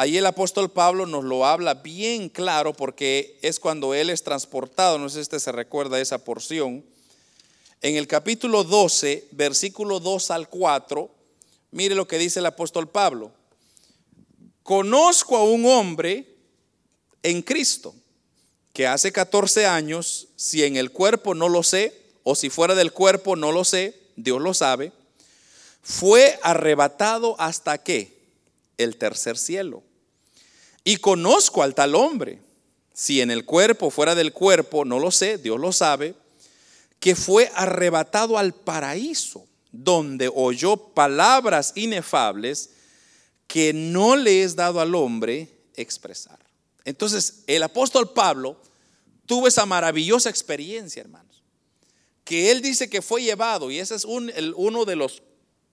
Ahí 0.00 0.16
el 0.16 0.24
apóstol 0.24 0.70
Pablo 0.70 1.04
nos 1.04 1.24
lo 1.24 1.44
habla 1.44 1.74
bien 1.74 2.30
claro 2.30 2.72
porque 2.72 3.38
es 3.42 3.60
cuando 3.60 3.92
él 3.92 4.08
es 4.08 4.22
transportado, 4.22 4.98
no 4.98 5.10
sé 5.10 5.16
si 5.16 5.20
usted 5.20 5.38
se 5.40 5.52
recuerda 5.52 6.00
esa 6.00 6.24
porción. 6.24 6.82
En 7.82 7.96
el 7.96 8.06
capítulo 8.06 8.64
12, 8.64 9.28
versículo 9.32 10.00
2 10.00 10.30
al 10.30 10.48
4, 10.48 11.10
mire 11.72 11.94
lo 11.94 12.08
que 12.08 12.16
dice 12.16 12.38
el 12.38 12.46
apóstol 12.46 12.88
Pablo. 12.88 13.30
Conozco 14.62 15.36
a 15.36 15.44
un 15.44 15.66
hombre 15.66 16.34
en 17.22 17.42
Cristo 17.42 17.94
que 18.72 18.86
hace 18.86 19.12
14 19.12 19.66
años, 19.66 20.28
si 20.34 20.64
en 20.64 20.76
el 20.76 20.92
cuerpo 20.92 21.34
no 21.34 21.50
lo 21.50 21.62
sé, 21.62 21.94
o 22.22 22.34
si 22.34 22.48
fuera 22.48 22.74
del 22.74 22.92
cuerpo 22.94 23.36
no 23.36 23.52
lo 23.52 23.64
sé, 23.64 24.00
Dios 24.16 24.40
lo 24.40 24.54
sabe, 24.54 24.92
fue 25.82 26.38
arrebatado 26.42 27.36
hasta 27.38 27.76
qué? 27.76 28.18
El 28.78 28.96
tercer 28.96 29.36
cielo. 29.36 29.82
Y 30.84 30.96
conozco 30.96 31.62
al 31.62 31.74
tal 31.74 31.94
hombre, 31.94 32.40
si 32.92 33.20
en 33.20 33.30
el 33.30 33.44
cuerpo, 33.44 33.90
fuera 33.90 34.14
del 34.14 34.32
cuerpo, 34.32 34.84
no 34.84 34.98
lo 34.98 35.10
sé, 35.10 35.38
Dios 35.38 35.58
lo 35.58 35.72
sabe, 35.72 36.14
que 36.98 37.14
fue 37.14 37.50
arrebatado 37.54 38.38
al 38.38 38.54
paraíso, 38.54 39.46
donde 39.72 40.30
oyó 40.34 40.76
palabras 40.76 41.72
inefables 41.76 42.70
que 43.46 43.72
no 43.72 44.16
le 44.16 44.42
es 44.42 44.56
dado 44.56 44.80
al 44.80 44.94
hombre 44.94 45.48
expresar. 45.74 46.38
Entonces, 46.84 47.42
el 47.46 47.62
apóstol 47.62 48.12
Pablo 48.12 48.56
tuvo 49.26 49.48
esa 49.48 49.66
maravillosa 49.66 50.28
experiencia, 50.28 51.00
hermanos, 51.00 51.42
que 52.24 52.50
él 52.50 52.62
dice 52.62 52.90
que 52.90 53.02
fue 53.02 53.22
llevado, 53.22 53.70
y 53.70 53.78
ese 53.78 53.94
es 53.94 54.04
uno 54.04 54.84
de 54.84 54.96
los 54.96 55.22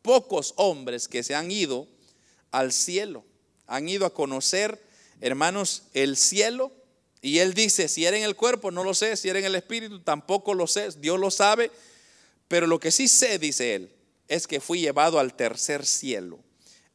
pocos 0.02 0.54
hombres 0.58 1.08
que 1.08 1.24
se 1.24 1.36
han 1.36 1.52
ido 1.52 1.88
al 2.52 2.72
cielo, 2.72 3.26
han 3.68 3.90
ido 3.90 4.06
a 4.06 4.14
conocer, 4.14 4.82
hermanos, 5.22 5.84
el 5.94 6.18
cielo. 6.18 6.72
Y 7.22 7.40
él 7.40 7.54
dice, 7.54 7.88
si 7.88 8.06
era 8.06 8.18
en 8.18 8.24
el 8.24 8.36
cuerpo, 8.36 8.72
no 8.72 8.84
lo 8.84 8.94
sé, 8.94 9.18
si 9.18 9.30
era 9.30 9.40
en 9.40 9.46
el 9.46 9.56
espíritu, 9.56 10.00
tampoco 10.02 10.54
lo 10.54 10.68
sé, 10.68 10.90
Dios 11.00 11.20
lo 11.20 11.32
sabe, 11.32 11.72
pero 12.48 12.68
lo 12.68 12.80
que 12.80 12.92
sí 12.92 13.08
sé, 13.08 13.40
dice 13.40 13.76
él, 13.76 13.92
es 14.28 14.48
que 14.48 14.60
fui 14.60 14.80
llevado 14.80 15.20
al 15.20 15.34
tercer 15.34 15.86
cielo. 15.86 16.40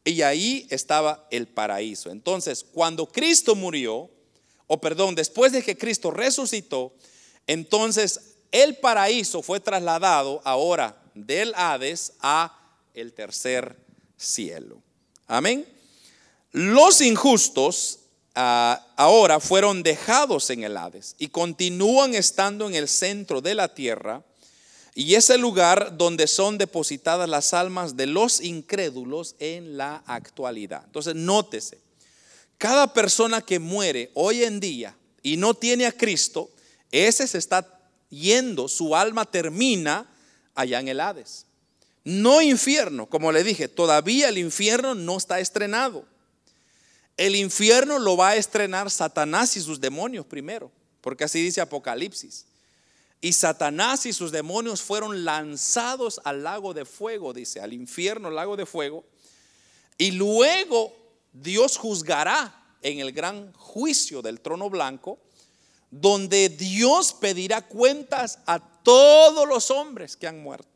Y 0.05 0.23
ahí 0.23 0.67
estaba 0.71 1.27
el 1.31 1.47
paraíso. 1.49 2.11
Entonces, 2.11 2.65
cuando 2.65 3.07
Cristo 3.07 3.55
murió, 3.55 4.11
o 4.67 4.81
perdón, 4.81 5.15
después 5.15 5.53
de 5.53 5.63
que 5.63 5.77
Cristo 5.77 6.11
resucitó, 6.11 6.95
entonces 7.47 8.35
el 8.51 8.77
paraíso 8.77 9.43
fue 9.43 9.61
trasladado 9.61 10.41
ahora 10.45 11.03
del 11.15 11.53
Hades 11.55 12.15
a 12.21 12.59
el 12.95 13.13
tercer 13.13 13.77
cielo. 14.17 14.83
Amén. 15.27 15.67
Los 16.53 17.01
injustos 17.01 18.01
ahora 18.35 19.41
fueron 19.41 19.83
dejados 19.83 20.51
en 20.51 20.65
el 20.65 20.77
Hades 20.77 21.15
y 21.19 21.29
continúan 21.29 22.15
estando 22.15 22.69
en 22.69 22.75
el 22.75 22.89
centro 22.89 23.41
de 23.41 23.55
la 23.55 23.75
tierra 23.75 24.25
y 24.95 25.15
es 25.15 25.31
el 25.31 25.41
lugar 25.41 25.97
donde 25.97 26.27
son 26.27 26.59
depositadas 26.59 27.29
las 27.29 27.55
almas 27.55 27.97
de 27.97 28.07
los 28.07 28.41
incrédulos 28.41 29.37
en 29.39 29.77
la 29.77 30.03
actualidad. 30.07 30.83
Entonces, 30.85 31.15
nótese, 31.15 31.79
cada 32.59 32.93
persona 32.93 33.41
que 33.41 33.59
muere 33.59 34.11
hoy 34.15 34.45
en 34.45 34.61
día 34.61 34.95
y 35.23 35.37
no 35.37 35.55
tiene 35.55 35.87
a 35.87 35.93
Cristo, 35.93 36.51
ese 36.91 37.27
se 37.27 37.39
está 37.39 37.81
yendo, 38.11 38.69
su 38.69 38.95
alma 38.95 39.25
termina 39.25 40.07
allá 40.55 40.81
en 40.81 40.89
el 40.89 41.01
Hades. 41.01 41.47
No 42.05 42.43
infierno, 42.43 43.09
como 43.09 43.33
le 43.33 43.45
dije, 43.45 43.69
todavía 43.69 44.29
el 44.29 44.37
infierno 44.37 44.95
no 44.95 45.17
está 45.17 45.41
estrenado. 45.41 46.05
El 47.17 47.37
infierno 47.37 47.99
lo 47.99 48.17
va 48.17 48.31
a 48.31 48.37
estrenar 48.37 48.91
Satanás 48.91 49.57
y 49.57 49.61
sus 49.61 49.81
demonios 49.81 50.27
primero, 50.27 50.71
porque 51.01 51.25
así 51.25 51.43
dice 51.43 51.61
Apocalipsis. 51.61 52.47
Y 53.21 53.33
Satanás 53.35 54.05
y 54.07 54.13
sus 54.13 54.33
demonios 54.33 54.83
fueron 54.83 55.25
lanzados 55.25 56.21
al 56.25 56.43
lago 56.43 56.75
de 56.75 56.85
fuego, 56.85 57.33
dice, 57.33 57.61
al 57.61 57.73
infierno, 57.73 58.31
lago 58.31 58.57
de 58.57 58.67
fuego. 58.67 59.05
Y 59.97 60.11
luego 60.13 60.93
Dios 61.33 61.77
juzgará 61.77 62.53
en 62.83 62.99
el 62.99 63.13
gran 63.13 63.53
juicio 63.53 64.23
del 64.23 64.41
trono 64.41 64.69
blanco, 64.69 65.19
donde 65.91 66.49
Dios 66.49 67.13
pedirá 67.13 67.63
cuentas 67.63 68.39
a 68.47 68.59
todos 68.59 69.47
los 69.47 69.71
hombres 69.71 70.17
que 70.17 70.27
han 70.27 70.43
muerto. 70.43 70.72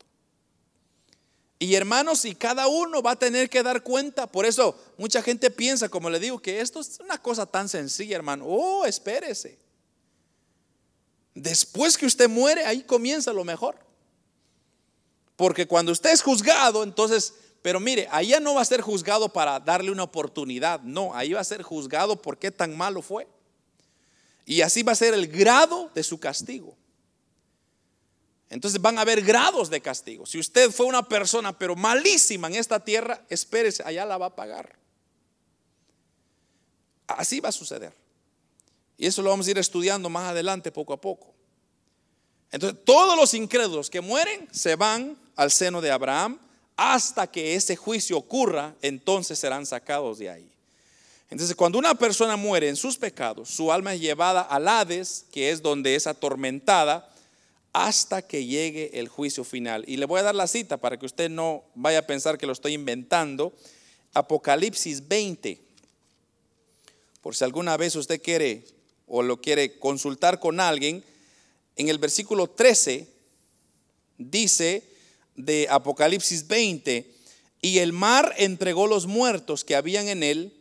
Y 1.58 1.74
hermanos, 1.74 2.24
y 2.24 2.34
cada 2.34 2.68
uno 2.68 3.00
va 3.00 3.12
a 3.12 3.18
tener 3.18 3.48
que 3.48 3.62
dar 3.62 3.82
cuenta. 3.82 4.26
Por 4.26 4.44
eso 4.44 4.78
mucha 4.98 5.22
gente 5.22 5.50
piensa, 5.50 5.88
como 5.88 6.10
le 6.10 6.20
digo, 6.20 6.38
que 6.38 6.60
esto 6.60 6.80
es 6.80 7.00
una 7.00 7.16
cosa 7.20 7.46
tan 7.46 7.68
sencilla, 7.68 8.16
hermano. 8.16 8.44
Oh, 8.46 8.84
espérese. 8.84 9.58
Después 11.34 11.96
que 11.96 12.06
usted 12.06 12.28
muere, 12.28 12.64
ahí 12.64 12.82
comienza 12.82 13.32
lo 13.32 13.44
mejor. 13.44 13.76
Porque 15.34 15.66
cuando 15.66 15.92
usted 15.92 16.10
es 16.10 16.22
juzgado, 16.22 16.82
entonces, 16.82 17.34
pero 17.62 17.80
mire, 17.80 18.08
ya 18.26 18.40
no 18.40 18.54
va 18.54 18.62
a 18.62 18.64
ser 18.64 18.80
juzgado 18.80 19.30
para 19.30 19.60
darle 19.60 19.90
una 19.90 20.02
oportunidad, 20.02 20.80
no, 20.80 21.14
ahí 21.14 21.32
va 21.32 21.40
a 21.40 21.44
ser 21.44 21.62
juzgado 21.62 22.20
por 22.20 22.38
qué 22.38 22.50
tan 22.50 22.76
malo 22.76 23.02
fue. 23.02 23.26
Y 24.46 24.60
así 24.60 24.82
va 24.82 24.92
a 24.92 24.96
ser 24.96 25.12
el 25.12 25.26
grado 25.26 25.90
de 25.94 26.02
su 26.02 26.18
castigo. 26.18 26.76
Entonces 28.48 28.80
van 28.80 28.98
a 28.98 29.00
haber 29.00 29.22
grados 29.22 29.70
de 29.70 29.80
castigo. 29.80 30.24
Si 30.24 30.38
usted 30.38 30.70
fue 30.70 30.86
una 30.86 31.08
persona 31.08 31.56
pero 31.56 31.74
malísima 31.74 32.48
en 32.48 32.54
esta 32.54 32.84
tierra, 32.84 33.24
espérese, 33.28 33.82
allá 33.84 34.04
la 34.04 34.18
va 34.18 34.26
a 34.26 34.36
pagar. 34.36 34.76
Así 37.06 37.40
va 37.40 37.48
a 37.48 37.52
suceder. 37.52 37.92
Y 38.96 39.06
eso 39.06 39.22
lo 39.22 39.30
vamos 39.30 39.46
a 39.46 39.50
ir 39.50 39.58
estudiando 39.58 40.08
más 40.08 40.30
adelante, 40.30 40.72
poco 40.72 40.92
a 40.92 41.00
poco. 41.00 41.34
Entonces, 42.50 42.78
todos 42.84 43.16
los 43.16 43.34
incrédulos 43.34 43.90
que 43.90 44.00
mueren 44.00 44.48
se 44.52 44.76
van 44.76 45.18
al 45.34 45.50
seno 45.50 45.80
de 45.80 45.90
Abraham 45.90 46.38
hasta 46.76 47.26
que 47.26 47.54
ese 47.54 47.74
juicio 47.74 48.16
ocurra, 48.16 48.74
entonces 48.82 49.38
serán 49.38 49.66
sacados 49.66 50.18
de 50.18 50.30
ahí. 50.30 50.50
Entonces, 51.28 51.56
cuando 51.56 51.78
una 51.78 51.94
persona 51.94 52.36
muere 52.36 52.68
en 52.68 52.76
sus 52.76 52.96
pecados, 52.96 53.50
su 53.50 53.72
alma 53.72 53.94
es 53.94 54.00
llevada 54.00 54.42
al 54.42 54.68
Hades, 54.68 55.26
que 55.32 55.50
es 55.50 55.60
donde 55.60 55.96
es 55.96 56.06
atormentada, 56.06 57.12
hasta 57.76 58.22
que 58.22 58.46
llegue 58.46 58.98
el 58.98 59.06
juicio 59.06 59.44
final. 59.44 59.84
Y 59.86 59.98
le 59.98 60.06
voy 60.06 60.20
a 60.20 60.22
dar 60.22 60.34
la 60.34 60.46
cita 60.46 60.78
para 60.78 60.98
que 60.98 61.04
usted 61.04 61.28
no 61.28 61.62
vaya 61.74 61.98
a 61.98 62.06
pensar 62.06 62.38
que 62.38 62.46
lo 62.46 62.54
estoy 62.54 62.72
inventando. 62.72 63.52
Apocalipsis 64.14 65.06
20. 65.06 65.60
Por 67.20 67.36
si 67.36 67.44
alguna 67.44 67.76
vez 67.76 67.94
usted 67.94 68.22
quiere 68.22 68.64
o 69.06 69.22
lo 69.22 69.42
quiere 69.42 69.78
consultar 69.78 70.40
con 70.40 70.58
alguien, 70.58 71.04
en 71.76 71.90
el 71.90 71.98
versículo 71.98 72.48
13 72.48 73.08
dice 74.16 74.82
de 75.34 75.66
Apocalipsis 75.68 76.46
20, 76.48 77.12
y 77.60 77.78
el 77.80 77.92
mar 77.92 78.34
entregó 78.38 78.86
los 78.86 79.06
muertos 79.06 79.64
que 79.64 79.76
habían 79.76 80.08
en 80.08 80.22
él, 80.22 80.54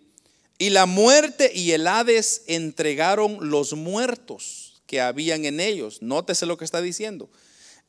y 0.57 0.71
la 0.71 0.85
muerte 0.85 1.49
y 1.55 1.71
el 1.71 1.87
Hades 1.87 2.41
entregaron 2.47 3.49
los 3.49 3.71
muertos 3.71 4.64
que 4.87 5.01
habían 5.01 5.45
en 5.45 5.59
ellos. 5.59 6.01
Nótese 6.01 6.45
lo 6.45 6.57
que 6.57 6.65
está 6.65 6.81
diciendo. 6.81 7.29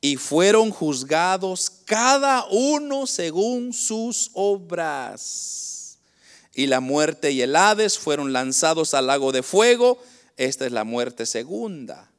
Y 0.01 0.17
fueron 0.17 0.71
juzgados 0.71 1.71
cada 1.85 2.47
uno 2.51 3.07
según 3.07 3.73
sus 3.73 4.31
obras. 4.35 5.99
Y 6.55 6.67
la 6.67 6.81
muerte 6.81 7.33
y 7.33 7.43
el 7.43 7.57
Hades 7.57 7.99
fueron 7.99 8.33
lanzados 8.33 8.95
al 8.95 9.09
lago 9.09 9.33
de 9.33 9.43
fuego 9.43 9.99
esta 10.37 10.67
es 10.67 10.73
la 10.73 10.85
muerte 10.85 11.27
segunda. 11.27 12.11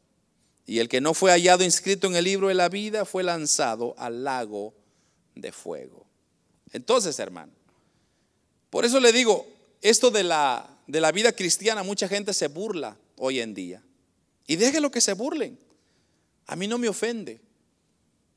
Y 0.65 0.79
el 0.79 0.89
que 0.89 1.01
no 1.01 1.13
fue 1.13 1.31
hallado 1.31 1.63
inscrito 1.63 2.07
en 2.07 2.15
el 2.15 2.25
libro 2.25 2.49
de 2.49 2.55
la 2.55 2.67
vida 2.69 3.05
fue 3.05 3.23
lanzado 3.23 3.95
al 3.97 4.23
lago 4.23 4.73
de 5.35 5.51
fuego. 5.51 6.05
Entonces, 6.73 7.19
hermano, 7.19 7.53
por 8.69 8.83
eso 8.83 8.99
le 8.99 9.13
digo, 9.13 9.47
esto 9.81 10.11
de 10.11 10.23
la, 10.23 10.67
de 10.87 10.99
la 10.99 11.11
vida 11.11 11.31
cristiana, 11.31 11.83
mucha 11.83 12.07
gente 12.07 12.33
se 12.33 12.47
burla 12.47 12.97
hoy 13.15 13.39
en 13.39 13.53
día. 13.53 13.81
Y 14.47 14.55
déjelo 14.55 14.89
que 14.89 15.01
se 15.01 15.13
burlen. 15.13 15.59
A 16.47 16.55
mí 16.55 16.67
no 16.67 16.77
me 16.77 16.87
ofende. 16.89 17.41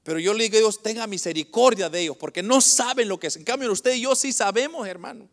Pero 0.02 0.18
yo 0.18 0.34
le 0.34 0.44
digo 0.44 0.56
a 0.56 0.60
Dios, 0.60 0.82
tenga 0.82 1.06
misericordia 1.06 1.88
de 1.88 2.00
ellos, 2.00 2.16
porque 2.16 2.42
no 2.42 2.60
saben 2.60 3.08
lo 3.08 3.20
que 3.20 3.28
es. 3.28 3.36
En 3.36 3.44
cambio, 3.44 3.70
usted 3.70 3.94
y 3.94 4.02
yo 4.02 4.16
sí 4.16 4.32
sabemos, 4.32 4.86
hermano. 4.88 5.28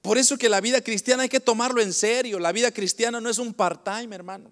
Por 0.00 0.18
eso 0.18 0.38
que 0.38 0.48
la 0.48 0.60
vida 0.60 0.80
cristiana 0.80 1.24
hay 1.24 1.28
que 1.28 1.40
tomarlo 1.40 1.80
en 1.80 1.92
serio. 1.92 2.38
La 2.38 2.52
vida 2.52 2.70
cristiana 2.70 3.20
no 3.20 3.28
es 3.28 3.38
un 3.38 3.54
part-time, 3.54 4.14
hermano. 4.14 4.50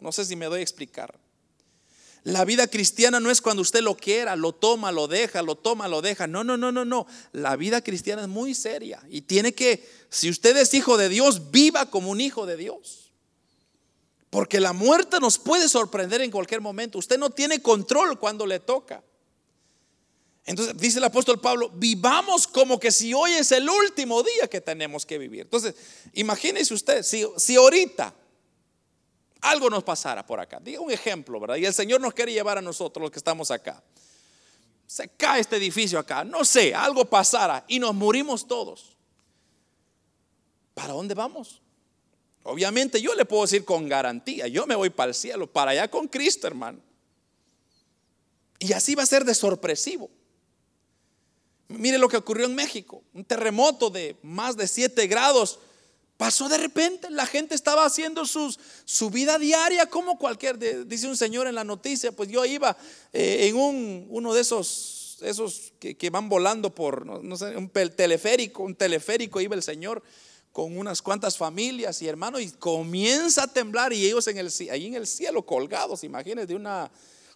No 0.00 0.12
sé 0.12 0.24
si 0.24 0.36
me 0.36 0.46
doy 0.46 0.60
a 0.60 0.62
explicar. 0.62 1.18
La 2.24 2.46
vida 2.46 2.66
cristiana 2.66 3.20
no 3.20 3.30
es 3.30 3.42
cuando 3.42 3.60
usted 3.60 3.82
lo 3.82 3.96
quiera, 3.96 4.34
lo 4.34 4.52
toma, 4.54 4.90
lo 4.92 5.06
deja, 5.06 5.42
lo 5.42 5.56
toma, 5.56 5.88
lo 5.88 6.00
deja. 6.00 6.26
No, 6.26 6.42
no, 6.42 6.56
no, 6.56 6.72
no, 6.72 6.86
no. 6.86 7.06
La 7.32 7.54
vida 7.56 7.82
cristiana 7.82 8.22
es 8.22 8.28
muy 8.28 8.54
seria 8.54 9.02
y 9.10 9.20
tiene 9.22 9.52
que, 9.52 9.86
si 10.08 10.30
usted 10.30 10.56
es 10.56 10.72
hijo 10.72 10.96
de 10.96 11.10
Dios, 11.10 11.50
viva 11.50 11.90
como 11.90 12.10
un 12.10 12.22
hijo 12.22 12.46
de 12.46 12.56
Dios. 12.56 13.03
Porque 14.34 14.58
la 14.58 14.72
muerte 14.72 15.20
nos 15.20 15.38
puede 15.38 15.68
sorprender 15.68 16.20
en 16.20 16.28
cualquier 16.28 16.60
momento. 16.60 16.98
Usted 16.98 17.16
no 17.18 17.30
tiene 17.30 17.62
control 17.62 18.18
cuando 18.18 18.44
le 18.44 18.58
toca. 18.58 19.00
Entonces 20.44 20.76
dice 20.76 20.98
el 20.98 21.04
apóstol 21.04 21.40
Pablo, 21.40 21.70
vivamos 21.72 22.48
como 22.48 22.80
que 22.80 22.90
si 22.90 23.14
hoy 23.14 23.30
es 23.30 23.52
el 23.52 23.70
último 23.70 24.24
día 24.24 24.48
que 24.48 24.60
tenemos 24.60 25.06
que 25.06 25.18
vivir. 25.18 25.42
Entonces, 25.42 25.76
imagínese 26.14 26.74
usted, 26.74 27.04
si, 27.04 27.24
si 27.36 27.54
ahorita 27.54 28.12
algo 29.40 29.70
nos 29.70 29.84
pasara 29.84 30.26
por 30.26 30.40
acá. 30.40 30.58
Diga 30.58 30.80
un 30.80 30.90
ejemplo, 30.90 31.38
¿verdad? 31.38 31.54
Y 31.54 31.66
el 31.66 31.72
Señor 31.72 32.00
nos 32.00 32.12
quiere 32.12 32.32
llevar 32.32 32.58
a 32.58 32.60
nosotros, 32.60 33.02
los 33.02 33.12
que 33.12 33.20
estamos 33.20 33.52
acá. 33.52 33.84
Se 34.88 35.10
cae 35.10 35.42
este 35.42 35.58
edificio 35.58 35.96
acá, 35.96 36.24
no 36.24 36.44
sé, 36.44 36.74
algo 36.74 37.04
pasara 37.04 37.64
y 37.68 37.78
nos 37.78 37.94
morimos 37.94 38.48
todos. 38.48 38.96
¿Para 40.74 40.92
dónde 40.92 41.14
vamos? 41.14 41.60
Obviamente 42.44 43.00
yo 43.00 43.14
le 43.14 43.24
puedo 43.24 43.42
decir 43.42 43.64
con 43.64 43.88
garantía, 43.88 44.46
yo 44.46 44.66
me 44.66 44.76
voy 44.76 44.90
para 44.90 45.08
el 45.08 45.14
cielo, 45.14 45.46
para 45.46 45.72
allá 45.72 45.88
con 45.88 46.06
Cristo, 46.08 46.46
hermano. 46.46 46.78
Y 48.58 48.72
así 48.72 48.94
va 48.94 49.02
a 49.02 49.06
ser 49.06 49.24
de 49.24 49.34
sorpresivo. 49.34 50.08
Mire 51.68 51.98
lo 51.98 52.08
que 52.08 52.16
ocurrió 52.16 52.46
en 52.46 52.54
México, 52.54 53.02
un 53.12 53.24
terremoto 53.24 53.90
de 53.90 54.16
más 54.22 54.56
de 54.56 54.68
7 54.68 55.06
grados 55.06 55.58
Pasó 56.16 56.48
de 56.48 56.58
repente, 56.58 57.10
la 57.10 57.26
gente 57.26 57.56
estaba 57.56 57.84
haciendo 57.84 58.24
sus, 58.24 58.60
su 58.84 59.10
vida 59.10 59.36
diaria 59.36 59.86
como 59.86 60.16
cualquier, 60.16 60.86
dice 60.86 61.08
un 61.08 61.16
señor 61.16 61.48
en 61.48 61.56
la 61.56 61.64
noticia, 61.64 62.12
pues 62.12 62.28
yo 62.28 62.44
iba 62.44 62.76
eh, 63.12 63.48
en 63.48 63.56
un, 63.56 64.06
uno 64.10 64.32
de 64.32 64.42
esos, 64.42 65.18
esos 65.22 65.72
que, 65.80 66.10
van 66.10 66.28
volando 66.28 66.72
por, 66.72 67.08
un 67.08 67.70
teleférico, 67.96 68.62
un 68.62 68.76
teleférico, 68.76 69.40
iba 69.40 69.56
el 69.56 69.64
señor 69.64 70.04
con 70.54 70.78
unas 70.78 71.02
cuantas 71.02 71.36
familias 71.36 72.00
y 72.00 72.08
hermanos 72.08 72.40
y 72.40 72.50
comienza 72.52 73.42
a 73.42 73.46
temblar 73.46 73.92
y 73.92 74.06
ellos 74.06 74.26
en 74.28 74.38
el, 74.38 74.50
ahí 74.70 74.86
en 74.86 74.94
el 74.94 75.06
cielo 75.06 75.44
colgados, 75.44 76.02
imagínense, 76.02 76.46
de 76.46 76.54
una, 76.54 76.90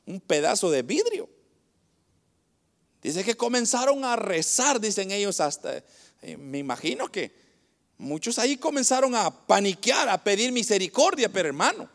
un 0.06 0.20
pedazo 0.20 0.70
de 0.70 0.80
vidrio. 0.80 1.28
Dice 3.02 3.22
que 3.22 3.36
comenzaron 3.36 4.06
a 4.06 4.16
rezar, 4.16 4.80
dicen 4.80 5.10
ellos, 5.10 5.40
hasta, 5.40 5.82
eh, 6.22 6.36
me 6.38 6.56
imagino 6.56 7.12
que 7.12 7.48
Muchos 7.98 8.38
ahí 8.38 8.56
comenzaron 8.56 9.16
a 9.16 9.28
paniquear, 9.28 10.08
a 10.08 10.22
pedir 10.22 10.52
misericordia, 10.52 11.28
pero 11.28 11.48
hermano, 11.48 11.90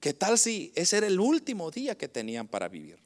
¿qué 0.00 0.12
tal 0.12 0.36
si 0.36 0.72
ese 0.74 0.98
era 0.98 1.06
el 1.06 1.20
último 1.20 1.70
día 1.70 1.96
que 1.96 2.08
tenían 2.08 2.48
para 2.48 2.68
vivir? 2.68 2.98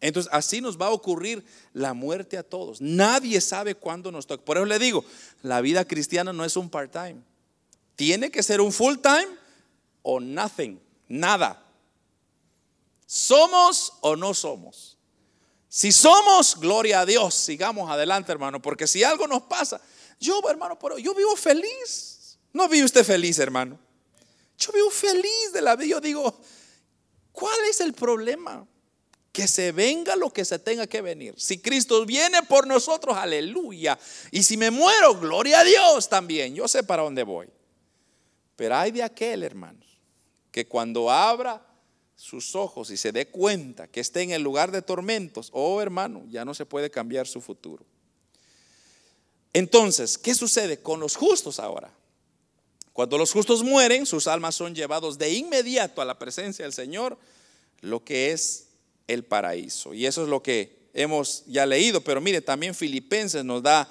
Entonces 0.00 0.30
así 0.32 0.60
nos 0.60 0.80
va 0.80 0.86
a 0.86 0.92
ocurrir 0.92 1.44
la 1.72 1.92
muerte 1.92 2.38
a 2.38 2.42
todos. 2.42 2.80
Nadie 2.80 3.40
sabe 3.40 3.74
cuándo 3.74 4.12
nos 4.12 4.26
toca. 4.26 4.44
Por 4.44 4.56
eso 4.56 4.66
le 4.66 4.78
digo, 4.78 5.04
la 5.42 5.60
vida 5.60 5.84
cristiana 5.84 6.32
no 6.32 6.44
es 6.44 6.56
un 6.56 6.70
part-time. 6.70 7.16
Tiene 7.96 8.30
que 8.30 8.42
ser 8.42 8.60
un 8.60 8.72
full-time 8.72 9.28
o 10.02 10.20
nothing, 10.20 10.80
nada. 11.08 11.64
¿Somos 13.06 13.94
o 14.00 14.14
no 14.14 14.34
somos? 14.34 14.96
Si 15.68 15.92
somos, 15.92 16.58
gloria 16.58 17.00
a 17.00 17.06
Dios, 17.06 17.34
sigamos 17.34 17.90
adelante, 17.90 18.30
hermano, 18.32 18.62
porque 18.62 18.86
si 18.86 19.02
algo 19.02 19.26
nos 19.26 19.42
pasa, 19.42 19.80
yo, 20.20 20.40
hermano, 20.48 20.78
pero 20.78 20.98
yo 20.98 21.14
vivo 21.14 21.36
feliz. 21.36 22.38
¿No 22.52 22.68
vive 22.68 22.84
usted 22.84 23.04
feliz, 23.04 23.38
hermano? 23.38 23.78
Yo 24.56 24.72
vivo 24.72 24.90
feliz 24.90 25.52
de 25.52 25.60
la 25.60 25.76
vida. 25.76 25.88
Yo 25.88 26.00
digo, 26.00 26.40
¿cuál 27.32 27.58
es 27.68 27.80
el 27.80 27.92
problema? 27.92 28.66
Que 29.38 29.46
se 29.46 29.70
venga 29.70 30.16
lo 30.16 30.32
que 30.32 30.44
se 30.44 30.58
tenga 30.58 30.88
que 30.88 31.00
venir. 31.00 31.32
Si 31.36 31.58
Cristo 31.60 32.04
viene 32.04 32.42
por 32.42 32.66
nosotros, 32.66 33.16
aleluya. 33.16 33.96
Y 34.32 34.42
si 34.42 34.56
me 34.56 34.72
muero, 34.72 35.14
gloria 35.14 35.60
a 35.60 35.64
Dios 35.64 36.08
también. 36.08 36.56
Yo 36.56 36.66
sé 36.66 36.82
para 36.82 37.04
dónde 37.04 37.22
voy. 37.22 37.48
Pero 38.56 38.74
hay 38.74 38.90
de 38.90 39.04
aquel, 39.04 39.44
hermanos, 39.44 39.86
que 40.50 40.66
cuando 40.66 41.08
abra 41.08 41.64
sus 42.16 42.56
ojos 42.56 42.90
y 42.90 42.96
se 42.96 43.12
dé 43.12 43.28
cuenta 43.28 43.86
que 43.86 44.00
esté 44.00 44.22
en 44.22 44.32
el 44.32 44.42
lugar 44.42 44.72
de 44.72 44.82
tormentos, 44.82 45.50
oh 45.52 45.80
hermano, 45.80 46.24
ya 46.28 46.44
no 46.44 46.52
se 46.52 46.66
puede 46.66 46.90
cambiar 46.90 47.28
su 47.28 47.40
futuro. 47.40 47.86
Entonces, 49.52 50.18
¿qué 50.18 50.34
sucede 50.34 50.82
con 50.82 50.98
los 50.98 51.14
justos 51.14 51.60
ahora? 51.60 51.92
Cuando 52.92 53.16
los 53.16 53.30
justos 53.30 53.62
mueren, 53.62 54.04
sus 54.04 54.26
almas 54.26 54.56
son 54.56 54.74
llevados 54.74 55.16
de 55.16 55.32
inmediato 55.32 56.02
a 56.02 56.04
la 56.04 56.18
presencia 56.18 56.64
del 56.64 56.72
Señor, 56.72 57.16
lo 57.82 58.02
que 58.02 58.32
es 58.32 58.67
el 59.08 59.24
paraíso. 59.24 59.92
Y 59.94 60.06
eso 60.06 60.22
es 60.22 60.28
lo 60.28 60.42
que 60.42 60.88
hemos 60.94 61.42
ya 61.46 61.66
leído, 61.66 62.00
pero 62.00 62.20
mire, 62.20 62.40
también 62.40 62.74
Filipenses 62.74 63.44
nos 63.44 63.62
da 63.62 63.90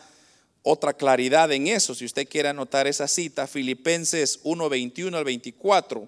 otra 0.63 0.93
claridad 0.93 1.51
en 1.51 1.67
eso. 1.67 1.93
Si 1.93 2.05
usted 2.05 2.27
quiere 2.27 2.49
anotar 2.49 2.87
esa 2.87 3.07
cita, 3.07 3.47
Filipenses 3.47 4.39
1, 4.43 4.69
21 4.69 5.17
al 5.17 5.23
24. 5.25 6.07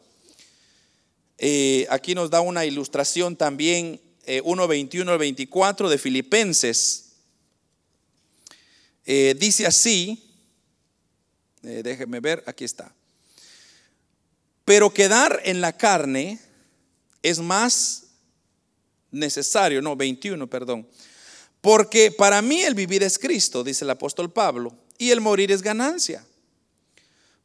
Eh, 1.38 1.86
aquí 1.90 2.16
nos 2.16 2.30
da 2.30 2.40
una 2.40 2.66
ilustración 2.66 3.36
también, 3.36 4.00
1, 4.44 4.64
eh, 4.64 4.68
21 4.68 5.12
al 5.12 5.18
24 5.18 5.90
de 5.90 5.98
Filipenses 5.98 7.10
eh, 9.12 9.36
dice 9.40 9.66
así, 9.66 10.24
eh, 11.64 11.82
déjeme 11.84 12.20
ver, 12.20 12.44
aquí 12.46 12.64
está. 12.64 12.94
Pero 14.66 14.94
quedar 14.94 15.42
en 15.46 15.62
la 15.62 15.76
carne 15.76 16.40
es 17.24 17.40
más 17.40 18.04
necesario, 19.12 19.82
no, 19.82 19.96
21, 19.96 20.48
perdón. 20.48 20.88
Porque 21.62 22.12
para 22.12 22.42
mí 22.42 22.62
el 22.62 22.76
vivir 22.76 23.04
es 23.04 23.20
Cristo, 23.20 23.64
dice 23.64 23.84
el 23.84 23.92
apóstol 23.92 24.32
Pablo, 24.32 24.74
y 24.98 25.12
el 25.12 25.22
morir 25.22 25.52
es 25.52 25.62
ganancia. 25.62 26.26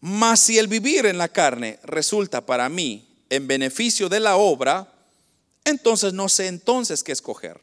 Mas 0.00 0.40
si 0.40 0.58
el 0.58 0.68
vivir 0.68 1.06
en 1.06 1.18
la 1.18 1.28
carne 1.28 1.78
resulta 1.82 2.44
para 2.44 2.68
mí 2.68 3.08
en 3.30 3.46
beneficio 3.46 4.08
de 4.08 4.20
la 4.20 4.36
obra, 4.36 4.92
entonces 5.64 6.12
no 6.12 6.28
sé 6.28 6.46
entonces 6.46 7.02
qué 7.02 7.12
escoger. 7.12 7.60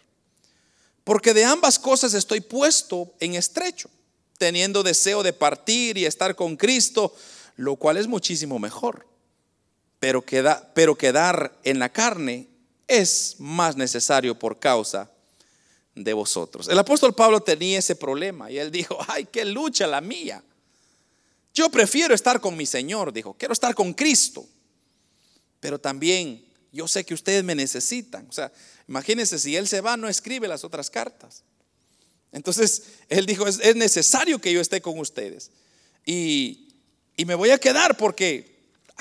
Porque 1.03 1.33
de 1.33 1.45
ambas 1.45 1.79
cosas 1.79 2.13
estoy 2.13 2.41
puesto 2.41 3.13
en 3.19 3.35
estrecho, 3.35 3.89
teniendo 4.37 4.83
deseo 4.83 5.23
de 5.23 5.33
partir 5.33 5.97
y 5.97 6.05
estar 6.05 6.35
con 6.35 6.57
Cristo, 6.57 7.15
lo 7.57 7.75
cual 7.75 7.97
es 7.97 8.07
muchísimo 8.07 8.59
mejor. 8.59 9.07
Pero, 9.99 10.23
pero 10.73 10.95
quedar 10.95 11.55
en 11.63 11.79
la 11.79 11.89
carne 11.89 12.47
es 12.99 13.35
más 13.39 13.75
necesario 13.75 14.37
por 14.37 14.59
causa 14.59 15.11
de 15.95 16.13
vosotros. 16.13 16.67
El 16.67 16.79
apóstol 16.79 17.13
Pablo 17.13 17.41
tenía 17.41 17.79
ese 17.79 17.95
problema 17.95 18.51
y 18.51 18.57
él 18.57 18.71
dijo, 18.71 18.97
ay, 19.07 19.25
qué 19.25 19.45
lucha 19.45 19.87
la 19.87 20.01
mía. 20.01 20.43
Yo 21.53 21.69
prefiero 21.69 22.13
estar 22.13 22.39
con 22.39 22.55
mi 22.55 22.65
Señor, 22.65 23.11
dijo, 23.11 23.35
quiero 23.37 23.53
estar 23.53 23.75
con 23.75 23.93
Cristo. 23.93 24.45
Pero 25.59 25.79
también 25.79 26.45
yo 26.71 26.87
sé 26.87 27.03
que 27.03 27.13
ustedes 27.13 27.43
me 27.43 27.55
necesitan. 27.55 28.25
O 28.29 28.31
sea, 28.31 28.51
Imagínense, 28.91 29.39
si 29.39 29.55
él 29.55 29.69
se 29.69 29.79
va, 29.79 29.95
no 29.95 30.09
escribe 30.09 30.49
las 30.49 30.65
otras 30.65 30.89
cartas. 30.89 31.43
Entonces, 32.33 32.83
él 33.07 33.25
dijo, 33.25 33.47
es, 33.47 33.75
necesario 33.77 34.37
que 34.39 34.51
yo 34.51 34.59
esté 34.59 34.81
con 34.81 34.99
ustedes. 34.99 35.49
Y, 36.05 36.75
y, 37.15 37.23
me 37.23 37.35
voy 37.35 37.51
a 37.51 37.57
quedar 37.57 37.95
porque 37.95 38.50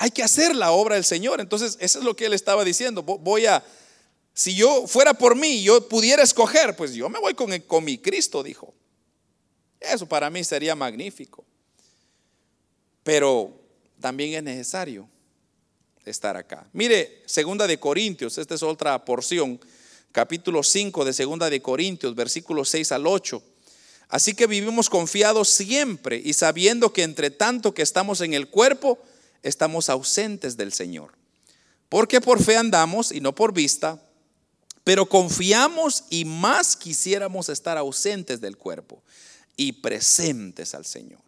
hay 0.01 0.09
que 0.09 0.23
hacer 0.23 0.55
la 0.55 0.71
obra 0.71 0.95
del 0.95 1.03
Señor. 1.05 1.41
Entonces, 1.41 1.77
eso 1.79 1.99
es 1.99 2.05
lo 2.05 2.15
que 2.15 2.25
él 2.25 2.33
estaba 2.33 2.65
diciendo. 2.65 3.03
Voy 3.03 3.45
a, 3.45 3.63
si 4.33 4.55
yo 4.55 4.87
fuera 4.87 5.13
por 5.13 5.35
mí, 5.35 5.61
yo 5.61 5.87
pudiera 5.87 6.23
escoger, 6.23 6.75
pues 6.75 6.95
yo 6.95 7.07
me 7.07 7.19
voy 7.19 7.35
con, 7.35 7.55
con 7.59 7.83
mi 7.83 7.99
Cristo, 7.99 8.41
dijo. 8.41 8.73
Eso 9.79 10.07
para 10.07 10.31
mí 10.31 10.43
sería 10.43 10.73
magnífico. 10.73 11.45
Pero 13.03 13.61
también 13.99 14.33
es 14.33 14.41
necesario 14.41 15.07
estar 16.03 16.35
acá. 16.35 16.67
Mire, 16.73 17.21
segunda 17.27 17.67
de 17.67 17.79
Corintios, 17.79 18.39
esta 18.39 18.55
es 18.55 18.63
otra 18.63 19.05
porción 19.05 19.59
capítulo 20.11 20.63
5 20.63 21.05
de 21.05 21.13
Segunda 21.13 21.47
de 21.47 21.61
Corintios, 21.61 22.15
versículos 22.15 22.69
6 22.69 22.91
al 22.93 23.05
8. 23.05 23.39
Así 24.09 24.33
que 24.33 24.47
vivimos 24.47 24.89
confiados 24.89 25.49
siempre 25.49 26.19
y 26.25 26.33
sabiendo 26.33 26.91
que 26.91 27.03
entre 27.03 27.29
tanto 27.29 27.75
que 27.75 27.83
estamos 27.83 28.21
en 28.21 28.33
el 28.33 28.49
cuerpo, 28.49 28.97
estamos 29.43 29.89
ausentes 29.89 30.57
del 30.57 30.73
Señor. 30.73 31.13
Porque 31.89 32.21
por 32.21 32.41
fe 32.41 32.55
andamos 32.55 33.11
y 33.11 33.19
no 33.19 33.35
por 33.35 33.53
vista, 33.53 34.01
pero 34.83 35.07
confiamos 35.07 36.05
y 36.09 36.25
más 36.25 36.75
quisiéramos 36.75 37.49
estar 37.49 37.77
ausentes 37.77 38.41
del 38.41 38.57
cuerpo 38.57 39.03
y 39.55 39.73
presentes 39.73 40.73
al 40.73 40.85
Señor. 40.85 41.21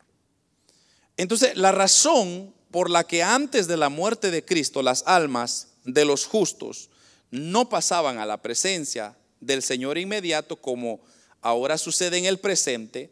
Entonces, 1.17 1.55
la 1.55 1.71
razón 1.71 2.53
por 2.71 2.89
la 2.89 3.05
que 3.05 3.21
antes 3.21 3.67
de 3.67 3.77
la 3.77 3.89
muerte 3.89 4.31
de 4.31 4.43
Cristo 4.43 4.81
las 4.81 5.03
almas 5.05 5.67
de 5.83 6.05
los 6.05 6.25
justos 6.25 6.89
no 7.29 7.69
pasaban 7.69 8.17
a 8.17 8.25
la 8.25 8.41
presencia 8.41 9.15
del 9.39 9.61
Señor 9.61 9.97
inmediato 9.97 10.55
como 10.55 11.01
ahora 11.41 11.77
sucede 11.77 12.17
en 12.17 12.25
el 12.25 12.39
presente, 12.39 13.11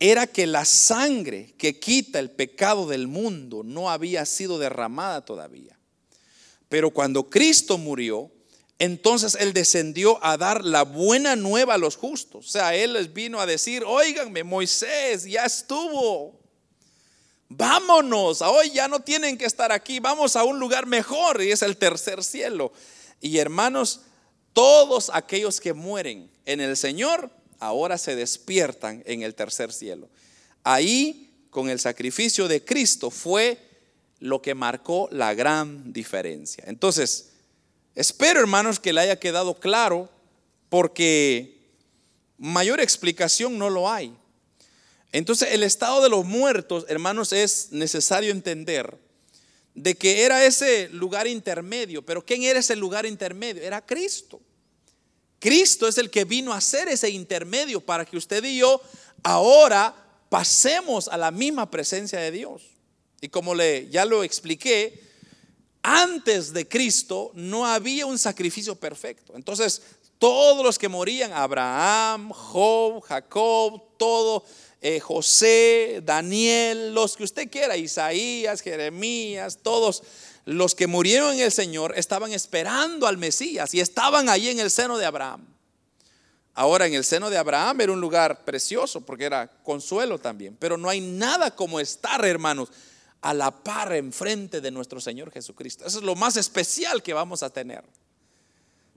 era 0.00 0.26
que 0.26 0.46
la 0.46 0.64
sangre 0.64 1.54
que 1.56 1.78
quita 1.78 2.18
el 2.18 2.30
pecado 2.30 2.86
del 2.86 3.06
mundo 3.06 3.62
no 3.64 3.90
había 3.90 4.26
sido 4.26 4.58
derramada 4.58 5.24
todavía. 5.24 5.78
Pero 6.68 6.90
cuando 6.90 7.30
Cristo 7.30 7.78
murió, 7.78 8.30
entonces 8.78 9.36
Él 9.38 9.52
descendió 9.52 10.22
a 10.24 10.36
dar 10.36 10.64
la 10.64 10.82
buena 10.82 11.36
nueva 11.36 11.74
a 11.74 11.78
los 11.78 11.96
justos. 11.96 12.46
O 12.46 12.50
sea, 12.50 12.74
Él 12.74 12.94
les 12.94 13.12
vino 13.12 13.40
a 13.40 13.46
decir, 13.46 13.84
oiganme, 13.86 14.42
Moisés 14.42 15.24
ya 15.24 15.44
estuvo. 15.44 16.40
Vámonos, 17.48 18.42
hoy 18.42 18.70
ya 18.70 18.88
no 18.88 19.00
tienen 19.00 19.38
que 19.38 19.44
estar 19.44 19.70
aquí, 19.70 20.00
vamos 20.00 20.34
a 20.34 20.42
un 20.42 20.58
lugar 20.58 20.86
mejor 20.86 21.40
y 21.40 21.52
es 21.52 21.62
el 21.62 21.76
tercer 21.76 22.24
cielo. 22.24 22.72
Y 23.20 23.38
hermanos, 23.38 24.00
todos 24.52 25.10
aquellos 25.14 25.60
que 25.60 25.72
mueren 25.72 26.30
en 26.46 26.60
el 26.60 26.76
Señor 26.76 27.30
ahora 27.64 27.98
se 27.98 28.14
despiertan 28.14 29.02
en 29.06 29.22
el 29.22 29.34
tercer 29.34 29.72
cielo. 29.72 30.08
Ahí, 30.62 31.30
con 31.50 31.70
el 31.70 31.80
sacrificio 31.80 32.46
de 32.46 32.64
Cristo, 32.64 33.10
fue 33.10 33.58
lo 34.20 34.42
que 34.42 34.54
marcó 34.54 35.08
la 35.10 35.34
gran 35.34 35.92
diferencia. 35.92 36.64
Entonces, 36.66 37.30
espero 37.94 38.40
hermanos 38.40 38.78
que 38.80 38.92
le 38.92 39.00
haya 39.00 39.18
quedado 39.18 39.58
claro 39.58 40.10
porque 40.68 41.58
mayor 42.38 42.80
explicación 42.80 43.58
no 43.58 43.70
lo 43.70 43.90
hay. 43.90 44.14
Entonces, 45.12 45.52
el 45.52 45.62
estado 45.62 46.02
de 46.02 46.08
los 46.08 46.24
muertos, 46.24 46.84
hermanos, 46.88 47.32
es 47.32 47.68
necesario 47.70 48.30
entender 48.30 48.98
de 49.74 49.94
que 49.94 50.24
era 50.24 50.44
ese 50.44 50.88
lugar 50.90 51.26
intermedio. 51.26 52.04
Pero 52.04 52.24
¿quién 52.24 52.42
era 52.42 52.58
ese 52.58 52.76
lugar 52.76 53.06
intermedio? 53.06 53.62
Era 53.62 53.84
Cristo. 53.84 54.40
Cristo 55.44 55.86
es 55.86 55.98
el 55.98 56.08
que 56.08 56.24
vino 56.24 56.54
a 56.54 56.60
ser 56.62 56.88
ese 56.88 57.10
intermedio 57.10 57.78
para 57.82 58.06
que 58.06 58.16
usted 58.16 58.42
y 58.44 58.56
yo 58.56 58.80
ahora 59.22 59.94
pasemos 60.30 61.06
a 61.06 61.18
la 61.18 61.30
misma 61.30 61.70
presencia 61.70 62.18
de 62.18 62.30
Dios. 62.30 62.62
Y 63.20 63.28
como 63.28 63.54
le 63.54 63.90
ya 63.90 64.06
lo 64.06 64.24
expliqué, 64.24 64.98
antes 65.82 66.54
de 66.54 66.66
Cristo 66.66 67.30
no 67.34 67.66
había 67.66 68.06
un 68.06 68.18
sacrificio 68.18 68.74
perfecto. 68.74 69.34
Entonces, 69.36 69.82
todos 70.18 70.64
los 70.64 70.78
que 70.78 70.88
morían, 70.88 71.34
Abraham, 71.34 72.30
Job, 72.30 73.02
Jacob, 73.02 73.82
todo 73.98 74.46
eh, 74.80 74.98
José, 74.98 76.00
Daniel, 76.02 76.94
los 76.94 77.18
que 77.18 77.24
usted 77.24 77.50
quiera, 77.50 77.76
Isaías, 77.76 78.62
Jeremías, 78.62 79.58
todos 79.62 80.04
los 80.44 80.74
que 80.74 80.86
murieron 80.86 81.34
en 81.34 81.40
el 81.40 81.52
Señor 81.52 81.94
estaban 81.96 82.32
esperando 82.32 83.06
al 83.06 83.16
Mesías 83.16 83.72
y 83.74 83.80
estaban 83.80 84.28
ahí 84.28 84.48
en 84.48 84.58
el 84.58 84.70
seno 84.70 84.98
de 84.98 85.06
Abraham. 85.06 85.46
Ahora 86.54 86.86
en 86.86 86.94
el 86.94 87.04
seno 87.04 87.30
de 87.30 87.38
Abraham 87.38 87.80
era 87.80 87.92
un 87.92 88.00
lugar 88.00 88.44
precioso 88.44 89.00
porque 89.00 89.24
era 89.24 89.48
consuelo 89.62 90.18
también, 90.18 90.56
pero 90.58 90.76
no 90.76 90.88
hay 90.88 91.00
nada 91.00 91.50
como 91.50 91.80
estar, 91.80 92.24
hermanos, 92.24 92.68
a 93.22 93.34
la 93.34 93.50
par 93.50 93.92
enfrente 93.94 94.60
de 94.60 94.70
nuestro 94.70 95.00
Señor 95.00 95.32
Jesucristo. 95.32 95.84
Eso 95.86 95.98
es 95.98 96.04
lo 96.04 96.14
más 96.14 96.36
especial 96.36 97.02
que 97.02 97.14
vamos 97.14 97.42
a 97.42 97.50
tener. 97.50 97.82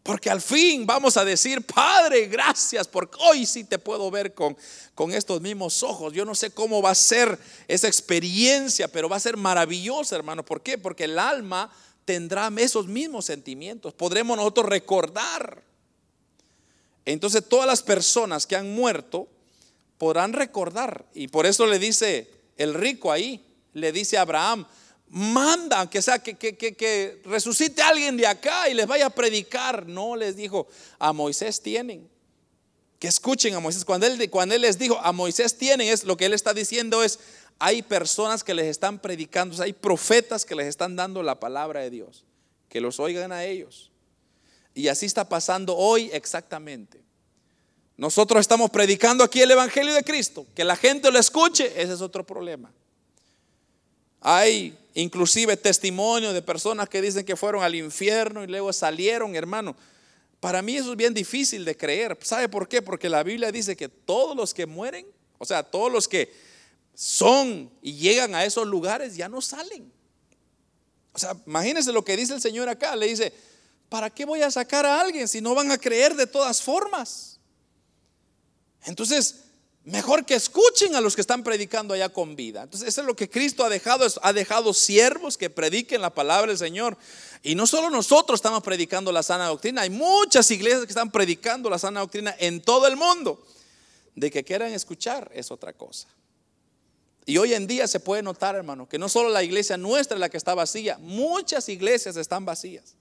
Porque 0.07 0.29
al 0.29 0.39
fin 0.39 0.85
vamos 0.85 1.17
a 1.17 1.25
decir, 1.25 1.61
Padre, 1.63 2.27
gracias, 2.27 2.87
porque 2.87 3.17
hoy 3.19 3.45
sí 3.45 3.65
te 3.65 3.77
puedo 3.77 4.09
ver 4.09 4.33
con, 4.33 4.55
con 4.95 5.11
estos 5.11 5.41
mismos 5.41 5.83
ojos. 5.83 6.13
Yo 6.13 6.23
no 6.23 6.33
sé 6.33 6.51
cómo 6.51 6.81
va 6.81 6.91
a 6.91 6.95
ser 6.95 7.37
esa 7.67 7.89
experiencia, 7.89 8.87
pero 8.87 9.09
va 9.09 9.17
a 9.17 9.19
ser 9.19 9.35
maravillosa, 9.35 10.15
hermano. 10.15 10.45
¿Por 10.45 10.61
qué? 10.61 10.77
Porque 10.77 11.03
el 11.03 11.19
alma 11.19 11.69
tendrá 12.05 12.49
esos 12.55 12.87
mismos 12.87 13.25
sentimientos. 13.25 13.93
Podremos 13.93 14.37
nosotros 14.37 14.67
recordar. 14.67 15.61
Entonces 17.03 17.43
todas 17.45 17.67
las 17.67 17.83
personas 17.83 18.47
que 18.47 18.55
han 18.55 18.73
muerto 18.73 19.27
podrán 19.97 20.31
recordar. 20.31 21.03
Y 21.13 21.27
por 21.27 21.45
eso 21.45 21.65
le 21.65 21.79
dice 21.79 22.31
el 22.55 22.75
rico 22.75 23.11
ahí, 23.11 23.45
le 23.73 23.91
dice 23.91 24.17
a 24.17 24.21
Abraham, 24.21 24.65
manda, 25.09 25.89
que 25.89 26.01
sea 26.01 26.19
que, 26.19 26.35
que, 26.35 27.21
resucite 27.25 27.81
alguien 27.81 28.17
de 28.17 28.27
acá 28.27 28.69
y 28.69 28.73
les 28.73 28.87
vaya 28.87 29.07
a 29.07 29.09
predicar. 29.09 29.87
No 29.87 30.15
les 30.15 30.35
dijo, 30.35 30.67
a 30.99 31.13
Moisés 31.13 31.61
tienen. 31.61 32.09
Que 32.99 33.07
escuchen 33.07 33.53
a 33.55 33.59
Moisés. 33.59 33.85
Cuando 33.85 34.07
él, 34.07 34.29
cuando 34.29 34.55
él 34.55 34.61
les 34.61 34.77
dijo, 34.77 34.97
a 34.99 35.11
Moisés 35.11 35.57
tienen, 35.57 35.87
es 35.87 36.03
lo 36.03 36.17
que 36.17 36.25
él 36.25 36.33
está 36.33 36.53
diciendo 36.53 37.03
es, 37.03 37.19
hay 37.59 37.81
personas 37.81 38.43
que 38.43 38.53
les 38.53 38.65
están 38.65 38.99
predicando, 38.99 39.61
hay 39.61 39.73
profetas 39.73 40.45
que 40.45 40.55
les 40.55 40.67
están 40.67 40.95
dando 40.95 41.23
la 41.23 41.39
palabra 41.39 41.81
de 41.81 41.89
Dios. 41.89 42.25
Que 42.69 42.81
los 42.81 42.99
oigan 42.99 43.31
a 43.31 43.45
ellos. 43.45 43.91
Y 44.73 44.89
así 44.89 45.05
está 45.05 45.27
pasando 45.27 45.75
hoy 45.75 46.09
exactamente. 46.13 47.01
Nosotros 47.97 48.41
estamos 48.41 48.69
predicando 48.69 49.23
aquí 49.23 49.41
el 49.41 49.49
Evangelio 49.49 49.93
de 49.93 50.03
Cristo. 50.03 50.45
Que 50.53 50.63
la 50.63 50.75
gente 50.75 51.11
lo 51.11 51.17
escuche, 51.17 51.81
ese 51.81 51.93
es 51.93 52.01
otro 52.01 52.23
problema. 52.23 52.71
Hay 54.21 54.77
inclusive 55.01 55.55
testimonio 55.57 56.33
de 56.33 56.41
personas 56.41 56.89
que 56.89 57.01
dicen 57.01 57.23
que 57.23 57.35
fueron 57.35 57.63
al 57.63 57.75
infierno 57.75 58.43
y 58.43 58.47
luego 58.47 58.73
salieron, 58.73 59.35
hermano. 59.35 59.75
Para 60.39 60.63
mí 60.63 60.75
eso 60.75 60.91
es 60.91 60.97
bien 60.97 61.13
difícil 61.13 61.65
de 61.65 61.77
creer. 61.77 62.17
¿Sabe 62.21 62.49
por 62.49 62.67
qué? 62.67 62.81
Porque 62.81 63.07
la 63.07 63.21
Biblia 63.21 63.51
dice 63.51 63.75
que 63.75 63.89
todos 63.89 64.35
los 64.35 64.55
que 64.55 64.65
mueren, 64.65 65.05
o 65.37 65.45
sea, 65.45 65.61
todos 65.61 65.91
los 65.91 66.07
que 66.07 66.33
son 66.95 67.71
y 67.83 67.93
llegan 67.93 68.33
a 68.33 68.43
esos 68.43 68.65
lugares 68.65 69.15
ya 69.15 69.29
no 69.29 69.39
salen. 69.39 69.91
O 71.13 71.19
sea, 71.19 71.37
imagínense 71.45 71.91
lo 71.91 72.03
que 72.03 72.17
dice 72.17 72.33
el 72.33 72.41
Señor 72.41 72.67
acá. 72.67 72.95
Le 72.95 73.07
dice, 73.07 73.31
¿para 73.89 74.09
qué 74.09 74.25
voy 74.25 74.41
a 74.41 74.49
sacar 74.49 74.83
a 74.83 74.99
alguien 74.99 75.27
si 75.27 75.41
no 75.41 75.53
van 75.53 75.71
a 75.71 75.77
creer 75.77 76.15
de 76.15 76.25
todas 76.25 76.59
formas? 76.59 77.39
Entonces, 78.85 79.43
Mejor 79.87 80.25
que 80.25 80.35
escuchen 80.35 80.95
a 80.95 81.01
los 81.01 81.15
que 81.15 81.21
están 81.21 81.45
predicando 81.45 81.93
allá 81.93 82.09
con 82.09 82.35
vida. 82.35 82.63
Entonces, 82.63 82.89
eso 82.89 82.99
es 82.99 83.07
lo 83.07 83.15
que 83.15 83.29
Cristo 83.29 83.63
ha 83.63 83.69
dejado. 83.69 84.05
Ha 84.21 84.33
dejado 84.33 84.73
siervos 84.73 85.37
que 85.37 85.49
prediquen 85.49 86.01
la 86.01 86.13
palabra 86.13 86.47
del 86.47 86.57
Señor. 86.57 86.97
Y 87.41 87.55
no 87.55 87.65
solo 87.65 87.89
nosotros 87.89 88.37
estamos 88.37 88.61
predicando 88.63 89.13
la 89.13 89.23
sana 89.23 89.47
doctrina. 89.47 89.83
Hay 89.83 89.89
muchas 89.89 90.51
iglesias 90.51 90.81
que 90.83 90.91
están 90.91 91.09
predicando 91.09 91.69
la 91.69 91.79
sana 91.79 92.01
doctrina 92.01 92.35
en 92.37 92.59
todo 92.59 92.85
el 92.85 92.97
mundo. 92.97 93.41
De 94.13 94.29
que 94.29 94.43
quieran 94.43 94.73
escuchar 94.73 95.31
es 95.33 95.51
otra 95.51 95.71
cosa. 95.71 96.09
Y 97.25 97.37
hoy 97.37 97.53
en 97.53 97.65
día 97.65 97.87
se 97.87 98.01
puede 98.01 98.21
notar, 98.21 98.55
hermano, 98.55 98.89
que 98.89 98.99
no 98.99 99.07
solo 99.07 99.29
la 99.29 99.41
iglesia 99.41 99.77
nuestra 99.77 100.15
es 100.15 100.19
la 100.19 100.27
que 100.27 100.35
está 100.35 100.53
vacía. 100.53 100.97
Muchas 100.97 101.69
iglesias 101.69 102.17
están 102.17 102.43
vacías. 102.43 102.93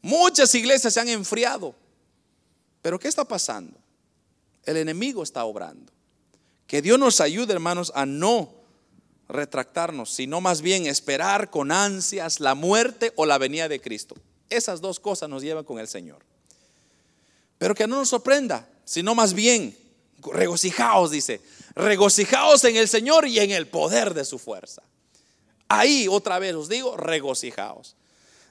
Muchas 0.00 0.54
iglesias 0.54 0.94
se 0.94 1.00
han 1.00 1.08
enfriado. 1.08 1.74
Pero 2.82 3.00
¿qué 3.00 3.08
está 3.08 3.24
pasando? 3.24 3.76
El 4.64 4.76
enemigo 4.76 5.24
está 5.24 5.44
obrando. 5.44 5.93
Que 6.74 6.82
Dios 6.82 6.98
nos 6.98 7.20
ayude, 7.20 7.52
hermanos, 7.52 7.92
a 7.94 8.04
no 8.04 8.52
retractarnos, 9.28 10.10
sino 10.10 10.40
más 10.40 10.60
bien 10.60 10.86
esperar 10.86 11.48
con 11.48 11.70
ansias 11.70 12.40
la 12.40 12.56
muerte 12.56 13.12
o 13.14 13.26
la 13.26 13.38
venida 13.38 13.68
de 13.68 13.80
Cristo. 13.80 14.16
Esas 14.50 14.80
dos 14.80 14.98
cosas 14.98 15.28
nos 15.28 15.44
llevan 15.44 15.62
con 15.62 15.78
el 15.78 15.86
Señor. 15.86 16.24
Pero 17.58 17.76
que 17.76 17.86
no 17.86 17.94
nos 17.94 18.08
sorprenda, 18.08 18.68
sino 18.84 19.14
más 19.14 19.34
bien 19.34 19.78
regocijaos, 20.20 21.12
dice, 21.12 21.40
regocijaos 21.76 22.64
en 22.64 22.74
el 22.74 22.88
Señor 22.88 23.28
y 23.28 23.38
en 23.38 23.52
el 23.52 23.68
poder 23.68 24.12
de 24.12 24.24
su 24.24 24.40
fuerza. 24.40 24.82
Ahí 25.68 26.08
otra 26.08 26.40
vez 26.40 26.56
os 26.56 26.68
digo, 26.68 26.96
regocijaos. 26.96 27.94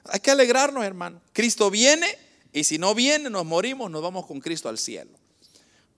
Hay 0.04 0.20
que 0.20 0.30
alegrarnos, 0.30 0.82
hermano. 0.82 1.20
Cristo 1.34 1.70
viene 1.70 2.16
y 2.54 2.64
si 2.64 2.78
no 2.78 2.94
viene, 2.94 3.28
nos 3.28 3.44
morimos, 3.44 3.90
nos 3.90 4.00
vamos 4.00 4.24
con 4.24 4.40
Cristo 4.40 4.70
al 4.70 4.78
cielo. 4.78 5.10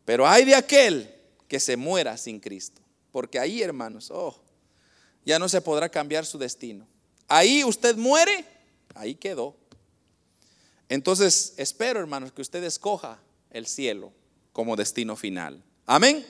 Pero 0.04 0.26
hay 0.26 0.44
de 0.44 0.56
aquel 0.56 1.15
que 1.48 1.60
se 1.60 1.76
muera 1.76 2.16
sin 2.16 2.40
Cristo. 2.40 2.82
Porque 3.12 3.38
ahí, 3.38 3.62
hermanos, 3.62 4.10
oh, 4.10 4.36
ya 5.24 5.38
no 5.38 5.48
se 5.48 5.60
podrá 5.60 5.88
cambiar 5.88 6.26
su 6.26 6.38
destino. 6.38 6.86
Ahí 7.28 7.64
usted 7.64 7.96
muere, 7.96 8.44
ahí 8.94 9.14
quedó. 9.14 9.56
Entonces, 10.88 11.54
espero, 11.56 12.00
hermanos, 12.00 12.32
que 12.32 12.42
usted 12.42 12.62
escoja 12.62 13.18
el 13.50 13.66
cielo 13.66 14.12
como 14.52 14.76
destino 14.76 15.16
final. 15.16 15.62
Amén. 15.86 16.24